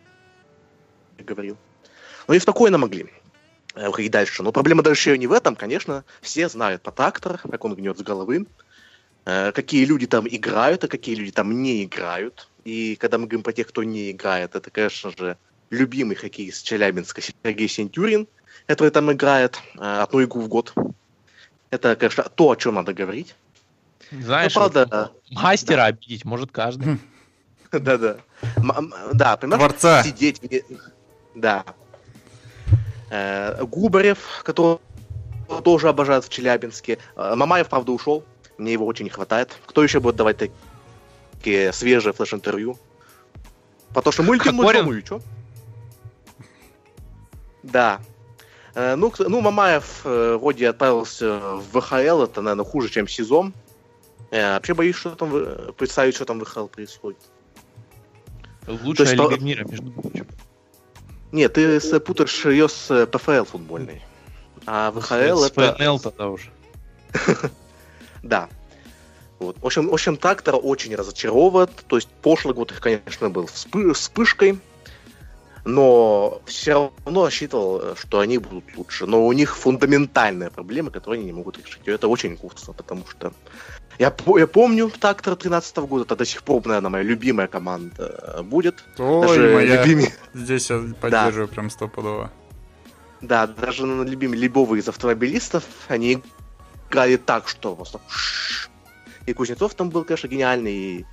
говорил. 1.18 1.56
Ну 2.28 2.34
и 2.34 2.38
спокойно 2.38 2.78
могли 2.78 3.06
уходить 3.74 4.12
дальше. 4.12 4.42
Но 4.42 4.52
проблема 4.52 4.82
дальше 4.82 5.16
не 5.18 5.26
в 5.26 5.32
этом, 5.32 5.56
конечно, 5.56 6.04
все 6.20 6.48
знают 6.48 6.82
по 6.82 6.92
трактору, 6.92 7.38
как 7.42 7.64
он 7.64 7.74
гнет 7.74 7.98
с 7.98 8.02
головы, 8.02 8.46
э, 9.24 9.52
какие 9.52 9.84
люди 9.84 10.06
там 10.06 10.26
играют, 10.28 10.84
а 10.84 10.88
какие 10.88 11.14
люди 11.14 11.32
там 11.32 11.62
не 11.62 11.84
играют. 11.84 12.48
И 12.66 12.96
когда 12.96 13.16
мы 13.16 13.26
говорим 13.26 13.44
про 13.44 13.52
тех, 13.52 13.68
кто 13.68 13.84
не 13.84 14.10
играет, 14.10 14.56
это, 14.56 14.72
конечно 14.72 15.12
же, 15.16 15.38
любимый 15.70 16.16
хоккеист 16.16 16.66
Челябинска 16.66 17.22
Сергей 17.22 17.68
Сентюрин, 17.68 18.26
который 18.66 18.90
там 18.90 19.12
играет 19.12 19.60
э, 19.76 19.78
одну 19.78 20.24
игру 20.24 20.40
в 20.40 20.48
год. 20.48 20.74
Это, 21.70 21.94
конечно, 21.94 22.24
то, 22.24 22.50
о 22.50 22.56
чем 22.56 22.74
надо 22.74 22.92
говорить. 22.92 23.36
Знаешь, 24.10 24.52
Но, 24.56 24.68
правда, 24.68 25.12
мастера 25.30 25.76
да. 25.76 25.84
обидеть 25.86 26.24
может 26.24 26.50
каждый. 26.50 26.98
Да-да. 27.70 28.16
Да, 29.12 29.36
понимаешь? 29.36 29.62
Творца. 29.62 30.02
Сидеть. 30.02 30.40
Да. 31.36 31.64
Э, 33.10 33.64
Губарев, 33.64 34.42
которого 34.42 34.80
тоже 35.62 35.88
обожают 35.88 36.24
в 36.24 36.30
Челябинске. 36.30 36.98
Э, 37.14 37.36
Мамаев, 37.36 37.68
правда, 37.68 37.92
ушел. 37.92 38.24
Мне 38.58 38.72
его 38.72 38.86
очень 38.86 39.04
не 39.04 39.10
хватает. 39.10 39.56
Кто 39.66 39.84
еще 39.84 40.00
будет 40.00 40.16
давать 40.16 40.38
такие 40.38 40.58
свежие 41.42 42.12
флеш-интервью? 42.12 42.78
Потому 43.94 44.12
что 44.12 44.22
мультик 44.22 44.52
мультом, 44.52 44.92
и 44.92 45.04
что? 45.04 45.20
Да. 47.62 48.00
Э, 48.74 48.94
ну, 48.94 49.12
ну, 49.18 49.40
Мамаев 49.40 50.04
вроде 50.04 50.68
отправился 50.68 51.38
в 51.38 51.80
ВХЛ, 51.80 52.22
это, 52.22 52.42
наверное, 52.42 52.64
хуже, 52.64 52.88
чем 52.88 53.08
сезон. 53.08 53.54
Вообще 54.30 54.74
боюсь, 54.74 54.96
что 54.96 55.10
там 55.10 55.30
представить, 55.78 56.16
что 56.16 56.24
там 56.24 56.40
в 56.40 56.44
ВХЛ 56.44 56.66
происходит. 56.66 57.20
Лучшая 58.66 59.06
есть, 59.06 59.18
лига 59.18 59.38
мира, 59.38 59.64
между 59.64 59.90
прочим. 59.92 60.26
Нет, 61.32 61.52
ты 61.52 62.00
путаешь 62.00 62.44
ее 62.44 62.68
с 62.68 63.06
ПФЛ 63.06 63.44
футбольной. 63.44 64.02
А 64.66 64.90
ВХЛ 64.90 65.38
с, 65.38 65.50
это... 65.50 65.74
ФНЛ 65.74 66.00
тогда 66.00 66.28
уже. 66.28 66.50
да. 68.22 68.48
Вот. 69.38 69.58
В 69.60 69.66
общем, 69.66 69.88
в 69.88 69.92
общем, 69.92 70.16
трактор 70.16 70.56
очень 70.62 70.94
разочаровывает. 70.94 71.70
То 71.86 71.96
есть 71.96 72.08
прошлый 72.22 72.54
год 72.54 72.72
их, 72.72 72.80
конечно, 72.80 73.30
был 73.30 73.46
вспышкой, 73.46 74.58
но 75.64 76.40
все 76.46 76.92
равно 77.04 77.24
рассчитывал, 77.24 77.96
что 77.96 78.20
они 78.20 78.38
будут 78.38 78.64
лучше. 78.76 79.06
Но 79.06 79.26
у 79.26 79.32
них 79.32 79.56
фундаментальная 79.56 80.50
проблема, 80.50 80.90
которую 80.90 81.18
они 81.18 81.26
не 81.26 81.32
могут 81.32 81.58
решить. 81.58 81.82
И 81.84 81.90
это 81.90 82.08
очень 82.08 82.36
грустно, 82.36 82.72
потому 82.72 83.04
что 83.06 83.32
я, 83.98 84.14
я 84.36 84.46
помню 84.46 84.90
Трактор 84.90 85.36
13 85.36 85.76
года, 85.78 86.04
это 86.04 86.16
до 86.16 86.24
сих 86.24 86.42
пор, 86.42 86.66
наверное, 86.66 86.90
моя 86.90 87.04
любимая 87.04 87.46
команда 87.46 88.34
э, 88.36 88.42
будет. 88.42 88.84
Ой, 88.98 89.26
даже 89.26 89.54
моя. 89.54 89.82
Любимый... 89.82 90.12
Здесь 90.34 90.70
я 90.70 90.82
поддерживаю 91.00 91.48
да. 91.48 91.54
прям 91.54 91.70
стопудово. 91.70 92.30
Да, 93.22 93.46
даже 93.46 93.86
на 93.86 94.02
любимые 94.02 94.40
любого 94.40 94.74
из 94.74 94.88
автомобилистов 94.88 95.64
они 95.88 96.22
играли 96.88 97.16
так, 97.16 97.48
что 97.48 97.74
просто... 97.74 98.00
И 99.26 99.32
Кузнецов 99.32 99.74
там 99.74 99.90
был, 99.90 100.04
конечно, 100.04 100.28
гениальный, 100.28 100.74
и 100.74 101.06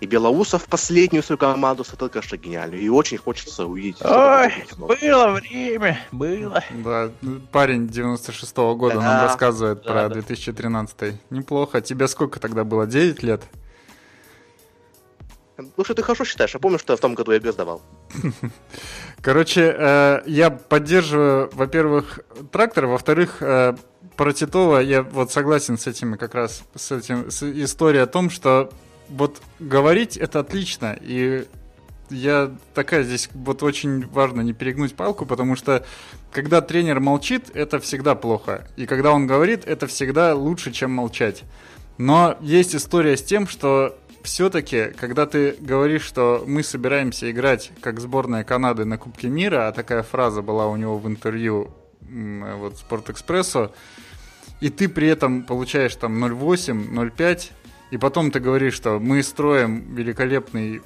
и 0.00 0.06
Белоусов 0.06 0.64
последнюю 0.64 1.22
свою 1.22 1.38
команду 1.38 1.84
смотрел, 1.84 2.08
конечно, 2.08 2.36
гениальную. 2.36 2.80
И 2.80 2.88
очень 2.88 3.18
хочется 3.18 3.66
увидеть. 3.66 4.02
Ой, 4.02 4.50
было 4.78 5.28
время, 5.32 6.00
было. 6.10 6.64
Да, 6.70 7.10
парень 7.52 7.86
96-го 7.86 8.76
года 8.76 8.94
да, 8.94 9.00
нам 9.02 9.22
рассказывает 9.26 9.82
да, 9.82 9.92
про 9.92 10.08
да. 10.08 10.14
2013 10.14 11.20
Неплохо. 11.28 11.82
Тебе 11.82 12.08
сколько 12.08 12.40
тогда 12.40 12.64
было? 12.64 12.86
9 12.86 13.22
лет? 13.22 13.42
Ну, 15.76 15.84
что 15.84 15.92
ты 15.92 16.02
хорошо 16.02 16.24
считаешь. 16.24 16.54
Я 16.54 16.60
помню, 16.60 16.78
что 16.78 16.96
в 16.96 17.00
том 17.00 17.14
году 17.14 17.32
я 17.32 17.36
ЕГЭ 17.36 17.52
сдавал. 17.52 17.82
Короче, 19.20 19.74
э, 19.76 20.22
я 20.24 20.48
поддерживаю, 20.48 21.50
во-первых, 21.52 22.20
трактор, 22.50 22.86
во-вторых, 22.86 23.42
э, 23.42 23.74
про 24.20 24.34
Титова 24.34 24.80
я 24.80 25.02
вот 25.02 25.32
согласен 25.32 25.78
с 25.78 25.86
этими 25.86 26.16
как 26.16 26.34
раз, 26.34 26.62
с 26.74 26.92
этим, 26.92 27.30
с 27.30 27.42
историей 27.42 28.02
о 28.02 28.06
том, 28.06 28.28
что 28.28 28.70
вот 29.08 29.40
говорить 29.58 30.18
это 30.18 30.40
отлично, 30.40 30.94
и 31.00 31.46
я 32.10 32.54
такая 32.74 33.02
здесь 33.02 33.30
вот 33.32 33.62
очень 33.62 34.06
важно 34.08 34.42
не 34.42 34.52
перегнуть 34.52 34.94
палку, 34.94 35.24
потому 35.24 35.56
что 35.56 35.86
когда 36.32 36.60
тренер 36.60 37.00
молчит, 37.00 37.44
это 37.54 37.80
всегда 37.80 38.14
плохо. 38.14 38.68
И 38.76 38.84
когда 38.84 39.12
он 39.12 39.26
говорит, 39.26 39.62
это 39.64 39.86
всегда 39.86 40.34
лучше, 40.34 40.70
чем 40.70 40.90
молчать. 40.90 41.44
Но 41.96 42.36
есть 42.42 42.76
история 42.76 43.16
с 43.16 43.22
тем, 43.22 43.48
что 43.48 43.98
все-таки, 44.22 44.92
когда 44.98 45.24
ты 45.24 45.56
говоришь, 45.60 46.02
что 46.02 46.44
мы 46.46 46.62
собираемся 46.62 47.30
играть 47.30 47.72
как 47.80 48.00
сборная 48.00 48.44
Канады 48.44 48.84
на 48.84 48.98
Кубке 48.98 49.28
мира, 49.28 49.66
а 49.66 49.72
такая 49.72 50.02
фраза 50.02 50.42
была 50.42 50.66
у 50.66 50.76
него 50.76 50.98
в 50.98 51.08
интервью 51.08 51.70
вот 52.02 52.76
Спортэкспрессу, 52.76 53.72
и 54.60 54.68
ты 54.68 54.88
при 54.88 55.08
этом 55.08 55.42
получаешь 55.42 55.94
там 55.96 56.22
0,8, 56.22 56.90
0,5, 56.90 57.50
и 57.90 57.96
потом 57.96 58.30
ты 58.30 58.40
говоришь, 58.40 58.74
что 58.74 58.98
мы 58.98 59.22
строим 59.22 59.94
великолепный 59.94 60.82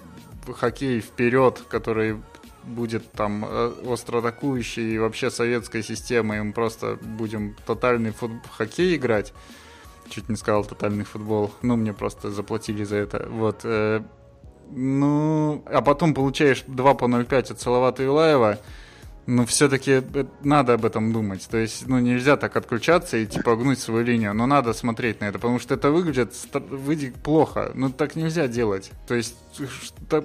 хоккей 0.46 1.00
вперед, 1.00 1.62
который 1.68 2.16
будет 2.64 3.10
там 3.12 3.44
э, 3.46 3.72
остро 3.86 4.18
атакующий 4.18 4.94
и 4.94 4.98
вообще 4.98 5.30
советской 5.30 5.82
системой, 5.82 6.42
мы 6.42 6.52
просто 6.52 6.98
будем 7.02 7.56
тотальный 7.66 8.12
фут... 8.12 8.32
хоккей 8.50 8.96
играть. 8.96 9.32
Чуть 10.08 10.28
не 10.28 10.36
сказал 10.36 10.64
тотальный 10.64 11.04
футбол. 11.04 11.50
Ну, 11.62 11.76
мне 11.76 11.92
просто 11.92 12.30
заплатили 12.30 12.84
за 12.84 12.96
это. 12.96 13.26
Вот. 13.28 13.60
Э, 13.64 14.02
ну, 14.70 15.62
а 15.66 15.82
потом 15.82 16.14
получаешь 16.14 16.64
2 16.66 16.94
по 16.94 17.04
0,5 17.04 17.52
от 17.52 17.60
Салавата 17.60 18.02
Юлаева. 18.02 18.58
Ну, 19.26 19.46
все-таки 19.46 20.02
надо 20.42 20.74
об 20.74 20.84
этом 20.84 21.12
думать. 21.12 21.48
То 21.50 21.56
есть, 21.56 21.86
ну, 21.86 21.98
нельзя 21.98 22.36
так 22.36 22.56
отключаться 22.56 23.16
и, 23.16 23.26
типа, 23.26 23.56
гнуть 23.56 23.78
свою 23.78 24.04
линию. 24.04 24.34
Но 24.34 24.46
надо 24.46 24.74
смотреть 24.74 25.20
на 25.20 25.26
это, 25.26 25.38
потому 25.38 25.58
что 25.58 25.74
это 25.74 25.90
выглядит, 25.90 26.34
выглядит 26.52 27.14
плохо. 27.14 27.72
Ну, 27.74 27.88
так 27.90 28.16
нельзя 28.16 28.48
делать. 28.48 28.90
То 29.06 29.14
есть, 29.14 29.34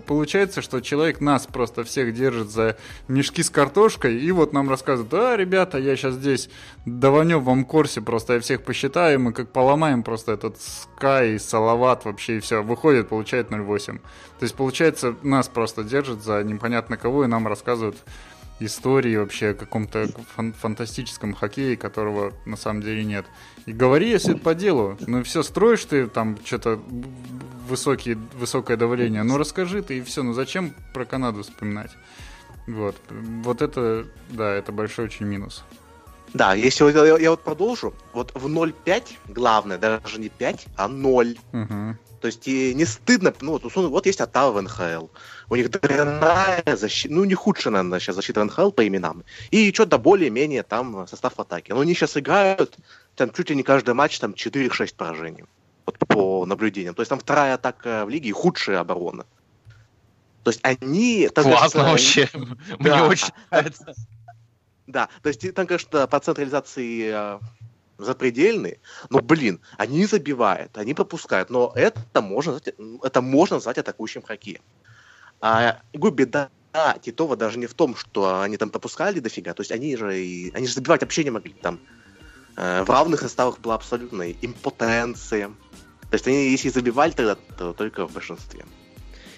получается, 0.06 0.62
что 0.62 0.82
человек 0.82 1.22
нас 1.22 1.48
просто 1.48 1.86
всех 1.86 2.14
держит 2.14 2.52
за 2.52 2.76
мешки 3.08 3.42
с 3.42 3.50
картошкой, 3.50 4.20
и 4.20 4.32
вот 4.32 4.52
нам 4.52 4.70
рассказывает, 4.70 5.14
а, 5.14 5.38
ребята, 5.38 5.78
я 5.78 5.96
сейчас 5.96 6.16
здесь 6.16 6.50
даванем 6.86 7.42
вам 7.42 7.64
курсе, 7.64 8.02
просто 8.02 8.34
я 8.34 8.40
всех 8.42 8.64
посчитаю, 8.64 9.20
мы 9.22 9.32
как 9.32 9.52
поломаем 9.54 10.04
просто 10.04 10.34
этот 10.34 10.58
Sky, 10.58 11.40
Салават 11.40 12.04
вообще, 12.04 12.38
и 12.38 12.40
все. 12.42 12.62
Выходит, 12.62 13.08
получает 13.08 13.50
0,8. 13.50 14.00
То 14.40 14.44
есть, 14.44 14.56
получается, 14.56 15.16
нас 15.24 15.48
просто 15.48 15.86
держат 15.86 16.22
за 16.22 16.44
непонятно 16.44 16.98
кого, 16.98 17.24
и 17.24 17.28
нам 17.28 17.48
рассказывают 17.48 17.98
истории 18.60 19.16
вообще 19.16 19.50
о 19.50 19.54
каком-то 19.54 20.10
фан- 20.36 20.54
фантастическом 20.54 21.34
хоккее, 21.34 21.78
которого 21.78 22.34
на 22.46 22.58
самом 22.58 22.82
деле 22.82 23.04
нет. 23.04 23.26
И 23.66 23.74
говори, 23.74 24.10
если 24.10 24.36
это 24.36 24.44
по 24.44 24.56
делу. 24.56 24.98
Ну 25.06 25.24
все, 25.24 25.44
строишь 25.44 25.86
ты 25.86 26.08
там 26.08 26.38
что-то 26.44 26.80
высокие, 27.68 28.18
высокое 28.38 28.78
давление, 28.78 29.24
ну 29.24 29.38
расскажи 29.38 29.82
ты 29.82 30.00
и 30.00 30.02
все. 30.02 30.24
Ну 30.24 30.34
зачем 30.34 30.74
про 30.94 31.06
Канаду 31.06 31.44
вспоминать? 31.44 31.92
Вот. 32.68 32.96
Вот 33.10 33.62
это, 33.62 34.06
да, 34.30 34.54
это 34.54 34.72
большой 34.72 35.06
очень 35.06 35.26
минус. 35.26 35.64
Да, 36.34 36.54
если 36.54 36.84
вот, 36.84 36.94
я, 36.94 37.18
я 37.18 37.32
вот 37.32 37.44
продолжу, 37.44 37.94
вот 38.14 38.32
в 38.36 38.46
0.5 38.48 39.04
главное, 39.28 39.78
даже 39.78 40.20
не 40.20 40.30
5, 40.30 40.68
а 40.76 40.88
0. 40.88 41.38
Угу. 41.54 41.98
То 42.20 42.28
есть 42.28 42.48
и 42.48 42.74
не 42.74 42.86
стыдно, 42.86 43.34
ну 43.42 43.54
вот, 43.54 43.76
вот 43.76 44.06
есть 44.06 44.22
Оттава 44.22 44.52
в 44.52 44.62
НХЛ. 44.62 45.08
У 45.50 45.56
них 45.56 45.70
дрянная 45.72 46.76
защита, 46.76 47.14
ну 47.14 47.24
не 47.24 47.34
худшая, 47.34 47.74
наверное, 47.74 48.00
сейчас 48.00 48.16
защита 48.16 48.44
НХЛ 48.44 48.72
по 48.72 48.88
именам. 48.88 49.24
И 49.52 49.72
что-то 49.74 49.98
более-менее 49.98 50.64
там 50.64 51.08
состав 51.08 51.40
атаки. 51.40 51.72
Но 51.72 51.80
они 51.80 51.94
сейчас 51.94 52.18
играют 52.18 52.78
там 53.16 53.32
чуть 53.32 53.50
ли 53.50 53.56
не 53.56 53.64
каждый 53.64 53.94
матч 53.94 54.20
там 54.20 54.32
4-6 54.32 54.96
поражений. 54.96 55.46
Вот 55.86 55.98
по 55.98 56.46
наблюдениям. 56.46 56.94
То 56.94 57.02
есть 57.02 57.10
там 57.10 57.20
вторая 57.20 57.56
атака 57.56 58.06
в 58.06 58.10
лиге 58.10 58.30
и 58.30 58.34
худшая 58.34 58.80
оборона. 58.80 59.26
То 60.44 60.52
есть 60.52 60.60
они... 60.64 61.30
Там, 61.30 61.46
Классно 61.46 61.84
конечно, 61.84 61.92
вообще. 61.92 62.30
Да. 62.34 62.78
Мне 62.80 63.04
очень 63.04 63.34
нравится. 63.50 63.94
Да, 64.88 65.10
то 65.22 65.30
есть 65.30 65.54
там, 65.54 65.68
конечно, 65.68 66.08
процент 66.08 66.40
реализации 66.40 67.12
запредельный, 68.00 68.80
но, 69.10 69.20
блин, 69.20 69.62
они 69.78 70.06
забивают, 70.06 70.78
они 70.78 70.94
пропускают, 70.94 71.50
но 71.50 71.72
это 71.76 72.22
можно 72.22 72.54
назвать, 72.54 72.76
это 73.04 73.22
можно 73.22 73.58
назвать 73.58 73.78
атакующим 73.78 74.22
хоккеем. 74.22 74.62
А, 75.42 75.82
говорю, 75.94 76.16
беда 76.16 76.50
Титова 77.02 77.36
даже 77.36 77.60
не 77.60 77.68
в 77.68 77.74
том, 77.74 77.96
что 77.96 78.42
они 78.42 78.58
там 78.58 78.70
пропускали 78.70 79.20
дофига, 79.20 79.54
то 79.54 79.62
есть 79.62 79.72
они 79.72 79.96
же, 79.96 80.18
и, 80.18 80.52
они 80.54 80.68
же 80.68 80.74
забивать 80.74 81.02
вообще 81.02 81.24
не 81.24 81.32
могли, 81.32 81.54
там 81.54 81.80
э, 82.58 82.84
в 82.84 82.90
равных 82.90 83.22
составах 83.22 83.60
была 83.60 83.76
абсолютная 83.76 84.36
импотенция, 84.42 85.48
то 85.48 86.14
есть 86.14 86.28
они, 86.28 86.50
если 86.50 86.70
забивали 86.70 87.12
тогда, 87.12 87.36
то 87.58 87.74
только 87.74 88.08
в 88.08 88.14
большинстве. 88.14 88.66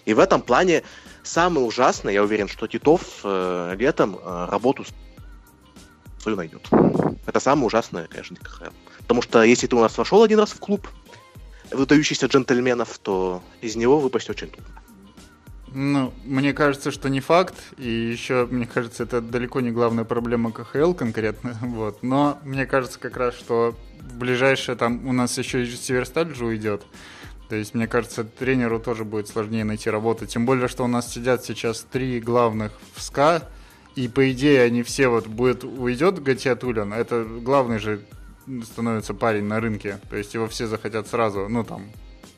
И 0.05 0.13
в 0.13 0.19
этом 0.19 0.41
плане 0.41 0.83
самое 1.23 1.65
ужасное, 1.65 2.13
я 2.13 2.23
уверен, 2.23 2.47
что 2.47 2.67
Титов 2.67 3.21
э, 3.23 3.75
летом 3.77 4.17
э, 4.17 4.45
работу 4.49 4.85
свою 6.21 6.37
найдет. 6.37 6.67
Это 7.25 7.39
самое 7.39 7.67
ужасное, 7.67 8.07
конечно, 8.07 8.37
КХЛ. 8.37 8.71
Потому 8.99 9.21
что 9.21 9.43
если 9.43 9.67
ты 9.67 9.75
у 9.75 9.81
нас 9.81 9.97
вошел 9.97 10.23
один 10.23 10.39
раз 10.39 10.51
в 10.51 10.59
клуб 10.59 10.87
выдающихся 11.71 12.27
джентльменов, 12.27 12.97
то 12.99 13.41
из 13.61 13.75
него 13.75 13.99
выпасть 13.99 14.29
очень 14.29 14.47
трудно. 14.47 14.81
Ну, 15.73 16.13
мне 16.25 16.51
кажется, 16.51 16.91
что 16.91 17.09
не 17.09 17.21
факт, 17.21 17.55
и 17.77 17.89
еще, 17.89 18.45
мне 18.51 18.67
кажется, 18.67 19.03
это 19.03 19.21
далеко 19.21 19.61
не 19.61 19.71
главная 19.71 20.03
проблема 20.03 20.51
КХЛ 20.51 20.93
конкретно, 20.93 21.57
вот. 21.61 22.03
Но 22.03 22.39
мне 22.43 22.65
кажется 22.65 22.99
как 22.99 23.15
раз, 23.15 23.35
что 23.35 23.75
в 23.99 24.17
ближайшее 24.17 24.75
там 24.75 25.07
у 25.07 25.13
нас 25.13 25.37
еще 25.37 25.63
и 25.63 25.71
Северсталь 25.71 26.35
же 26.35 26.45
уйдет. 26.45 26.83
То 27.47 27.55
есть, 27.55 27.73
мне 27.73 27.87
кажется, 27.87 28.23
тренеру 28.23 28.79
тоже 28.79 29.03
будет 29.03 29.27
сложнее 29.27 29.63
найти 29.63 29.89
работу. 29.89 30.25
Тем 30.25 30.45
более, 30.45 30.67
что 30.67 30.83
у 30.83 30.87
нас 30.87 31.11
сидят 31.11 31.43
сейчас 31.43 31.85
три 31.89 32.19
главных 32.19 32.71
в 32.95 33.01
СКА, 33.01 33.49
и 33.95 34.07
по 34.07 34.31
идее 34.31 34.63
они 34.63 34.83
все 34.83 35.07
вот 35.07 35.27
будет 35.27 35.63
уйдет 35.63 36.21
Гатиатулин, 36.21 36.93
это 36.93 37.23
главный 37.23 37.79
же 37.79 38.01
становится 38.63 39.13
парень 39.13 39.43
на 39.43 39.59
рынке, 39.59 39.99
то 40.09 40.17
есть 40.17 40.33
его 40.33 40.47
все 40.47 40.67
захотят 40.67 41.07
сразу, 41.07 41.47
ну 41.49 41.63
там, 41.63 41.83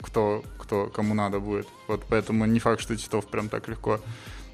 кто, 0.02 0.44
кто 0.60 0.88
кому 0.88 1.14
надо 1.14 1.40
будет. 1.40 1.68
Вот 1.88 2.04
поэтому 2.10 2.46
не 2.46 2.60
факт, 2.60 2.82
что 2.82 2.96
Титов 2.96 3.28
прям 3.28 3.50
так 3.50 3.68
легко 3.68 4.00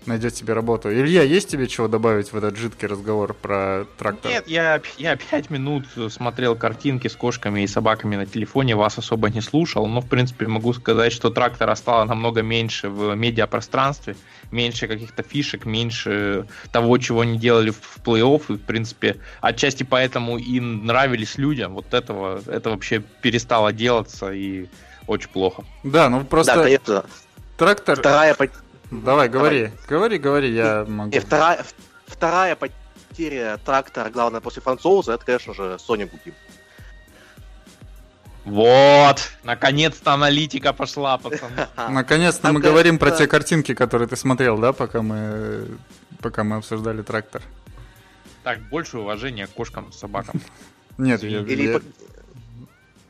найдет 0.09 0.35
себе 0.35 0.53
работу. 0.53 0.91
Илья, 0.91 1.23
есть 1.23 1.49
тебе 1.49 1.67
чего 1.67 1.87
добавить 1.87 2.33
в 2.33 2.37
этот 2.37 2.57
жидкий 2.57 2.87
разговор 2.87 3.33
про 3.33 3.85
трактор? 3.97 4.31
Нет, 4.31 4.47
я, 4.47 4.81
я 4.97 5.15
пять 5.15 5.49
минут 5.49 5.85
смотрел 6.09 6.55
картинки 6.55 7.07
с 7.07 7.15
кошками 7.15 7.61
и 7.61 7.67
собаками 7.67 8.15
на 8.15 8.25
телефоне, 8.25 8.75
вас 8.75 8.97
особо 8.97 9.29
не 9.29 9.41
слушал, 9.41 9.87
но, 9.87 10.01
в 10.01 10.07
принципе, 10.07 10.47
могу 10.47 10.73
сказать, 10.73 11.13
что 11.13 11.29
трактора 11.29 11.75
стало 11.75 12.03
намного 12.03 12.41
меньше 12.41 12.89
в 12.89 13.15
медиапространстве, 13.15 14.15
меньше 14.51 14.87
каких-то 14.87 15.23
фишек, 15.23 15.65
меньше 15.65 16.45
того, 16.71 16.97
чего 16.97 17.21
они 17.21 17.37
делали 17.37 17.69
в 17.69 17.97
плей-офф, 18.03 18.43
и, 18.49 18.53
в 18.53 18.61
принципе, 18.61 19.17
отчасти 19.41 19.83
поэтому 19.83 20.37
и 20.37 20.59
нравились 20.59 21.37
людям. 21.37 21.73
Вот 21.73 21.93
этого, 21.93 22.41
это 22.47 22.69
вообще 22.71 23.01
перестало 23.21 23.71
делаться, 23.71 24.31
и 24.33 24.67
очень 25.07 25.29
плохо. 25.29 25.63
Да, 25.83 26.09
ну 26.09 26.23
просто... 26.23 26.55
Да, 26.55 26.63
конечно. 26.63 27.05
Трактор... 27.57 27.99
Вторая 27.99 28.35
Давай, 28.91 29.29
говори. 29.29 29.65
Давай. 29.65 29.79
Говори, 29.87 30.17
говори, 30.17 30.53
я 30.53 30.85
могу. 30.87 31.11
И 31.15 31.19
вторая, 31.19 31.63
вторая 32.07 32.55
потеря 32.55 33.57
трактора, 33.63 34.09
главное, 34.09 34.41
после 34.41 34.61
француза, 34.61 35.13
это, 35.13 35.25
конечно 35.25 35.53
же, 35.53 35.77
Соня 35.79 36.07
Гудим. 36.07 36.33
Вот, 38.45 39.29
наконец-то 39.43 40.13
аналитика 40.13 40.73
пошла, 40.73 41.17
пацаны. 41.19 41.67
Наконец-то 41.89 42.51
мы 42.51 42.59
говорим 42.59 42.97
про 42.97 43.11
те 43.11 43.27
картинки, 43.27 43.75
которые 43.75 44.07
ты 44.07 44.15
смотрел, 44.15 44.57
да, 44.57 44.73
пока 44.73 45.03
мы, 45.03 45.67
пока 46.19 46.43
мы 46.43 46.55
обсуждали 46.55 47.03
трактор. 47.03 47.43
Так, 48.43 48.59
больше 48.69 48.97
уважения 48.97 49.45
к 49.45 49.51
кошкам, 49.51 49.91
собакам. 49.91 50.41
Нет, 50.97 51.21
я... 51.21 51.41
Или 51.41 51.79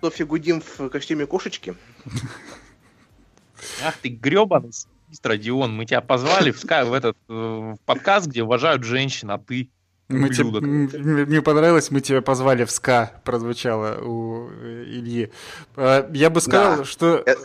Софья 0.02 0.26
Гудим 0.26 0.62
в 0.62 0.90
костюме 0.90 1.26
кошечки. 1.26 1.76
Ах 3.84 3.96
ты 4.02 4.10
гребаный 4.10 4.72
Родион, 5.24 5.76
мы 5.76 5.86
тебя 5.86 6.02
позвали 6.02 6.52
в, 6.52 6.64
в 6.64 6.94
этот 6.94 7.18
э, 7.28 7.34
в 7.34 7.78
подкаст, 7.86 8.28
где 8.28 8.44
уважают 8.44 8.84
женщин, 8.84 9.32
а 9.32 9.38
ты 9.38 9.70
мы 10.10 10.30
тебе, 10.30 11.26
мне 11.26 11.42
понравилось, 11.44 11.92
мы 11.92 12.02
тебя 12.02 12.24
позвали 12.24 12.64
в 12.64 12.72
СКА, 12.72 13.12
прозвучало 13.24 14.02
у 14.02 14.50
Ильи. 14.50 15.32
А, 15.76 16.10
я 16.12 16.32
бы 16.32 16.42
сказал, 16.42 16.78
да. 16.78 16.84
что 16.84 17.24
э, 17.24 17.36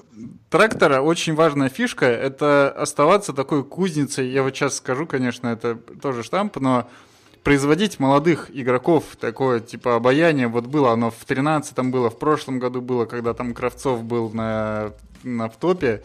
трактора 0.48 1.02
очень 1.02 1.34
важная 1.34 1.68
фишка, 1.68 2.06
это 2.06 2.70
оставаться 2.70 3.34
такой 3.34 3.64
кузницей, 3.64 4.30
я 4.30 4.42
вот 4.42 4.54
сейчас 4.56 4.76
скажу, 4.76 5.06
конечно, 5.06 5.48
это 5.48 5.74
тоже 5.74 6.22
штамп, 6.22 6.56
но 6.56 6.88
производить 7.42 8.00
молодых 8.00 8.50
игроков, 8.50 9.04
такое 9.20 9.60
типа 9.60 9.96
обаяние, 9.96 10.48
вот 10.48 10.64
было 10.64 10.92
оно 10.92 11.10
в 11.10 11.26
13-м 11.26 11.90
было, 11.90 12.08
в 12.08 12.18
прошлом 12.18 12.58
году 12.60 12.80
было, 12.80 13.04
когда 13.04 13.34
там 13.34 13.52
Кравцов 13.52 14.02
был 14.02 14.30
на, 14.30 14.92
на 15.22 15.50
в 15.50 15.58
топе, 15.58 16.02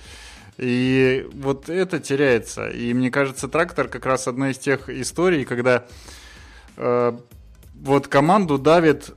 и 0.60 1.28
вот 1.34 1.70
это 1.70 2.00
теряется. 2.00 2.68
И 2.68 2.94
мне 2.94 3.10
кажется, 3.10 3.48
трактор 3.48 3.88
как 3.88 4.06
раз 4.06 4.28
одна 4.28 4.52
из 4.52 4.58
тех 4.58 4.90
историй, 4.90 5.46
когда 5.46 5.86
э, 6.78 7.18
вот 7.76 8.08
команду 8.08 8.58
давит 8.58 9.12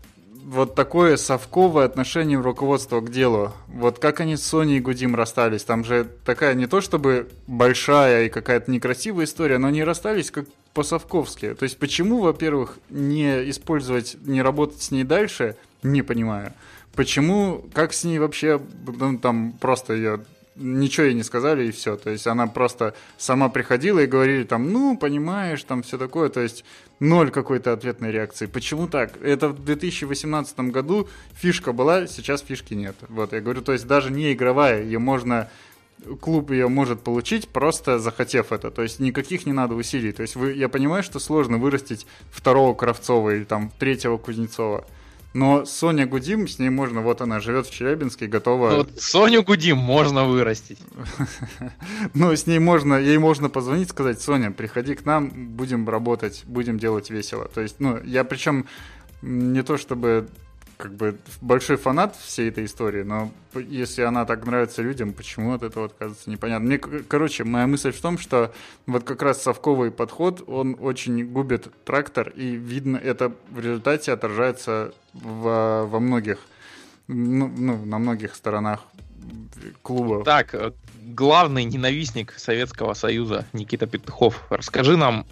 вот 0.45 0.75
такое 0.75 1.17
совковое 1.17 1.85
отношение 1.85 2.39
руководства 2.39 3.01
к 3.01 3.11
делу. 3.11 3.53
Вот 3.69 3.99
как 3.99 4.21
они 4.21 4.37
с 4.37 4.45
Соней 4.45 4.79
и 4.79 4.81
Гудим 4.81 5.15
расстались. 5.15 5.65
Там 5.65 5.85
же 5.85 6.07
такая 6.25 6.55
не 6.55 6.67
то 6.67 6.81
чтобы 6.81 7.29
большая 7.47 8.27
и 8.27 8.29
какая-то 8.29 8.71
некрасивая 8.71 9.25
история, 9.25 9.59
но 9.59 9.69
они 9.69 9.85
расстались 9.85 10.31
как 10.31 10.47
по-совковски. 10.75 11.55
То 11.55 11.65
есть 11.65 11.79
почему, 11.79 12.21
во-первых, 12.21 12.79
не 12.91 13.51
использовать, 13.51 14.17
не 14.25 14.43
работать 14.43 14.83
с 14.83 14.91
ней 14.91 15.05
дальше, 15.05 15.57
не 15.83 16.03
понимаю. 16.03 16.53
Почему, 16.95 17.65
как 17.73 17.93
с 17.93 18.05
ней 18.05 18.19
вообще, 18.19 18.61
ну, 18.87 19.19
там 19.19 19.53
просто 19.53 19.95
ее 19.95 20.21
ничего 20.57 21.07
ей 21.07 21.15
не 21.15 21.23
сказали, 21.23 21.67
и 21.67 21.71
все. 21.71 21.97
То 21.97 22.11
есть 22.11 22.27
она 22.27 22.47
просто 22.47 22.95
сама 23.19 23.49
приходила 23.49 24.01
и 24.01 24.07
говорили 24.07 24.45
там, 24.45 24.73
ну, 24.73 24.97
понимаешь, 24.97 25.63
там 25.65 25.83
все 25.83 25.99
такое. 25.99 26.29
То 26.29 26.41
есть 26.41 26.65
ноль 27.01 27.31
какой-то 27.31 27.73
ответной 27.73 28.13
реакции. 28.13 28.47
Почему 28.47 28.89
так? 28.89 29.21
Это 29.23 29.49
в 29.49 29.65
2018 29.65 30.59
году 30.71 31.09
фишка 31.35 31.73
была, 31.73 32.07
сейчас 32.07 32.43
фишки 32.43 32.75
нет. 32.75 32.97
Вот, 33.09 33.33
я 33.33 33.41
говорю, 33.41 33.63
то 33.63 33.73
есть 33.73 33.87
даже 33.87 34.11
не 34.11 34.33
игровая, 34.33 34.83
ее 34.83 34.99
можно 34.99 35.49
клуб 36.21 36.51
ее 36.51 36.69
может 36.69 37.03
получить, 37.03 37.49
просто 37.49 37.99
захотев 37.99 38.53
это. 38.53 38.71
То 38.71 38.83
есть 38.83 38.99
никаких 38.99 39.47
не 39.47 39.53
надо 39.53 39.75
усилий. 39.75 40.13
То 40.13 40.23
есть 40.23 40.37
вы, 40.37 40.53
я 40.53 40.69
понимаю, 40.69 41.03
что 41.03 41.19
сложно 41.19 41.59
вырастить 41.59 42.07
второго 42.31 42.75
Кравцова 42.75 43.37
или 43.37 43.45
там 43.45 43.71
третьего 43.79 44.19
Кузнецова. 44.19 44.85
Но 45.35 45.65
Соня 45.65 46.07
Гудим, 46.07 46.47
с 46.47 46.59
ней 46.59 46.69
можно, 46.69 47.01
вот 47.01 47.21
она 47.23 47.41
живет 47.41 47.67
в 47.67 47.73
Челябинске, 47.73 48.27
готова... 48.27 48.71
Ну, 48.71 48.77
вот 48.79 49.01
Соню 49.01 49.43
Гудим 49.43 49.79
можно 49.79 50.25
вырастить. 50.25 50.79
Ну, 52.15 52.33
с 52.37 52.47
ней 52.47 52.59
можно, 52.59 52.95
ей 52.95 53.19
можно 53.19 53.49
позвонить, 53.49 53.89
сказать, 53.89 54.21
Соня, 54.21 54.51
приходи 54.51 54.95
к 54.95 55.07
нам, 55.07 55.31
будем 55.57 55.89
работать, 55.89 56.43
будем 56.45 56.79
делать 56.79 57.11
весело. 57.11 57.47
То 57.47 57.61
есть, 57.61 57.77
ну, 57.79 57.99
я 58.05 58.25
причем 58.25 58.67
не 59.23 59.63
то 59.63 59.79
чтобы 59.79 60.29
как 60.83 60.97
бы 60.97 61.17
большой 61.41 61.77
фанат 61.77 62.17
всей 62.17 62.49
этой 62.49 62.65
истории, 62.65 63.05
но 63.05 63.31
если 63.55 64.03
она 64.03 64.25
так 64.25 64.45
нравится 64.45 64.83
людям, 64.83 65.13
почему 65.13 65.55
от 65.55 65.63
этого 65.63 65.87
отказываться, 65.87 66.29
непонятно. 66.29 66.67
Мне, 66.67 66.79
короче, 66.79 67.45
моя 67.45 67.69
мысль 67.69 67.93
в 67.93 68.01
том, 68.01 68.19
что 68.19 68.53
вот 68.87 69.05
как 69.05 69.23
раз 69.23 69.41
совковый 69.41 69.93
подход, 69.93 70.43
он 70.49 70.77
очень 70.81 71.25
губит 71.25 71.69
трактор, 71.85 72.31
и 72.31 72.57
видно, 72.57 72.97
это 72.97 73.33
в 73.51 73.61
результате 73.61 74.11
отражается 74.11 74.93
в, 75.13 75.87
во 75.87 76.01
многих, 76.01 76.39
ну, 77.07 77.47
ну, 77.47 77.85
на 77.85 78.01
многих 78.01 78.35
сторонах 78.35 78.81
клуба. 79.83 80.25
Так, 80.25 80.53
э, 80.53 80.73
главный 81.01 81.63
ненавистник 81.63 82.33
Советского 82.37 82.95
Союза 82.95 83.47
Никита 83.53 83.87
Петухов, 83.87 84.45
расскажи 84.51 84.97
нам 84.97 85.27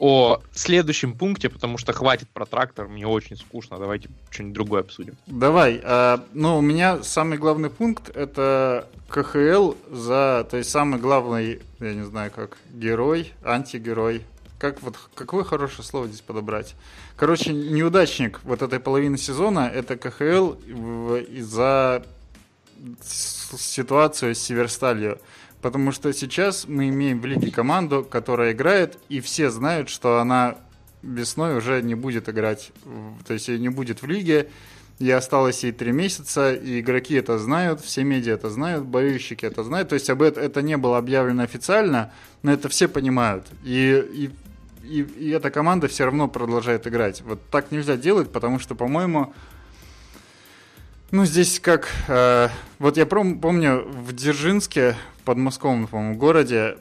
о 0.00 0.40
следующем 0.52 1.12
пункте, 1.12 1.50
потому 1.50 1.76
что 1.76 1.92
хватит 1.92 2.28
про 2.30 2.46
трактор, 2.46 2.88
мне 2.88 3.06
очень 3.06 3.36
скучно. 3.36 3.78
Давайте 3.78 4.08
что-нибудь 4.30 4.54
другое 4.54 4.80
обсудим. 4.80 5.14
Давай. 5.26 5.78
А, 5.84 6.24
ну, 6.32 6.56
у 6.56 6.62
меня 6.62 7.02
самый 7.02 7.36
главный 7.36 7.68
пункт 7.68 8.08
это 8.16 8.88
КХЛ 9.10 9.74
за, 9.90 10.46
то 10.50 10.56
есть 10.56 10.70
самый 10.70 10.98
главный, 10.98 11.60
я 11.80 11.94
не 11.94 12.04
знаю 12.04 12.30
как, 12.30 12.56
герой, 12.72 13.32
антигерой. 13.44 14.22
Как 14.58 14.82
вот, 14.82 14.96
какое 15.14 15.44
хорошее 15.44 15.84
слово 15.84 16.08
здесь 16.08 16.22
подобрать? 16.22 16.74
Короче, 17.16 17.52
неудачник 17.52 18.40
вот 18.44 18.62
этой 18.62 18.80
половины 18.80 19.18
сезона 19.18 19.70
это 19.72 19.98
КХЛ 19.98 20.54
за 21.40 22.02
ситуацию 23.02 24.34
с 24.34 24.38
Северсталью. 24.38 25.18
Потому 25.62 25.92
что 25.92 26.12
сейчас 26.12 26.66
мы 26.66 26.88
имеем 26.88 27.20
в 27.20 27.26
лиге 27.26 27.50
команду, 27.50 28.06
которая 28.08 28.52
играет, 28.52 28.98
и 29.08 29.20
все 29.20 29.50
знают, 29.50 29.88
что 29.88 30.18
она 30.18 30.56
весной 31.02 31.56
уже 31.56 31.82
не 31.82 31.94
будет 31.94 32.28
играть, 32.28 32.72
то 33.26 33.34
есть 33.34 33.48
не 33.48 33.68
будет 33.68 34.02
в 34.02 34.06
лиге, 34.06 34.48
и 34.98 35.10
осталось 35.10 35.64
ей 35.64 35.72
три 35.72 35.92
месяца, 35.92 36.52
и 36.52 36.80
игроки 36.80 37.14
это 37.14 37.38
знают, 37.38 37.80
все 37.80 38.04
медиа 38.04 38.34
это 38.34 38.50
знают, 38.50 38.84
болельщики 38.84 39.46
это 39.46 39.64
знают. 39.64 39.88
То 39.88 39.94
есть 39.94 40.10
об 40.10 40.20
это, 40.20 40.40
это 40.42 40.60
не 40.60 40.76
было 40.76 40.98
объявлено 40.98 41.42
официально, 41.42 42.12
но 42.42 42.52
это 42.52 42.68
все 42.68 42.86
понимают. 42.86 43.46
И, 43.64 44.04
и, 44.12 44.30
и, 44.84 45.00
и 45.00 45.30
эта 45.30 45.50
команда 45.50 45.88
все 45.88 46.04
равно 46.04 46.28
продолжает 46.28 46.86
играть. 46.86 47.22
Вот 47.22 47.40
так 47.50 47.70
нельзя 47.70 47.96
делать, 47.96 48.30
потому 48.30 48.58
что, 48.58 48.74
по-моему, 48.74 49.32
ну, 51.10 51.24
здесь 51.24 51.60
как... 51.60 51.88
Э, 52.08 52.48
вот 52.78 52.96
я 52.96 53.06
помню, 53.06 53.84
в 53.86 54.12
Дзержинске, 54.12 54.96
подмосковном, 55.24 55.86
по-моему, 55.86 56.16
городе, 56.16 56.76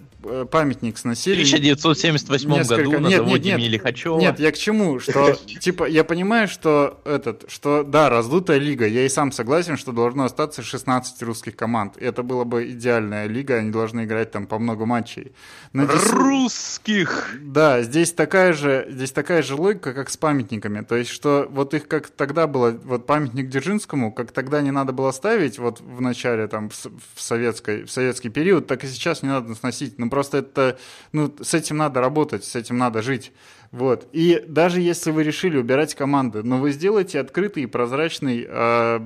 памятник 0.52 0.98
сносили. 0.98 1.44
В 1.44 1.48
1978 1.48 2.50
несколько... 2.50 2.84
году 2.84 3.00
на 3.00 3.08
нет, 3.08 3.18
заводе 3.18 3.50
нет, 3.50 3.60
нет, 3.60 3.72
Лихачева. 3.72 4.20
Нет, 4.20 4.40
я 4.40 4.52
к 4.52 4.58
чему? 4.58 5.00
Что, 5.00 5.34
типа, 5.60 5.86
я 5.86 6.04
понимаю, 6.04 6.48
что 6.48 7.02
этот, 7.06 7.46
что, 7.50 7.84
да, 7.84 8.10
раздутая 8.10 8.58
лига, 8.58 8.86
я 8.88 9.06
и 9.06 9.10
сам 9.10 9.32
согласен, 9.32 9.78
что 9.78 9.92
должно 9.92 10.26
остаться 10.26 10.62
16 10.62 11.22
русских 11.24 11.56
команд. 11.56 11.98
Это 11.98 12.24
была 12.24 12.44
бы 12.44 12.70
идеальная 12.72 13.28
лига, 13.28 13.56
они 13.56 13.72
должны 13.72 14.06
играть 14.06 14.32
там 14.32 14.48
по 14.48 14.60
много 14.60 14.86
матчей. 14.86 15.32
Но 15.74 15.86
здесь... 15.86 16.12
Русских! 16.12 17.36
Да, 17.42 17.82
здесь 17.82 18.12
такая 18.12 18.54
же, 18.54 18.88
здесь 18.90 19.12
такая 19.12 19.42
же 19.42 19.56
логика, 19.56 19.94
как 19.94 20.10
с 20.10 20.18
памятниками. 20.18 20.82
То 20.82 20.96
есть, 20.96 21.12
что 21.12 21.48
вот 21.50 21.74
их 21.74 21.88
как 21.88 22.10
тогда 22.10 22.48
было, 22.48 22.72
вот 22.72 23.06
памятник 23.06 23.50
Дзержинскому, 23.50 24.12
как 24.12 24.32
тогда 24.32 24.62
не 24.62 24.72
надо 24.72 24.92
было 24.92 25.12
ставить, 25.12 25.60
вот 25.60 25.80
в 25.80 26.02
начале, 26.02 26.48
там, 26.48 26.70
в, 26.70 27.22
советской, 27.22 27.84
в 27.84 27.92
советский 27.92 28.30
период, 28.30 28.68
так 28.68 28.84
и 28.84 28.88
сейчас 28.88 29.22
не 29.22 29.30
надо 29.30 29.56
сносить. 29.56 29.98
Просто 30.10 30.40
это, 30.40 30.78
ну, 31.12 31.34
с 31.42 31.54
этим 31.54 31.78
надо 31.78 32.02
работать, 32.02 32.44
с 32.44 32.56
этим 32.56 32.78
надо 32.78 33.02
жить. 33.02 33.32
Вот. 33.72 34.08
И 34.14 34.44
даже 34.48 34.82
если 34.82 35.12
вы 35.12 35.24
решили 35.24 35.58
убирать 35.58 35.96
команды, 35.96 36.44
но 36.44 36.58
вы 36.58 36.72
сделаете 36.72 37.20
открытый 37.20 37.64
и 37.64 37.68
прозрачный, 37.68 38.46
э, 38.48 39.00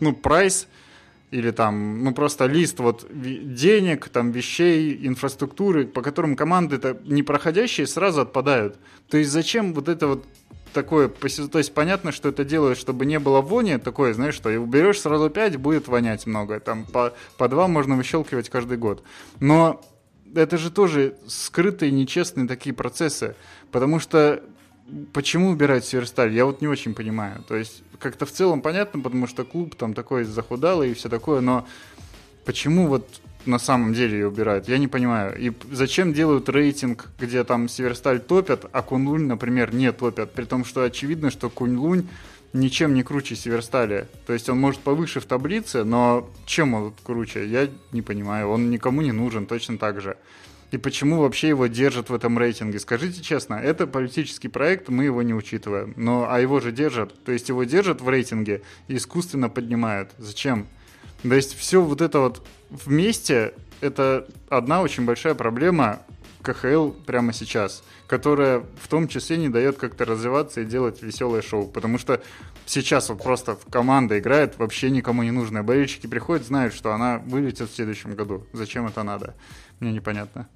ну, 0.00 0.12
прайс, 0.12 0.66
или 1.30 1.50
там, 1.50 2.04
ну, 2.04 2.14
просто 2.14 2.46
лист 2.46 2.80
вот 2.80 3.06
денег, 3.10 4.08
там, 4.08 4.32
вещей, 4.32 5.06
инфраструктуры, 5.06 5.86
по 5.86 6.00
которым 6.00 6.36
команды-то 6.36 6.98
непроходящие 7.04 7.86
сразу 7.86 8.22
отпадают. 8.22 8.78
То 9.10 9.18
есть 9.18 9.30
зачем 9.30 9.74
вот 9.74 9.88
это 9.88 10.06
вот 10.06 10.24
такое, 10.72 11.08
то 11.08 11.58
есть 11.58 11.74
понятно, 11.74 12.12
что 12.12 12.28
это 12.30 12.44
делают, 12.44 12.78
чтобы 12.78 13.04
не 13.04 13.18
было 13.18 13.40
вони, 13.40 13.78
такое, 13.78 14.14
знаешь, 14.14 14.34
что 14.34 14.50
и 14.50 14.56
уберешь 14.56 15.00
сразу 15.00 15.28
5, 15.28 15.56
будет 15.56 15.88
вонять 15.88 16.26
много, 16.26 16.60
там 16.60 16.84
по, 16.84 17.12
по 17.36 17.48
2 17.48 17.68
можно 17.68 17.96
выщелкивать 17.96 18.48
каждый 18.48 18.78
год. 18.78 19.02
Но 19.40 19.82
это 20.34 20.58
же 20.58 20.70
тоже 20.70 21.14
скрытые, 21.26 21.92
нечестные 21.92 22.46
такие 22.46 22.74
процессы. 22.74 23.34
Потому 23.70 24.00
что 24.00 24.42
почему 25.12 25.50
убирать 25.50 25.84
Северсталь, 25.84 26.32
я 26.32 26.44
вот 26.44 26.60
не 26.60 26.68
очень 26.68 26.94
понимаю. 26.94 27.42
То 27.46 27.56
есть 27.56 27.82
как-то 27.98 28.26
в 28.26 28.30
целом 28.30 28.60
понятно, 28.60 29.00
потому 29.00 29.26
что 29.26 29.44
клуб 29.44 29.74
там 29.74 29.94
такой 29.94 30.24
захудалый 30.24 30.90
и 30.90 30.94
все 30.94 31.08
такое, 31.08 31.40
но 31.40 31.66
почему 32.44 32.86
вот 32.86 33.20
на 33.46 33.58
самом 33.58 33.94
деле 33.94 34.18
ее 34.18 34.28
убирают, 34.28 34.68
я 34.68 34.78
не 34.78 34.88
понимаю. 34.88 35.36
И 35.38 35.52
зачем 35.70 36.12
делают 36.12 36.48
рейтинг, 36.48 37.08
где 37.18 37.44
там 37.44 37.68
Северсталь 37.68 38.20
топят, 38.20 38.66
а 38.72 38.82
Кунлунь, 38.82 39.26
например, 39.26 39.74
не 39.74 39.90
топят, 39.92 40.32
при 40.32 40.44
том, 40.44 40.64
что 40.64 40.82
очевидно, 40.82 41.30
что 41.30 41.48
Кунлунь 41.48 42.08
ничем 42.52 42.94
не 42.94 43.02
круче 43.02 43.36
Северстали. 43.36 44.06
То 44.26 44.32
есть 44.32 44.48
он 44.48 44.58
может 44.58 44.80
повыше 44.80 45.20
в 45.20 45.26
таблице, 45.26 45.84
но 45.84 46.28
чем 46.46 46.74
он 46.74 46.94
круче, 47.02 47.46
я 47.46 47.68
не 47.92 48.02
понимаю. 48.02 48.48
Он 48.48 48.70
никому 48.70 49.02
не 49.02 49.12
нужен 49.12 49.46
точно 49.46 49.78
так 49.78 50.00
же. 50.00 50.16
И 50.70 50.76
почему 50.76 51.20
вообще 51.20 51.48
его 51.48 51.66
держат 51.66 52.10
в 52.10 52.14
этом 52.14 52.38
рейтинге? 52.38 52.78
Скажите 52.78 53.22
честно, 53.22 53.54
это 53.54 53.86
политический 53.86 54.48
проект, 54.48 54.90
мы 54.90 55.04
его 55.04 55.22
не 55.22 55.32
учитываем. 55.32 55.94
Но, 55.96 56.26
а 56.28 56.40
его 56.40 56.60
же 56.60 56.72
держат. 56.72 57.14
То 57.24 57.32
есть 57.32 57.48
его 57.48 57.64
держат 57.64 58.02
в 58.02 58.08
рейтинге 58.08 58.62
и 58.86 58.96
искусственно 58.96 59.48
поднимают. 59.48 60.10
Зачем? 60.18 60.66
То 61.22 61.34
есть 61.34 61.56
все 61.56 61.80
вот 61.80 62.02
это 62.02 62.20
вот 62.20 62.46
вместе, 62.70 63.54
это 63.80 64.28
одна 64.50 64.82
очень 64.82 65.04
большая 65.04 65.34
проблема 65.34 66.00
КХЛ 66.52 66.90
прямо 67.06 67.32
сейчас– 67.32 67.82
которая 68.08 68.64
в 68.82 68.88
том 68.88 69.06
числе 69.06 69.36
не 69.36 69.48
дает 69.50 69.76
как-то 69.76 70.04
развиваться 70.06 70.62
и 70.62 70.64
делать 70.64 71.02
веселое 71.02 71.42
шоу. 71.42 71.68
Потому 71.68 71.98
что 71.98 72.20
сейчас 72.66 73.10
вот 73.10 73.22
просто 73.22 73.58
команда 73.70 74.18
играет 74.18 74.58
вообще 74.58 74.90
никому 74.90 75.22
не 75.22 75.30
нужная. 75.30 75.62
Болельщики 75.62 76.06
приходят, 76.06 76.46
знают, 76.46 76.74
что 76.74 76.92
она 76.92 77.18
вылетит 77.18 77.70
в 77.70 77.74
следующем 77.74 78.14
году. 78.14 78.46
Зачем 78.52 78.86
это 78.86 79.02
надо? 79.02 79.34
Мне 79.78 79.92
непонятно. 79.92 80.48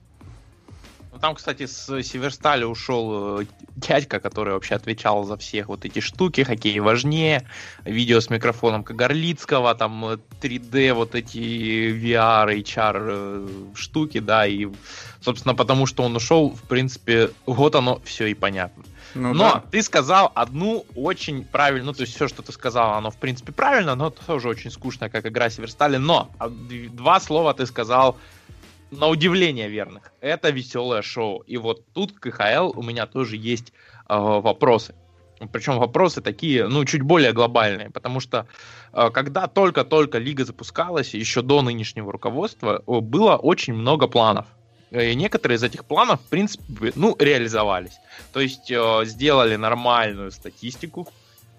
Ну, 1.12 1.18
там, 1.18 1.34
кстати, 1.34 1.66
с 1.66 2.02
Северстали 2.02 2.64
ушел 2.64 3.40
э, 3.40 3.44
дядька, 3.76 4.18
который 4.18 4.54
вообще 4.54 4.76
отвечал 4.76 5.24
за 5.24 5.36
всех 5.36 5.68
вот 5.68 5.84
эти 5.84 5.98
штуки, 5.98 6.42
хоккей 6.42 6.80
важнее, 6.80 7.46
видео 7.84 8.18
с 8.20 8.30
микрофоном 8.30 8.82
Кагарлицкого, 8.82 9.74
там 9.74 10.02
3D, 10.40 10.74
э, 10.88 10.92
вот 10.94 11.14
эти 11.14 11.36
VR, 11.36 12.56
HR 12.56 12.96
э, 12.96 13.48
штуки, 13.74 14.20
да, 14.20 14.46
и, 14.46 14.68
собственно, 15.22 15.54
потому 15.54 15.86
что 15.86 16.02
он 16.02 16.16
ушел, 16.16 16.50
в 16.50 16.62
принципе, 16.62 17.30
вот 17.46 17.74
оно 17.74 18.00
все 18.04 18.26
и 18.26 18.34
понятно. 18.34 18.84
Ну, 19.14 19.34
но 19.34 19.54
да. 19.54 19.64
ты 19.70 19.82
сказал 19.82 20.32
одну 20.34 20.86
очень 20.94 21.44
правильную, 21.44 21.86
ну, 21.86 21.92
то 21.92 22.02
есть 22.02 22.14
все, 22.14 22.28
что 22.28 22.42
ты 22.42 22.52
сказал, 22.52 22.94
оно, 22.94 23.10
в 23.10 23.16
принципе, 23.16 23.52
правильно, 23.52 23.94
но 23.94 24.10
тоже 24.10 24.48
очень 24.48 24.70
скучно, 24.70 25.10
как 25.10 25.26
игра 25.26 25.50
Северстали, 25.50 25.98
но 25.98 26.30
а, 26.38 26.48
два 26.48 27.20
слова 27.20 27.52
ты 27.52 27.66
сказал 27.66 28.16
на 28.90 29.08
удивление 29.08 29.68
верных. 29.68 30.12
Это 30.20 30.50
веселое 30.50 31.02
шоу. 31.02 31.40
И 31.40 31.56
вот 31.56 31.84
тут 31.92 32.12
КХЛ 32.12 32.72
у 32.74 32.82
меня 32.82 33.06
тоже 33.06 33.36
есть 33.36 33.72
э, 34.08 34.14
вопросы. 34.14 34.94
Причем 35.50 35.78
вопросы 35.78 36.20
такие, 36.20 36.68
ну, 36.68 36.84
чуть 36.84 37.02
более 37.02 37.32
глобальные, 37.32 37.90
потому 37.90 38.20
что 38.20 38.46
э, 38.92 39.10
когда 39.10 39.46
только-только 39.46 40.18
лига 40.18 40.44
запускалась, 40.44 41.14
еще 41.14 41.42
до 41.42 41.62
нынешнего 41.62 42.12
руководства, 42.12 42.82
было 42.86 43.36
очень 43.36 43.72
много 43.72 44.08
планов. 44.08 44.46
И 44.92 45.14
некоторые 45.14 45.56
из 45.56 45.62
этих 45.62 45.84
планов, 45.84 46.20
в 46.20 46.28
принципе, 46.28 46.92
ну, 46.94 47.16
реализовались. 47.18 47.98
То 48.32 48.40
есть 48.40 48.70
э, 48.70 49.02
сделали 49.06 49.56
нормальную 49.56 50.30
статистику, 50.30 51.08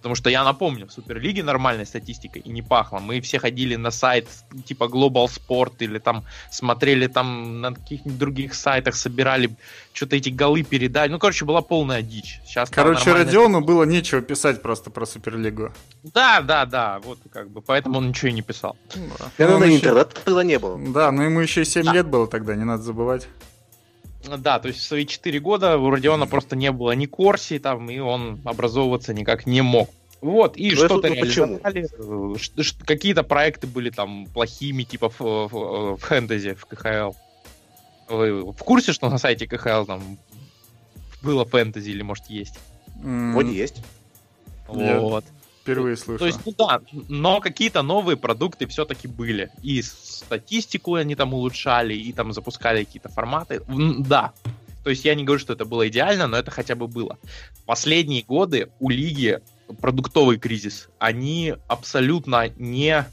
Потому 0.04 0.16
что 0.16 0.30
я 0.30 0.44
напомню, 0.44 0.86
в 0.86 0.92
Суперлиге 0.92 1.44
нормальной 1.44 1.86
статистикой 1.86 2.42
и 2.42 2.50
не 2.50 2.62
пахло. 2.62 3.00
Мы 3.00 3.22
все 3.22 3.40
ходили 3.40 3.78
на 3.78 3.90
сайт 3.90 4.28
типа 4.66 4.84
Global 4.84 5.28
Sport 5.28 5.76
или 5.80 5.98
там 5.98 6.26
смотрели 6.52 7.08
там 7.08 7.62
на 7.62 7.74
каких-нибудь 7.74 8.20
других 8.20 8.54
сайтах, 8.54 8.96
собирали 8.96 9.56
что-то 9.94 10.18
эти 10.18 10.28
голы 10.28 10.64
передали. 10.64 11.10
Ну, 11.10 11.20
короче, 11.20 11.46
была 11.46 11.62
полная 11.62 12.02
дичь. 12.02 12.42
Сейчас 12.46 12.70
короче. 12.70 13.14
Родиону 13.14 13.62
было 13.62 13.84
нечего 13.84 14.22
писать 14.22 14.62
просто 14.62 14.90
про 14.90 15.06
Суперлигу. 15.06 15.72
Да, 16.04 16.42
да, 16.42 16.66
да. 16.66 17.00
Вот 17.00 17.20
как 17.32 17.50
бы. 17.50 17.62
Поэтому 17.62 18.00
он 18.00 18.10
ничего 18.10 18.28
и 18.28 18.34
не 18.34 18.42
писал. 18.42 18.76
Да. 18.94 19.32
Ну, 19.38 19.58
на 19.58 19.64
еще... 19.64 19.76
интернет 19.78 20.22
было 20.26 20.42
не 20.42 20.60
было. 20.60 20.78
Да, 20.78 21.14
но 21.14 21.24
ему 21.24 21.40
еще 21.40 21.64
7 21.64 21.86
да. 21.86 21.94
лет 21.94 22.08
было 22.08 22.28
тогда, 22.28 22.56
не 22.56 22.66
надо 22.66 22.84
забывать. 22.84 23.30
Да, 24.24 24.60
то 24.60 24.70
есть 24.70 24.80
в 24.80 24.84
свои 24.84 25.06
4 25.06 25.40
года 25.40 25.78
у 25.78 25.90
Родиона 25.90 26.28
просто 26.28 26.56
не 26.56 26.72
было 26.72 26.92
ни 26.94 27.06
Корси, 27.06 27.60
там, 27.60 27.90
и 27.90 28.00
он 28.00 28.40
образовываться 28.46 29.14
никак 29.14 29.46
не 29.46 29.62
мог. 29.62 29.90
Вот, 30.22 30.56
и 30.56 30.72
ну, 30.72 30.78
что-то 30.78 31.10
реализовали. 31.10 31.86
Э, 32.00 32.86
какие-то 32.86 33.24
проекты 33.24 33.68
были 33.68 33.90
там 33.90 34.26
плохими, 34.28 34.84
типа 34.84 35.10
в, 35.10 35.20
в, 35.20 35.50
в 35.50 35.98
фэнтези, 35.98 36.54
в 36.54 36.66
КХЛ. 36.66 37.12
Вы 38.08 38.52
в 38.52 38.58
курсе, 38.60 38.94
что 38.94 39.10
на 39.10 39.18
сайте 39.18 39.48
КХЛ 39.48 39.84
там 39.84 40.18
было 41.22 41.44
фэнтези 41.44 41.90
или, 41.90 42.04
может, 42.04 42.28
есть? 42.28 42.58
Mm. 43.04 43.34
Вот 43.34 43.48
есть. 43.48 43.84
Вот. 44.68 45.26
Впервые 45.64 45.96
слышу. 45.96 46.20
То 46.20 46.26
есть, 46.26 46.42
ну 46.46 46.54
да, 46.58 46.82
но 47.08 47.40
какие-то 47.40 47.84
новые 47.84 48.18
продукты 48.18 48.68
все-таки 48.68 49.08
были. 49.08 49.50
И 49.62 49.82
статистику 49.82 50.96
они 50.96 51.16
там 51.16 51.34
улучшали, 51.34 51.94
и 51.94 52.12
там 52.12 52.34
запускали 52.34 52.84
какие-то 52.84 53.08
форматы. 53.08 53.62
Да. 54.00 54.34
То 54.84 54.90
есть 54.90 55.06
я 55.06 55.16
не 55.16 55.24
говорю, 55.24 55.40
что 55.40 55.54
это 55.54 55.64
было 55.64 55.88
идеально, 55.88 56.28
но 56.28 56.36
это 56.36 56.52
хотя 56.52 56.76
бы 56.76 56.90
было. 56.90 57.18
Последние 57.66 58.24
годы 58.24 58.70
у 58.82 58.90
лиги 58.90 59.40
продуктовый 59.80 60.38
кризис. 60.38 60.90
Они 61.00 61.56
абсолютно 61.70 62.50
не 62.58 63.06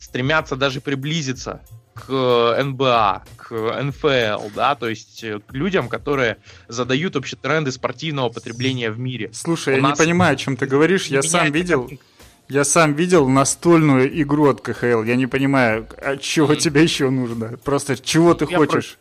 стремятся 0.00 0.56
даже 0.56 0.80
приблизиться 0.80 1.60
к 2.06 2.62
НБА, 2.62 3.24
к 3.36 3.82
НФЛ, 3.82 4.50
да, 4.54 4.74
то 4.74 4.88
есть 4.88 5.24
э, 5.24 5.40
к 5.44 5.52
людям, 5.52 5.88
которые 5.88 6.38
задают 6.68 7.14
вообще 7.14 7.36
тренды 7.36 7.72
спортивного 7.72 8.28
потребления 8.28 8.90
в 8.90 8.98
мире. 8.98 9.30
Слушай, 9.32 9.74
У 9.74 9.76
я 9.76 9.82
нас... 9.82 9.98
не 9.98 10.04
понимаю, 10.04 10.34
о 10.34 10.36
чем 10.36 10.56
ты 10.56 10.66
говоришь, 10.66 11.06
я 11.06 11.22
сам 11.22 11.50
видел... 11.52 11.90
Я 12.50 12.64
сам 12.64 12.94
видел 12.94 13.28
настольную 13.28 14.22
игру 14.22 14.48
от 14.48 14.62
КХЛ. 14.62 15.02
Я 15.02 15.16
не 15.16 15.26
понимаю, 15.26 15.86
а 15.98 16.16
чего 16.16 16.54
mm. 16.54 16.56
тебе 16.56 16.82
еще 16.82 17.10
нужно? 17.10 17.58
Просто 17.62 17.98
чего 17.98 18.32
ты 18.32 18.46
я 18.48 18.56
хочешь? 18.56 18.96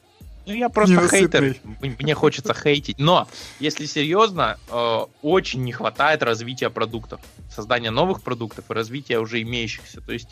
Ну, 0.47 0.53
я 0.53 0.69
просто 0.69 1.07
хейтер. 1.09 1.55
Мне 1.99 2.13
хочется 2.13 2.53
хейтить. 2.53 2.99
Но, 2.99 3.27
если 3.59 3.85
серьезно, 3.85 4.57
э, 4.69 4.99
очень 5.21 5.63
не 5.63 5.73
хватает 5.73 6.23
развития 6.23 6.69
продуктов. 6.69 7.19
Создания 7.53 7.91
новых 7.91 8.21
продуктов 8.21 8.65
и 8.69 8.73
развития 8.73 9.19
уже 9.19 9.41
имеющихся. 9.41 9.99
То 9.99 10.13
есть, 10.13 10.29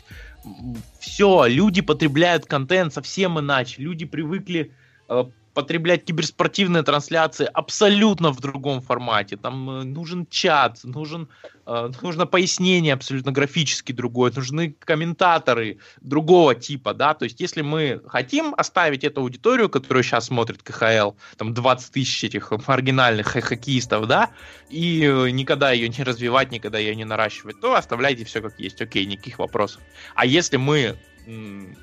все, 0.98 1.46
люди 1.46 1.80
потребляют 1.82 2.46
контент 2.46 2.92
совсем 2.92 3.38
иначе. 3.38 3.82
Люди 3.82 4.04
привыкли 4.04 4.72
э, 5.08 5.24
потреблять 5.56 6.04
киберспортивные 6.04 6.82
трансляции 6.82 7.48
абсолютно 7.50 8.30
в 8.30 8.40
другом 8.40 8.82
формате. 8.82 9.38
Там 9.38 9.70
э, 9.70 9.84
нужен 9.84 10.26
чат, 10.26 10.80
нужен, 10.84 11.28
э, 11.64 11.90
нужно 12.02 12.26
пояснение 12.26 12.92
абсолютно 12.92 13.32
графически 13.32 13.92
другое, 13.92 14.30
нужны 14.36 14.76
комментаторы 14.78 15.78
другого 16.02 16.54
типа, 16.54 16.92
да, 16.92 17.14
то 17.14 17.24
есть 17.24 17.40
если 17.40 17.62
мы 17.62 18.02
хотим 18.06 18.54
оставить 18.58 19.02
эту 19.02 19.22
аудиторию, 19.22 19.70
которая 19.70 20.02
сейчас 20.02 20.26
смотрит 20.26 20.62
КХЛ, 20.62 21.12
там 21.38 21.54
20 21.54 21.90
тысяч 21.90 22.24
этих 22.24 22.52
маргинальных 22.66 23.28
хоккеистов, 23.28 24.06
да, 24.06 24.28
и 24.68 25.02
э, 25.04 25.30
никогда 25.30 25.72
ее 25.72 25.88
не 25.88 26.04
развивать, 26.04 26.52
никогда 26.52 26.76
ее 26.76 26.94
не 26.94 27.06
наращивать, 27.06 27.62
то 27.62 27.76
оставляйте 27.76 28.26
все 28.26 28.42
как 28.42 28.60
есть, 28.60 28.82
окей, 28.82 29.06
никаких 29.06 29.38
вопросов. 29.38 29.80
А 30.14 30.26
если 30.26 30.58
мы 30.58 30.98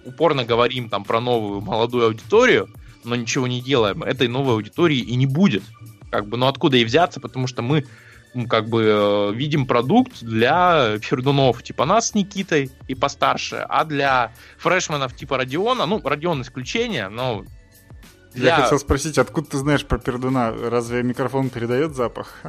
упорно 0.05 0.45
говорим 0.45 0.89
там 0.89 1.03
про 1.03 1.19
новую 1.19 1.59
молодую 1.59 2.05
аудиторию, 2.05 2.69
но 3.06 3.16
ничего 3.16 3.47
не 3.47 3.62
делаем, 3.62 4.04
этой 4.04 4.28
новой 4.28 4.54
аудитории 4.54 4.99
и 4.99 5.16
не 5.16 5.26
будет. 5.26 5.64
Как 6.12 6.28
бы, 6.28 6.38
ну 6.38 6.47
откуда 6.47 6.78
и 6.78 6.86
взяться, 6.86 7.20
потому 7.20 7.47
что 7.47 7.62
мы 7.62 7.86
как 8.49 8.68
бы 8.68 8.84
э, 8.84 9.34
видим 9.34 9.66
продукт 9.68 10.24
для 10.24 10.97
пердунов 11.08 11.62
типа 11.62 11.86
нас 11.86 12.10
с 12.10 12.16
Никитой 12.16 12.72
и 12.88 12.95
постарше, 12.95 13.66
а 13.70 13.86
для 13.86 14.32
фрешменов 14.58 15.16
типа 15.16 15.38
Родиона, 15.38 15.86
ну, 15.86 16.01
Родион 16.04 16.41
исключение, 16.41 17.10
но 17.10 17.45
для... 18.34 18.58
Я 18.58 18.64
хотел 18.64 18.80
спросить, 18.80 19.18
откуда 19.18 19.51
ты 19.51 19.58
знаешь 19.58 19.86
про 19.86 19.99
пердуна? 19.99 20.51
Разве 20.51 21.04
микрофон 21.04 21.49
передает 21.49 21.95
запах? 21.95 22.41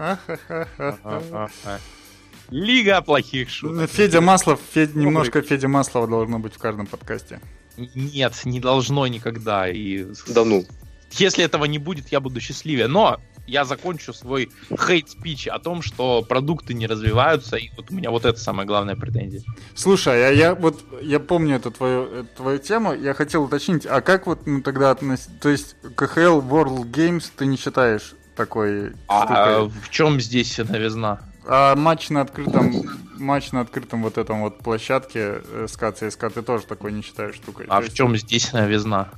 Лига 2.51 3.01
плохих 3.03 3.51
шуток. 3.51 3.91
Федя 3.91 4.21
Маслов, 4.21 4.61
Федя, 4.73 4.99
немножко 4.99 5.43
Федя 5.43 5.69
Маслова 5.69 6.07
должно 6.07 6.39
быть 6.39 6.55
в 6.55 6.59
каждом 6.59 6.87
подкасте. 6.87 7.41
Нет, 7.77 8.35
не 8.45 8.61
должно 8.61 9.07
никогда. 9.07 9.69
И... 9.69 10.07
Да 10.29 10.45
ну. 10.45 10.65
Если 11.13 11.45
этого 11.45 11.65
не 11.65 11.79
будет, 11.79 12.09
я 12.09 12.21
буду 12.21 12.41
счастливее. 12.41 12.89
Но 12.89 13.21
я 13.47 13.65
закончу 13.65 14.13
свой 14.13 14.51
хейт-спич 14.71 15.49
о 15.49 15.59
том, 15.59 15.83
что 15.83 16.23
продукты 16.23 16.75
не 16.75 16.87
развиваются, 16.87 17.57
и 17.57 17.71
вот 17.77 17.91
у 17.91 17.95
меня 17.95 18.11
вот 18.11 18.25
это 18.25 18.39
самая 18.39 18.67
главная 18.67 18.97
претензия. 18.97 19.43
Слушай, 19.75 20.29
а 20.29 20.33
я 20.33 20.55
вот, 20.55 20.83
я 21.03 21.21
помню 21.21 21.57
эту 21.57 21.71
твою, 21.71 22.25
твою 22.37 22.59
тему, 22.59 22.95
я 22.95 23.15
хотел 23.15 23.45
уточнить, 23.45 23.87
а 23.87 24.01
как 24.01 24.27
вот 24.27 24.47
ну, 24.47 24.63
тогда 24.63 24.91
относиться, 24.91 25.31
то 25.41 25.49
есть 25.51 25.77
КХЛ 25.95 26.41
World 26.41 26.91
Games 26.91 27.25
ты 27.37 27.47
не 27.47 27.57
считаешь 27.57 28.15
такой 28.35 28.93
А, 29.09 29.25
а 29.29 29.65
в 29.69 29.91
чем 29.91 30.21
здесь 30.21 30.59
новизна? 30.59 31.21
А 31.47 31.77
матч 31.77 32.11
на 32.11 32.23
открытом, 32.23 32.73
матч 33.19 33.53
на 33.53 33.61
открытом 33.61 34.03
вот 34.03 34.19
этом 34.19 34.41
вот 34.41 34.59
площадке 34.59 35.43
э, 35.45 35.67
СК 35.69 35.93
ЦСКА 35.95 36.31
ты 36.31 36.43
тоже 36.43 36.65
такой 36.65 36.93
не 36.93 37.03
считаешь 37.03 37.35
штукой? 37.35 37.67
А 37.69 37.77
То 37.77 37.83
в 37.83 37.85
есть... 37.85 37.97
чем 37.97 38.17
здесь 38.17 38.53
новизна? 38.53 39.11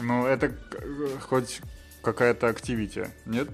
Ну, 0.00 0.26
это 0.26 0.52
хоть 1.28 1.60
какая-то 2.02 2.48
активити, 2.48 3.08
нет? 3.26 3.48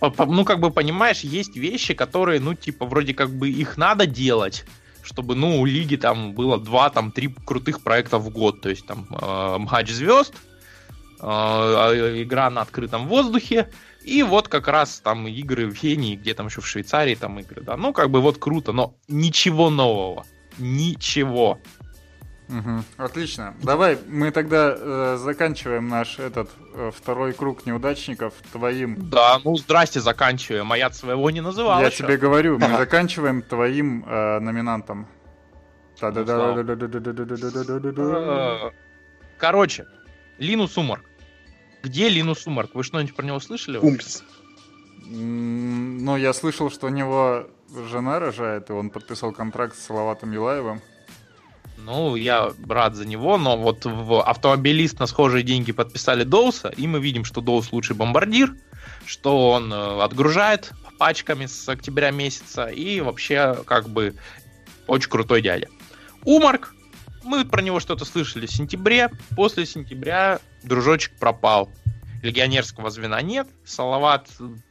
Ну, 0.00 0.44
как 0.44 0.60
бы, 0.60 0.70
понимаешь, 0.70 1.20
есть 1.20 1.56
вещи, 1.56 1.94
которые, 1.94 2.40
ну, 2.40 2.54
типа, 2.54 2.86
вроде 2.86 3.14
как 3.14 3.30
бы 3.30 3.48
их 3.48 3.76
надо 3.76 4.06
делать, 4.06 4.64
чтобы, 5.02 5.34
ну, 5.34 5.60
у 5.60 5.64
лиги 5.64 5.96
там 5.96 6.34
было 6.34 6.58
два, 6.58 6.90
там, 6.90 7.10
три 7.10 7.28
крутых 7.28 7.82
проекта 7.82 8.18
в 8.18 8.30
год. 8.30 8.60
То 8.60 8.68
есть, 8.68 8.86
там, 8.86 9.06
э, 9.10 9.58
матч 9.58 9.90
звезд, 9.90 10.34
э, 11.20 11.26
игра 12.22 12.50
на 12.50 12.60
открытом 12.60 13.08
воздухе, 13.08 13.70
и 14.06 14.22
вот 14.22 14.46
как 14.46 14.68
раз 14.68 15.00
там 15.00 15.26
игры 15.26 15.66
в 15.68 15.82
Вене, 15.82 16.14
где 16.14 16.32
там 16.32 16.46
еще 16.46 16.60
в 16.60 16.66
Швейцарии 16.66 17.16
там 17.16 17.40
игры, 17.40 17.62
да. 17.62 17.76
Ну, 17.76 17.92
как 17.92 18.10
бы 18.10 18.20
вот 18.20 18.38
круто, 18.38 18.72
но 18.72 18.94
ничего 19.08 19.68
нового. 19.68 20.24
Ничего. 20.58 21.58
Угу. 22.48 22.84
Отлично. 22.98 23.54
Давай 23.64 23.98
мы 24.06 24.30
тогда 24.30 24.76
э, 24.78 25.16
заканчиваем 25.18 25.88
наш 25.88 26.20
этот 26.20 26.48
э, 26.74 26.92
второй 26.96 27.32
круг 27.32 27.66
неудачников 27.66 28.34
твоим. 28.52 29.10
Да, 29.10 29.40
ну 29.42 29.56
здрасте, 29.56 30.00
заканчиваем. 30.00 30.70
А 30.70 30.78
я 30.78 30.92
своего 30.92 31.28
не 31.30 31.40
называл. 31.40 31.80
Я 31.80 31.88
еще. 31.88 32.04
тебе 32.04 32.16
говорю, 32.16 32.60
мы 32.60 32.68
заканчиваем 32.78 33.42
твоим 33.42 34.04
э, 34.06 34.38
номинантом. 34.38 35.08
Короче, 39.38 39.86
Линус 40.38 40.78
Умарк. 40.78 41.04
Где 41.86 42.08
Линус 42.08 42.44
Умарк? 42.48 42.74
Вы 42.74 42.82
что-нибудь 42.82 43.14
про 43.14 43.24
него 43.24 43.38
слышали? 43.38 43.78
Умпс. 43.78 44.24
Ну, 45.08 46.16
я 46.16 46.32
слышал, 46.32 46.68
что 46.68 46.88
у 46.88 46.90
него 46.90 47.46
жена 47.88 48.18
рожает, 48.18 48.70
и 48.70 48.72
он 48.72 48.90
подписал 48.90 49.30
контракт 49.30 49.76
с 49.76 49.84
Салаватом 49.84 50.32
Юлаевым. 50.32 50.82
Ну, 51.78 52.16
я 52.16 52.52
рад 52.68 52.96
за 52.96 53.06
него, 53.06 53.38
но 53.38 53.56
вот 53.56 53.84
в 53.84 54.20
автомобилист 54.20 54.98
на 54.98 55.06
схожие 55.06 55.44
деньги 55.44 55.70
подписали 55.70 56.24
Доуса, 56.24 56.72
и 56.76 56.88
мы 56.88 56.98
видим, 56.98 57.24
что 57.24 57.40
Доус 57.40 57.70
лучший 57.70 57.94
бомбардир, 57.94 58.56
что 59.04 59.50
он 59.50 59.72
э, 59.72 60.02
отгружает 60.02 60.72
пачками 60.98 61.46
с 61.46 61.68
октября 61.68 62.10
месяца, 62.10 62.66
и 62.66 63.00
вообще, 63.00 63.62
как 63.64 63.88
бы, 63.88 64.16
очень 64.88 65.08
крутой 65.08 65.40
дядя. 65.40 65.68
Умарк 66.24 66.74
мы 67.26 67.44
про 67.44 67.60
него 67.60 67.80
что-то 67.80 68.04
слышали 68.04 68.46
в 68.46 68.52
сентябре. 68.52 69.10
После 69.34 69.66
сентября 69.66 70.40
дружочек 70.62 71.12
пропал. 71.18 71.70
Легионерского 72.22 72.90
звена 72.90 73.20
нет. 73.20 73.48
Салават 73.64 74.28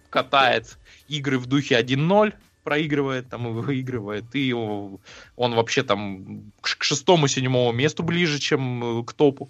катает 0.10 0.78
игры 1.08 1.38
в 1.38 1.46
духе 1.46 1.80
1-0, 1.80 2.34
проигрывает 2.64 3.30
там 3.30 3.48
и 3.48 3.52
выигрывает. 3.52 4.26
И 4.34 4.54
он 4.54 5.00
вообще 5.36 5.84
там 5.84 6.52
к 6.62 6.84
шестому-седьмому 6.84 7.72
месту 7.72 8.04
ближе, 8.04 8.40
чем 8.40 9.02
э, 9.02 9.04
к 9.04 9.14
топу. 9.14 9.50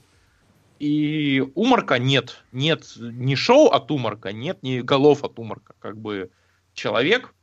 И 0.79 1.43
Умарка 1.55 1.99
нет. 1.99 2.43
Нет 2.51 2.93
ни 2.97 3.35
шоу 3.35 3.67
от 3.67 3.89
Умарка, 3.91 4.33
нет 4.33 4.61
ни 4.61 4.81
голов 4.81 5.23
от 5.23 5.39
Умарка. 5.39 5.73
Как 5.79 5.97
бы 5.97 6.29
человек 6.73 7.33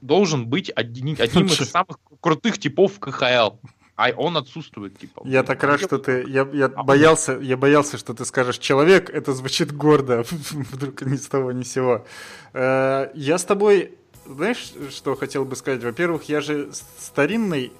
должен 0.00 0.46
быть 0.46 0.70
одним, 0.70 1.16
одним 1.18 1.46
из 1.46 1.56
самых 1.56 1.98
крутых 2.20 2.58
типов 2.58 2.92
в 2.94 3.00
КХЛ 3.00 3.56
а 3.96 4.10
он 4.16 4.36
отсутствует, 4.36 4.98
типа. 4.98 5.22
Я 5.24 5.42
так 5.44 5.62
рад, 5.62 5.80
что 5.80 5.98
ты. 5.98 6.24
Я, 6.26 6.48
я 6.52 6.66
а 6.66 6.82
боялся, 6.82 7.38
я 7.40 7.56
боялся, 7.56 7.96
что 7.96 8.12
ты 8.12 8.24
скажешь 8.24 8.58
человек, 8.58 9.08
это 9.08 9.32
звучит 9.32 9.72
гордо. 9.72 10.24
Вдруг 10.30 11.02
ни 11.02 11.16
с 11.16 11.28
того, 11.28 11.52
ни 11.52 11.62
с 11.62 11.72
сего. 11.72 12.04
Э, 12.52 13.10
я 13.14 13.38
с 13.38 13.44
тобой. 13.44 13.92
Знаешь, 14.26 14.72
что 14.90 15.14
хотел 15.16 15.44
бы 15.44 15.54
сказать? 15.54 15.84
Во-первых, 15.84 16.24
я 16.30 16.40
же 16.40 16.70
старинный 16.98 17.72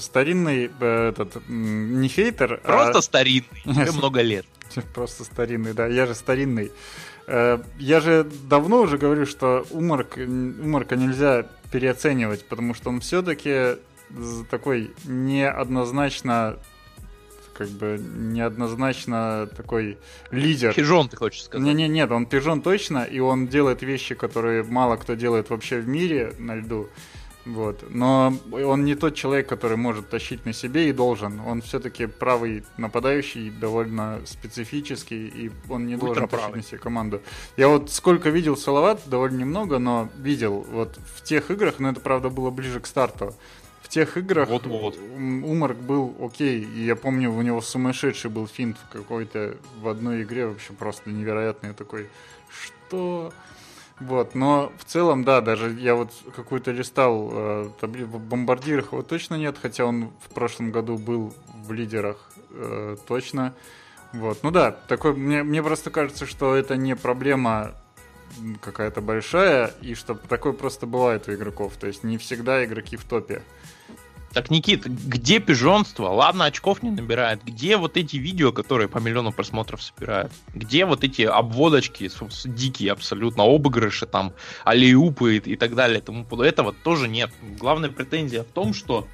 старинный 0.00 0.70
э, 0.80 1.08
этот 1.10 1.42
не 1.48 2.08
хейтер, 2.08 2.60
а 2.64 2.72
просто 2.72 2.98
а... 2.98 3.02
старинный. 3.02 3.44
Тебе 3.64 3.92
много 3.92 4.22
лет. 4.22 4.46
Просто 4.94 5.24
старинный, 5.24 5.74
да. 5.74 5.86
Я 5.86 6.06
же 6.06 6.14
старинный. 6.14 6.72
Э, 7.26 7.58
я 7.78 8.00
же 8.00 8.24
давно 8.48 8.80
уже 8.80 8.98
говорю, 8.98 9.26
что 9.26 9.66
уморк, 9.70 10.16
уморка 10.16 10.96
нельзя 10.96 11.46
переоценивать, 11.70 12.46
потому 12.48 12.74
что 12.74 12.90
он 12.90 13.00
все-таки 13.00 13.76
такой 14.50 14.92
неоднозначно 15.04 16.58
как 17.54 17.68
бы 17.68 17.98
неоднозначно 18.00 19.48
такой 19.56 19.98
лидер. 20.30 20.74
Пижон, 20.74 21.08
ты 21.08 21.16
хочешь 21.16 21.44
сказать? 21.44 21.64
Не, 21.64 21.72
не, 21.72 21.88
нет, 21.88 22.10
он 22.10 22.26
пижон 22.26 22.60
точно, 22.60 23.04
и 23.04 23.20
он 23.20 23.46
делает 23.46 23.82
вещи, 23.82 24.14
которые 24.14 24.64
мало 24.64 24.96
кто 24.96 25.14
делает 25.14 25.50
вообще 25.50 25.78
в 25.78 25.88
мире 25.88 26.34
на 26.38 26.56
льду. 26.56 26.88
Вот. 27.46 27.84
Но 27.90 28.34
он 28.52 28.84
не 28.84 28.94
тот 28.94 29.14
человек, 29.14 29.48
который 29.48 29.76
может 29.76 30.08
тащить 30.08 30.46
на 30.46 30.54
себе 30.54 30.88
и 30.88 30.92
должен. 30.92 31.40
Он 31.40 31.60
все-таки 31.60 32.06
правый 32.06 32.64
нападающий, 32.78 33.50
довольно 33.50 34.20
специфический, 34.24 35.28
и 35.28 35.52
он 35.68 35.86
не 35.86 35.96
должен 35.96 36.26
тащить 36.26 36.56
на 36.56 36.62
себе 36.62 36.78
команду. 36.78 37.20
Я 37.56 37.68
вот 37.68 37.90
сколько 37.90 38.30
видел 38.30 38.56
Салават, 38.56 39.02
довольно 39.06 39.38
немного, 39.38 39.78
но 39.78 40.08
видел 40.16 40.64
вот 40.70 40.98
в 41.16 41.22
тех 41.22 41.50
играх, 41.50 41.78
но 41.78 41.90
это, 41.90 42.00
правда, 42.00 42.30
было 42.30 42.50
ближе 42.50 42.80
к 42.80 42.86
старту 42.86 43.34
тех 43.94 44.16
играх 44.16 44.48
вот 44.48 44.66
-вот. 44.66 44.96
Умарк 45.44 45.76
был 45.76 46.14
окей. 46.20 46.64
И 46.64 46.84
я 46.84 46.96
помню, 46.96 47.30
у 47.32 47.42
него 47.42 47.60
сумасшедший 47.60 48.30
был 48.30 48.48
финт 48.48 48.76
в 48.76 48.92
какой-то 48.92 49.56
в 49.80 49.88
одной 49.88 50.22
игре, 50.24 50.46
вообще 50.46 50.72
просто 50.72 51.10
невероятный 51.10 51.72
такой. 51.74 52.08
Что? 52.50 53.32
Вот, 54.00 54.34
но 54.34 54.72
в 54.78 54.84
целом, 54.84 55.22
да, 55.22 55.40
даже 55.40 55.70
я 55.70 55.94
вот 55.94 56.10
какую-то 56.34 56.72
листал 56.72 57.30
э, 57.32 57.70
табли... 57.80 58.02
в 58.02 58.18
бомбардирах 58.18 58.92
его 58.92 59.02
точно 59.02 59.36
нет, 59.36 59.56
хотя 59.62 59.84
он 59.84 60.10
в 60.20 60.34
прошлом 60.34 60.72
году 60.72 60.98
был 60.98 61.32
в 61.64 61.72
лидерах 61.72 62.16
э, 62.50 62.96
точно. 63.06 63.54
Вот, 64.12 64.42
ну 64.42 64.50
да, 64.50 64.72
такой, 64.72 65.14
мне, 65.14 65.44
мне 65.44 65.62
просто 65.62 65.90
кажется, 65.90 66.26
что 66.26 66.56
это 66.56 66.76
не 66.76 66.96
проблема 66.96 67.74
какая-то 68.60 69.00
большая, 69.00 69.72
и 69.80 69.94
что 69.94 70.14
такое 70.14 70.52
просто 70.52 70.86
бывает 70.86 71.28
у 71.28 71.34
игроков. 71.34 71.74
То 71.78 71.86
есть 71.86 72.04
не 72.04 72.18
всегда 72.18 72.64
игроки 72.64 72.96
в 72.96 73.04
топе. 73.04 73.42
Так, 74.34 74.50
Никит, 74.50 74.84
где 74.84 75.38
пижонство? 75.38 76.08
Ладно, 76.08 76.46
очков 76.46 76.82
не 76.82 76.90
набирает. 76.90 77.44
Где 77.44 77.76
вот 77.76 77.96
эти 77.96 78.16
видео, 78.16 78.50
которые 78.50 78.88
по 78.88 78.98
миллиону 78.98 79.30
просмотров 79.30 79.80
собирают? 79.80 80.32
Где 80.52 80.86
вот 80.86 81.04
эти 81.04 81.22
обводочки 81.22 82.10
дикие 82.44 82.90
абсолютно, 82.90 83.44
обыгрыши 83.44 84.06
там, 84.06 84.32
алиупы 84.64 85.36
и, 85.36 85.52
и 85.52 85.56
так 85.56 85.76
далее? 85.76 86.00
Тому 86.00 86.26
этого 86.42 86.72
тоже 86.72 87.06
нет. 87.06 87.30
Главная 87.60 87.90
претензия 87.90 88.42
в 88.42 88.48
том, 88.48 88.74
что 88.74 89.06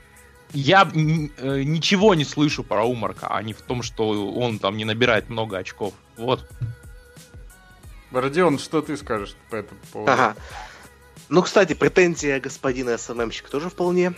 я 0.55 0.89
э, 0.91 1.63
ничего 1.65 2.15
не 2.15 2.25
слышу 2.25 2.65
про 2.65 2.85
Умарка, 2.85 3.29
а 3.29 3.43
не 3.43 3.53
в 3.53 3.61
том, 3.61 3.83
что 3.83 4.33
он 4.33 4.59
там 4.59 4.79
не 4.79 4.87
набирает 4.87 5.29
много 5.29 5.59
очков. 5.59 5.93
Вот. 6.17 6.49
Родион, 8.13 8.59
что 8.59 8.83
ты 8.83 8.97
скажешь 8.97 9.37
по 9.51 9.57
этому 9.57 9.81
поводу? 9.93 10.13
Ага. 10.13 10.37
Ну, 11.29 11.43
кстати, 11.43 11.75
претензия 11.75 12.41
господина 12.41 12.99
СММщика 12.99 13.51
тоже 13.51 13.71
вполне 13.71 14.13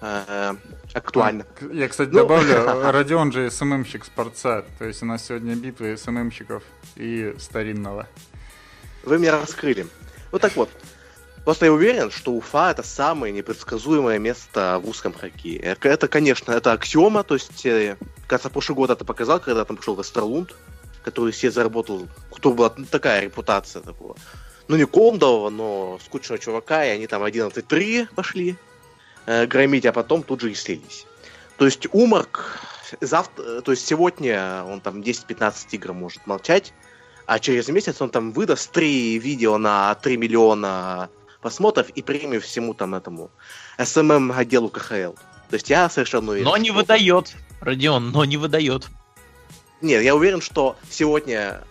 э, 0.00 0.54
актуальна. 0.94 1.44
Я, 1.72 1.88
кстати, 1.88 2.10
ну... 2.10 2.20
добавлю, 2.20 2.92
Родион 2.92 3.32
же 3.32 3.50
СММщик 3.50 4.04
спорца, 4.04 4.64
то 4.78 4.84
есть 4.84 5.02
у 5.02 5.06
нас 5.06 5.26
сегодня 5.26 5.56
битвы 5.56 5.96
СММщиков 5.96 6.62
и 6.94 7.34
старинного. 7.38 8.06
Вы 9.02 9.18
меня 9.18 9.32
раскрыли. 9.32 9.86
Ну 10.30 10.38
так 10.38 10.54
вот, 10.54 10.70
Просто 11.44 11.64
я 11.64 11.72
уверен, 11.72 12.10
что 12.10 12.32
Уфа 12.32 12.70
это 12.70 12.82
самое 12.82 13.32
непредсказуемое 13.32 14.18
место 14.18 14.80
в 14.82 14.88
узком 14.88 15.14
хоккее. 15.14 15.58
Это, 15.58 16.06
конечно, 16.06 16.52
это 16.52 16.72
аксиома, 16.72 17.22
то 17.22 17.34
есть, 17.34 17.64
э, 17.64 17.96
кажется, 18.26 18.50
прошлый 18.50 18.76
год 18.76 18.90
это 18.90 19.04
показал, 19.04 19.40
когда 19.40 19.64
там 19.64 19.76
пришел 19.76 19.96
Вестерлунд, 19.96 20.54
который 21.02 21.32
себе 21.32 21.50
заработал, 21.50 22.08
кто 22.30 22.52
была 22.52 22.72
ну, 22.76 22.84
такая 22.84 23.22
репутация 23.22 23.82
такого. 23.82 24.16
Ну, 24.68 24.76
не 24.76 24.86
Кондового, 24.86 25.50
но 25.50 25.98
скучного 26.04 26.38
чувака, 26.38 26.84
и 26.84 26.90
они 26.90 27.06
там 27.06 27.24
11-3 27.24 28.08
пошли 28.14 28.56
э, 29.26 29.46
громить, 29.46 29.86
а 29.86 29.92
потом 29.92 30.22
тут 30.22 30.40
же 30.40 30.52
и 30.52 30.54
слились. 30.54 31.06
То 31.56 31.64
есть 31.64 31.86
Умарк 31.92 32.60
завтра, 33.00 33.42
э, 33.42 33.60
то 33.62 33.72
есть 33.72 33.86
сегодня 33.86 34.64
он 34.64 34.80
там 34.80 35.00
10-15 35.00 35.54
игр 35.72 35.92
может 35.92 36.26
молчать, 36.26 36.72
а 37.26 37.38
через 37.38 37.68
месяц 37.68 38.00
он 38.00 38.10
там 38.10 38.32
выдаст 38.32 38.70
три 38.70 39.18
видео 39.18 39.58
на 39.58 39.94
3 39.96 40.16
миллиона 40.16 41.10
просмотров 41.40 41.88
и 41.90 42.02
премию 42.02 42.40
всему 42.40 42.74
там 42.74 42.94
этому 42.94 43.30
SMM 43.78 44.32
отделу 44.36 44.68
КХЛ. 44.68 45.14
То 45.48 45.54
есть 45.54 45.70
я 45.70 45.88
совершенно 45.88 46.32
уверен. 46.32 46.44
Но 46.44 46.56
не 46.56 46.70
выдает, 46.70 47.34
Родион, 47.60 48.10
но 48.10 48.24
не 48.24 48.36
выдает. 48.36 48.88
Нет, 49.80 50.02
я 50.02 50.14
уверен, 50.14 50.40
что 50.40 50.76
сегодня 50.90 51.62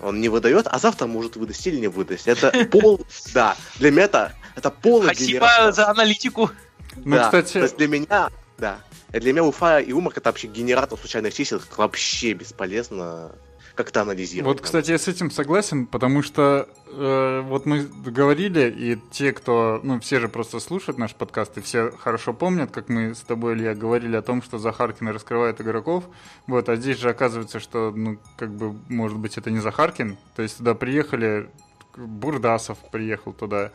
он 0.00 0.20
не 0.20 0.28
выдает, 0.28 0.66
а 0.68 0.78
завтра 0.78 1.06
может 1.06 1.36
выдать 1.36 1.64
или 1.66 1.78
не 1.78 1.88
выдать. 1.88 2.26
Это 2.26 2.66
пол, 2.70 3.00
да, 3.32 3.56
для 3.76 3.90
меня 3.90 4.04
это, 4.04 4.32
это 4.56 4.70
полный 4.70 5.14
Спасибо 5.14 5.72
за 5.72 5.88
аналитику. 5.88 6.50
Ну, 6.96 7.16
да, 7.16 7.24
кстати... 7.24 7.52
То 7.54 7.60
есть 7.60 7.76
для 7.76 7.88
меня, 7.88 8.30
да, 8.58 8.78
для 9.10 9.32
меня 9.32 9.44
Уфа 9.44 9.78
и 9.78 9.92
Умарк 9.92 10.18
это 10.18 10.28
вообще 10.28 10.48
генератор 10.48 10.98
случайных 10.98 11.32
чисел, 11.34 11.60
вообще 11.76 12.32
бесполезно 12.32 13.32
как-то 13.74 14.02
анализировать. 14.02 14.58
Вот, 14.58 14.64
кстати, 14.64 14.90
я 14.90 14.98
с 14.98 15.08
этим 15.08 15.30
согласен, 15.30 15.86
потому 15.86 16.22
что 16.22 16.68
э, 16.88 17.40
вот 17.44 17.66
мы 17.66 17.84
говорили, 17.84 18.70
и 18.70 18.98
те, 19.10 19.32
кто, 19.32 19.80
ну, 19.82 20.00
все 20.00 20.20
же 20.20 20.28
просто 20.28 20.60
слушают 20.60 20.98
наш 20.98 21.14
подкаст, 21.14 21.56
и 21.58 21.60
все 21.60 21.90
хорошо 21.90 22.34
помнят, 22.34 22.70
как 22.70 22.88
мы 22.88 23.14
с 23.14 23.20
тобой, 23.20 23.54
Илья, 23.54 23.74
говорили 23.74 24.16
о 24.16 24.22
том, 24.22 24.42
что 24.42 24.58
Захаркин 24.58 25.08
раскрывает 25.08 25.60
игроков, 25.60 26.04
вот, 26.46 26.68
а 26.68 26.76
здесь 26.76 26.98
же 26.98 27.08
оказывается, 27.08 27.60
что, 27.60 27.92
ну, 27.94 28.18
как 28.36 28.52
бы, 28.52 28.76
может 28.88 29.18
быть, 29.18 29.38
это 29.38 29.50
не 29.50 29.60
Захаркин, 29.60 30.18
то 30.36 30.42
есть 30.42 30.58
туда 30.58 30.74
приехали, 30.74 31.48
Бурдасов 31.96 32.78
приехал 32.90 33.32
туда, 33.32 33.72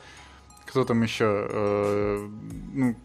кто 0.65 0.83
там 0.83 1.01
еще, 1.01 1.47
э, 1.49 2.29
ну, 2.73 2.95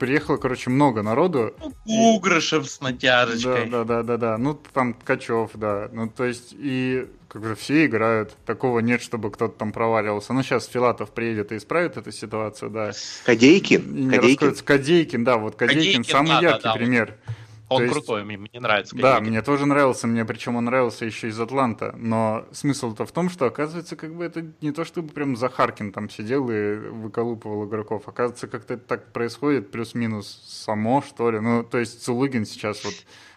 приехало, 0.00 0.38
короче, 0.38 0.70
много 0.70 1.02
народу. 1.02 1.54
Ну, 1.86 2.14
Угрышев 2.16 2.68
с 2.68 2.80
натяжечкой. 2.80 3.68
Да, 3.68 3.84
да, 3.84 4.02
да, 4.02 4.02
да, 4.02 4.16
да. 4.16 4.38
Ну, 4.38 4.54
там 4.54 4.94
Ткачев, 4.94 5.50
да. 5.54 5.88
Ну, 5.92 6.08
то 6.08 6.24
есть, 6.24 6.54
и 6.58 7.06
как 7.28 7.42
бы 7.42 7.54
все 7.54 7.86
играют. 7.86 8.36
Такого 8.44 8.80
нет, 8.80 9.02
чтобы 9.02 9.30
кто-то 9.30 9.56
там 9.56 9.70
проваливался. 9.72 10.32
Ну, 10.32 10.42
сейчас 10.42 10.66
Филатов 10.66 11.12
приедет 11.12 11.52
и 11.52 11.58
исправит 11.58 11.96
эту 11.96 12.10
ситуацию, 12.10 12.70
да. 12.70 12.92
Кадейкин. 13.24 13.96
И 13.96 14.02
не 14.02 14.16
Кадейкин. 14.16 14.54
Кадейкин, 14.64 15.24
да, 15.24 15.36
вот 15.36 15.54
Кадейкин, 15.54 16.02
Кадейкин 16.02 16.04
самый 16.04 16.28
да, 16.28 16.40
яркий 16.40 16.64
да, 16.64 16.72
да, 16.72 16.74
пример. 16.74 17.14
Вот. 17.26 17.36
Он 17.70 17.82
есть, 17.82 17.94
крутой, 17.94 18.24
мне, 18.24 18.36
мне 18.36 18.60
нравится. 18.60 18.96
Да, 18.96 19.20
мне 19.20 19.42
тоже 19.42 19.64
нравился, 19.64 20.08
мне 20.08 20.24
причем 20.24 20.56
он 20.56 20.64
нравился 20.64 21.04
еще 21.04 21.28
из 21.28 21.38
Атланта. 21.38 21.94
Но 21.96 22.44
смысл-то 22.50 23.06
в 23.06 23.12
том, 23.12 23.30
что 23.30 23.46
оказывается, 23.46 23.94
как 23.94 24.12
бы 24.14 24.24
это 24.24 24.44
не 24.60 24.72
то, 24.72 24.84
чтобы 24.84 25.12
прям 25.12 25.36
Захаркин 25.36 25.92
там 25.92 26.10
сидел 26.10 26.50
и 26.50 26.74
выколупывал 26.74 27.66
игроков. 27.66 28.08
Оказывается, 28.08 28.48
как-то 28.48 28.74
это 28.74 28.84
так 28.84 29.12
происходит, 29.12 29.70
плюс-минус 29.70 30.42
само, 30.48 31.00
что 31.00 31.30
ли. 31.30 31.38
Ну, 31.38 31.62
то 31.62 31.78
есть 31.78 32.02
Цулыгин 32.02 32.44
сейчас 32.44 32.84
вот 32.84 32.94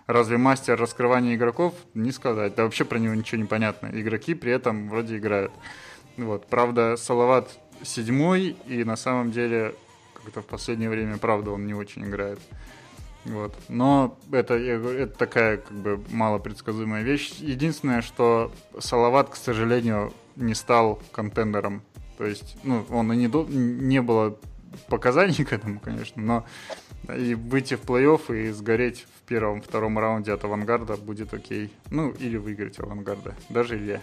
разве 0.07 0.37
мастер 0.37 0.79
раскрывания 0.79 1.35
игроков? 1.35 1.75
Не 1.93 2.11
сказать. 2.11 2.55
Да 2.55 2.63
вообще 2.63 2.85
про 2.85 2.97
него 2.97 3.13
ничего 3.13 3.39
не 3.39 3.47
понятно. 3.47 3.91
Игроки 3.93 4.33
при 4.33 4.51
этом 4.51 4.89
вроде 4.89 5.17
играют. 5.17 5.51
Вот. 6.17 6.47
Правда, 6.47 6.95
Салават 6.97 7.51
седьмой, 7.83 8.55
и 8.67 8.83
на 8.83 8.95
самом 8.95 9.31
деле 9.31 9.75
как-то 10.15 10.41
в 10.41 10.45
последнее 10.45 10.89
время, 10.89 11.17
правда, 11.17 11.51
он 11.51 11.65
не 11.67 11.73
очень 11.73 12.03
играет. 12.05 12.39
Вот. 13.25 13.55
Но 13.69 14.17
это, 14.31 14.55
это 14.55 15.17
такая 15.17 15.57
как 15.57 15.71
бы 15.71 16.03
малопредсказуемая 16.09 17.03
вещь. 17.03 17.31
Единственное, 17.39 18.01
что 18.01 18.51
Салават, 18.79 19.29
к 19.29 19.35
сожалению, 19.35 20.13
не 20.35 20.53
стал 20.53 21.01
контендером. 21.11 21.83
То 22.17 22.25
есть, 22.25 22.57
ну, 22.63 22.85
он 22.89 23.11
и 23.13 23.15
не, 23.15 23.27
не 23.27 24.01
было 24.01 24.37
показаний 24.87 25.45
к 25.45 25.53
этому, 25.53 25.79
конечно, 25.79 26.21
но 26.21 26.45
и 27.15 27.35
выйти 27.35 27.75
в 27.75 27.83
плей-офф 27.83 28.33
и 28.35 28.51
сгореть 28.51 29.05
в 29.17 29.27
первом-втором 29.27 29.99
раунде 29.99 30.31
от 30.31 30.43
авангарда 30.43 30.97
будет 30.97 31.33
окей. 31.33 31.71
Ну, 31.89 32.11
или 32.11 32.37
выиграть 32.37 32.79
авангарда. 32.79 33.35
Даже 33.49 33.77
Илья. 33.77 34.01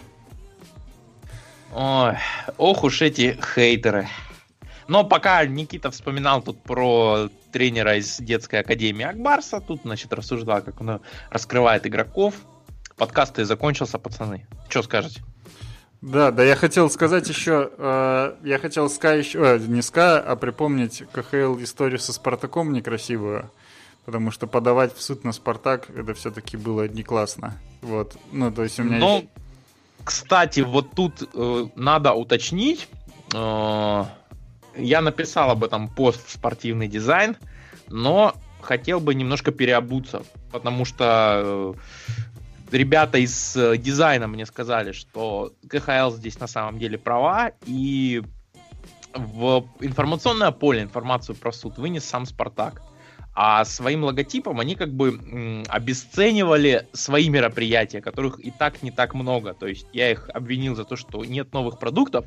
Ой, 1.73 2.17
ох 2.57 2.83
уж 2.83 3.01
эти 3.01 3.39
хейтеры. 3.55 4.07
Но 4.91 5.05
пока 5.05 5.45
Никита 5.45 5.89
вспоминал 5.89 6.41
тут 6.41 6.61
про 6.63 7.29
тренера 7.53 7.95
из 7.95 8.17
детской 8.17 8.59
академии 8.59 9.05
Акбарса, 9.05 9.61
тут, 9.61 9.83
значит, 9.85 10.11
рассуждал, 10.11 10.61
как 10.61 10.81
он 10.81 10.99
раскрывает 11.29 11.87
игроков. 11.87 12.35
Подкаст 12.97 13.39
и 13.39 13.45
закончился, 13.45 13.99
пацаны. 13.99 14.45
Что 14.67 14.83
скажете? 14.83 15.23
Да, 16.01 16.31
да, 16.31 16.43
я 16.43 16.57
хотел 16.57 16.89
сказать 16.89 17.29
еще, 17.29 17.71
э, 17.77 18.35
я 18.43 18.59
хотел 18.59 18.89
ска 18.89 19.13
еще, 19.13 19.39
э, 19.39 19.59
не 19.59 19.81
ска, 19.81 20.19
а 20.19 20.35
припомнить 20.35 21.03
КХЛ 21.13 21.63
историю 21.63 21.99
со 21.99 22.11
Спартаком 22.11 22.73
некрасивую, 22.73 23.49
потому 24.03 24.29
что 24.29 24.45
подавать 24.45 24.93
в 24.93 25.01
суд 25.01 25.23
на 25.23 25.31
Спартак, 25.31 25.89
это 25.89 26.13
все-таки 26.15 26.57
было 26.57 26.89
не 26.89 27.03
классно. 27.03 27.57
Вот, 27.81 28.17
ну, 28.33 28.51
то 28.51 28.63
есть 28.63 28.77
у 28.77 28.83
меня... 28.83 28.97
Ну, 28.97 29.15
есть... 29.19 29.29
кстати, 30.03 30.59
вот 30.59 30.91
тут 30.91 31.29
э, 31.33 31.67
надо 31.75 32.11
уточнить, 32.11 32.89
э, 33.33 34.05
я 34.75 35.01
написал 35.01 35.51
об 35.51 35.63
этом 35.63 35.87
пост 35.87 36.25
в 36.27 36.31
спортивный 36.31 36.87
дизайн, 36.87 37.37
но 37.87 38.35
хотел 38.61 38.99
бы 38.99 39.15
немножко 39.15 39.51
переобуться, 39.51 40.23
потому 40.51 40.85
что 40.85 41.75
э, 42.71 42.75
ребята 42.75 43.17
из 43.17 43.55
э, 43.55 43.77
дизайна 43.77 44.27
мне 44.27 44.45
сказали, 44.45 44.91
что 44.91 45.53
КХЛ 45.67 46.11
здесь 46.11 46.39
на 46.39 46.47
самом 46.47 46.79
деле 46.79 46.97
права, 46.97 47.51
и 47.65 48.21
в 49.13 49.65
информационное 49.81 50.51
поле 50.51 50.81
информацию 50.81 51.35
про 51.35 51.51
суд 51.51 51.77
вынес 51.77 52.05
сам 52.05 52.25
Спартак. 52.25 52.81
А 53.33 53.63
своим 53.63 54.03
логотипом 54.03 54.59
они 54.59 54.75
как 54.75 54.93
бы 54.93 55.63
обесценивали 55.69 56.87
свои 56.91 57.29
мероприятия, 57.29 58.01
которых 58.01 58.39
и 58.43 58.51
так 58.51 58.83
не 58.83 58.91
так 58.91 59.13
много. 59.13 59.53
То 59.53 59.67
есть 59.67 59.87
я 59.93 60.11
их 60.11 60.29
обвинил 60.33 60.75
за 60.75 60.83
то, 60.83 60.97
что 60.97 61.23
нет 61.23 61.53
новых 61.53 61.79
продуктов, 61.79 62.25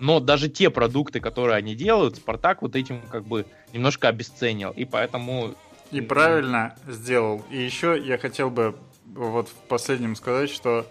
но 0.00 0.18
даже 0.18 0.48
те 0.48 0.70
продукты, 0.70 1.20
которые 1.20 1.56
они 1.56 1.76
делают, 1.76 2.16
Спартак 2.16 2.62
вот 2.62 2.74
этим 2.74 3.00
как 3.10 3.24
бы 3.24 3.46
немножко 3.72 4.08
обесценил. 4.08 4.70
И 4.70 4.84
поэтому... 4.84 5.54
И 5.92 6.00
правильно 6.00 6.74
сделал. 6.88 7.44
И 7.50 7.58
еще 7.58 8.00
я 8.02 8.18
хотел 8.18 8.50
бы 8.50 8.76
вот 9.04 9.48
в 9.48 9.54
последнем 9.68 10.16
сказать, 10.16 10.50
что 10.50 10.86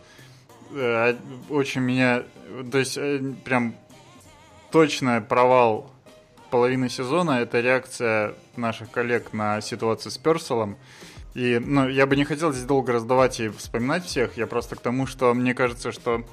э, 0.71 1.15
очень 1.49 1.81
меня... 1.81 2.23
То 2.71 2.77
есть 2.77 2.97
э, 2.97 3.19
прям 3.43 3.75
точно 4.71 5.21
провал 5.21 5.91
половины 6.49 6.89
сезона— 6.89 7.31
это 7.41 7.59
реакция 7.61 8.35
наших 8.55 8.91
коллег 8.91 9.33
на 9.33 9.61
ситуацию 9.61 10.11
с 10.11 10.17
Перселом. 10.17 10.77
И, 11.35 11.59
ну, 11.63 11.87
я 11.87 12.05
бы 12.07 12.15
не 12.15 12.25
хотел 12.25 12.51
здесь 12.51 12.65
долго 12.65 12.91
раздавать 12.91 13.39
и 13.39 13.49
вспоминать 13.49 14.05
всех, 14.05 14.37
я 14.37 14.47
просто 14.47 14.75
к 14.75 14.81
тому, 14.81 15.05
что 15.05 15.33
мне 15.33 15.53
кажется, 15.53 15.91
что 15.91 16.25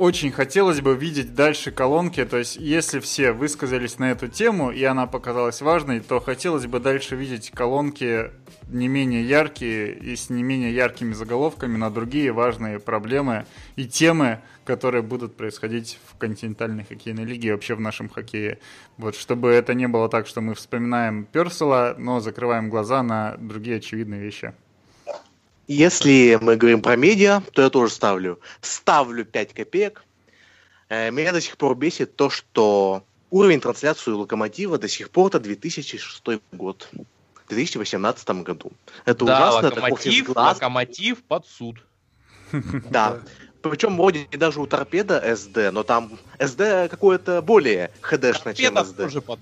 очень 0.00 0.32
хотелось 0.32 0.80
бы 0.80 0.94
видеть 0.94 1.34
дальше 1.34 1.70
колонки, 1.70 2.24
то 2.24 2.38
есть 2.38 2.56
если 2.56 3.00
все 3.00 3.32
высказались 3.32 3.98
на 3.98 4.12
эту 4.12 4.28
тему, 4.28 4.70
и 4.70 4.82
она 4.84 5.06
показалась 5.06 5.60
важной, 5.60 6.00
то 6.00 6.20
хотелось 6.20 6.64
бы 6.64 6.80
дальше 6.80 7.16
видеть 7.16 7.50
колонки 7.50 8.30
не 8.70 8.88
менее 8.88 9.28
яркие 9.28 9.92
и 9.92 10.16
с 10.16 10.30
не 10.30 10.42
менее 10.42 10.74
яркими 10.74 11.12
заголовками 11.12 11.76
на 11.76 11.90
другие 11.90 12.32
важные 12.32 12.78
проблемы 12.78 13.44
и 13.76 13.84
темы, 13.86 14.40
которые 14.70 15.02
будут 15.02 15.36
происходить 15.36 15.98
в 16.06 16.16
континентальной 16.16 16.84
хоккейной 16.84 17.24
лиге 17.24 17.48
и 17.48 17.50
вообще 17.50 17.74
в 17.74 17.80
нашем 17.80 18.08
хоккее. 18.08 18.60
Вот, 18.98 19.16
чтобы 19.16 19.48
это 19.50 19.74
не 19.74 19.88
было 19.88 20.08
так, 20.08 20.28
что 20.28 20.40
мы 20.40 20.54
вспоминаем 20.54 21.24
Персела, 21.24 21.96
но 21.98 22.20
закрываем 22.20 22.70
глаза 22.70 23.02
на 23.02 23.36
другие 23.38 23.78
очевидные 23.78 24.20
вещи. 24.20 24.54
Если 25.66 26.38
мы 26.40 26.54
говорим 26.54 26.82
про 26.82 26.94
медиа, 26.94 27.42
то 27.52 27.62
я 27.62 27.70
тоже 27.70 27.92
ставлю. 27.92 28.38
Ставлю 28.60 29.24
5 29.24 29.54
копеек. 29.54 30.04
Э, 30.88 31.10
меня 31.10 31.32
до 31.32 31.40
сих 31.40 31.56
пор 31.56 31.76
бесит 31.76 32.14
то, 32.14 32.30
что 32.30 33.02
уровень 33.30 33.60
трансляции 33.60 34.12
Локомотива 34.12 34.78
до 34.78 34.86
сих 34.86 35.10
пор 35.10 35.30
это 35.30 35.40
2006 35.40 36.40
год. 36.52 36.88
В 36.92 37.48
2018 37.48 38.30
году. 38.44 38.70
Это 39.04 39.24
да, 39.24 39.48
ужасно. 39.48 39.68
Локомотив, 39.70 40.30
это 40.30 40.40
локомотив 40.40 41.22
под 41.24 41.44
суд. 41.48 41.84
Да. 42.88 43.18
Причем 43.62 43.96
вроде 43.96 44.26
даже 44.32 44.60
у 44.60 44.66
торпеда 44.66 45.22
SD, 45.24 45.70
но 45.70 45.82
там 45.82 46.18
SD 46.38 46.88
какое-то 46.88 47.42
более 47.42 47.90
хд 48.00 48.22
чем 48.54 48.76
SD. 48.76 48.96
тоже 48.96 49.20
под 49.20 49.38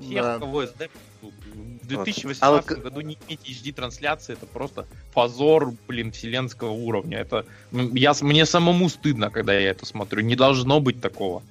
Всех, 0.00 0.22
да. 0.22 0.38
кого 0.38 0.62
SD 0.62 0.90
в 1.20 1.86
2018 1.86 2.42
а 2.42 2.50
вот... 2.52 2.66
году 2.66 3.00
не 3.00 3.18
иметь 3.28 3.40
HD-трансляции, 3.44 4.32
это 4.32 4.46
просто 4.46 4.86
позор, 5.12 5.74
блин, 5.88 6.12
вселенского 6.12 6.70
уровня. 6.70 7.18
Это 7.18 7.44
я, 7.72 8.14
мне 8.22 8.46
самому 8.46 8.88
стыдно, 8.88 9.30
когда 9.30 9.52
я 9.52 9.70
это 9.70 9.84
смотрю. 9.84 10.22
Не 10.22 10.36
должно 10.36 10.80
быть 10.80 11.00
такого. 11.00 11.42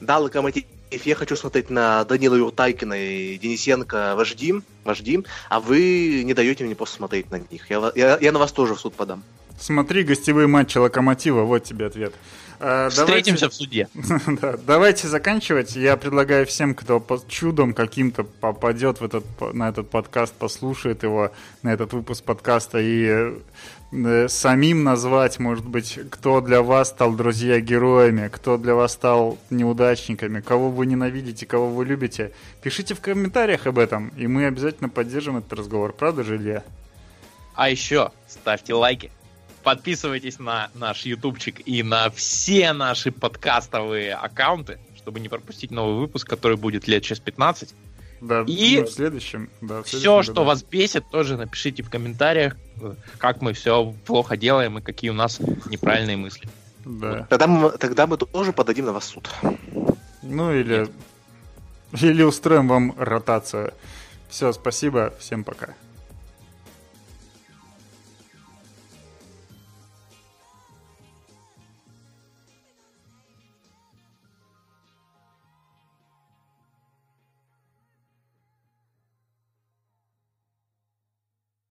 Да, 0.00 0.18
Локомотив, 0.18 0.64
я 0.90 1.14
хочу 1.14 1.36
смотреть 1.36 1.68
на 1.68 2.04
Данила 2.04 2.36
Юртайкина 2.36 2.94
и 2.94 3.38
Денисенко 3.38 4.14
вожди, 4.16 4.54
вожди, 4.84 5.22
а 5.48 5.60
вы 5.60 6.22
не 6.24 6.32
даете 6.32 6.64
мне 6.64 6.74
просто 6.74 6.96
смотреть 6.96 7.30
на 7.30 7.40
них. 7.50 7.68
Я, 7.68 7.92
я, 7.94 8.18
я 8.18 8.32
на 8.32 8.38
вас 8.38 8.52
тоже 8.52 8.74
в 8.74 8.80
суд 8.80 8.94
подам. 8.94 9.22
Смотри 9.60 10.04
гостевые 10.04 10.46
матчи 10.46 10.78
Локомотива, 10.78 11.42
вот 11.42 11.64
тебе 11.64 11.86
ответ. 11.86 12.14
А, 12.60 12.88
Встретимся 12.88 13.48
давайте... 13.48 13.48
в 13.48 13.54
суде. 13.54 13.88
да, 14.40 14.56
давайте 14.56 15.06
заканчивать. 15.06 15.76
Я 15.76 15.98
предлагаю 15.98 16.46
всем, 16.46 16.74
кто 16.74 16.98
по 16.98 17.20
чудом 17.28 17.74
каким-то 17.74 18.24
попадет 18.24 19.00
в 19.00 19.04
этот, 19.04 19.24
на 19.52 19.68
этот 19.68 19.90
подкаст, 19.90 20.34
послушает 20.34 21.02
его, 21.02 21.30
на 21.62 21.74
этот 21.74 21.92
выпуск 21.92 22.24
подкаста 22.24 22.78
и 22.78 23.34
э, 23.92 24.28
самим 24.28 24.82
назвать, 24.82 25.38
может 25.38 25.66
быть, 25.66 25.98
кто 26.10 26.40
для 26.40 26.62
вас 26.62 26.88
стал 26.88 27.12
друзья 27.12 27.60
героями, 27.60 28.28
кто 28.28 28.56
для 28.56 28.74
вас 28.74 28.92
стал 28.92 29.38
неудачниками, 29.50 30.40
кого 30.40 30.70
вы 30.70 30.86
ненавидите, 30.86 31.44
кого 31.44 31.68
вы 31.68 31.84
любите. 31.84 32.32
Пишите 32.62 32.94
в 32.94 33.00
комментариях 33.00 33.66
об 33.66 33.78
этом, 33.78 34.08
и 34.16 34.26
мы 34.26 34.46
обязательно 34.46 34.88
поддержим 34.88 35.36
этот 35.36 35.52
разговор. 35.52 35.92
Правда 35.92 36.24
же, 36.24 36.36
Илья? 36.36 36.62
А 37.54 37.68
еще 37.68 38.10
ставьте 38.28 38.74
лайки, 38.74 39.10
Подписывайтесь 39.62 40.38
на 40.38 40.70
наш 40.74 41.04
ютубчик 41.04 41.66
и 41.66 41.82
на 41.82 42.10
все 42.10 42.72
наши 42.72 43.12
подкастовые 43.12 44.14
аккаунты, 44.14 44.78
чтобы 44.96 45.20
не 45.20 45.28
пропустить 45.28 45.70
новый 45.70 45.98
выпуск, 45.98 46.28
который 46.28 46.56
будет 46.56 46.88
лет 46.88 47.02
через 47.02 47.20
15. 47.20 47.74
Да, 48.20 48.44
и 48.46 48.78
ну, 48.78 48.86
в 48.86 48.90
следующем, 48.90 49.50
да, 49.60 49.82
в 49.82 49.88
следующем 49.88 49.98
все, 49.98 50.16
году. 50.16 50.32
что 50.32 50.44
вас 50.44 50.62
бесит, 50.62 51.04
тоже 51.10 51.36
напишите 51.36 51.82
в 51.82 51.88
комментариях, 51.90 52.56
как 53.18 53.40
мы 53.40 53.54
все 53.54 53.94
плохо 54.04 54.36
делаем 54.36 54.78
и 54.78 54.82
какие 54.82 55.10
у 55.10 55.14
нас 55.14 55.40
неправильные 55.66 56.16
мысли. 56.16 56.48
Да. 56.84 57.26
Тогда 57.30 57.46
мы, 57.46 57.70
тогда 57.70 58.06
мы 58.06 58.16
тоже 58.16 58.52
подадим 58.52 58.86
на 58.86 58.92
вас 58.92 59.06
суд. 59.06 59.28
Ну 60.22 60.52
или, 60.52 60.88
или 62.00 62.22
устроим 62.22 62.68
вам 62.68 62.94
ротацию. 62.98 63.72
Все, 64.28 64.52
спасибо, 64.52 65.12
всем 65.18 65.42
пока. 65.42 65.74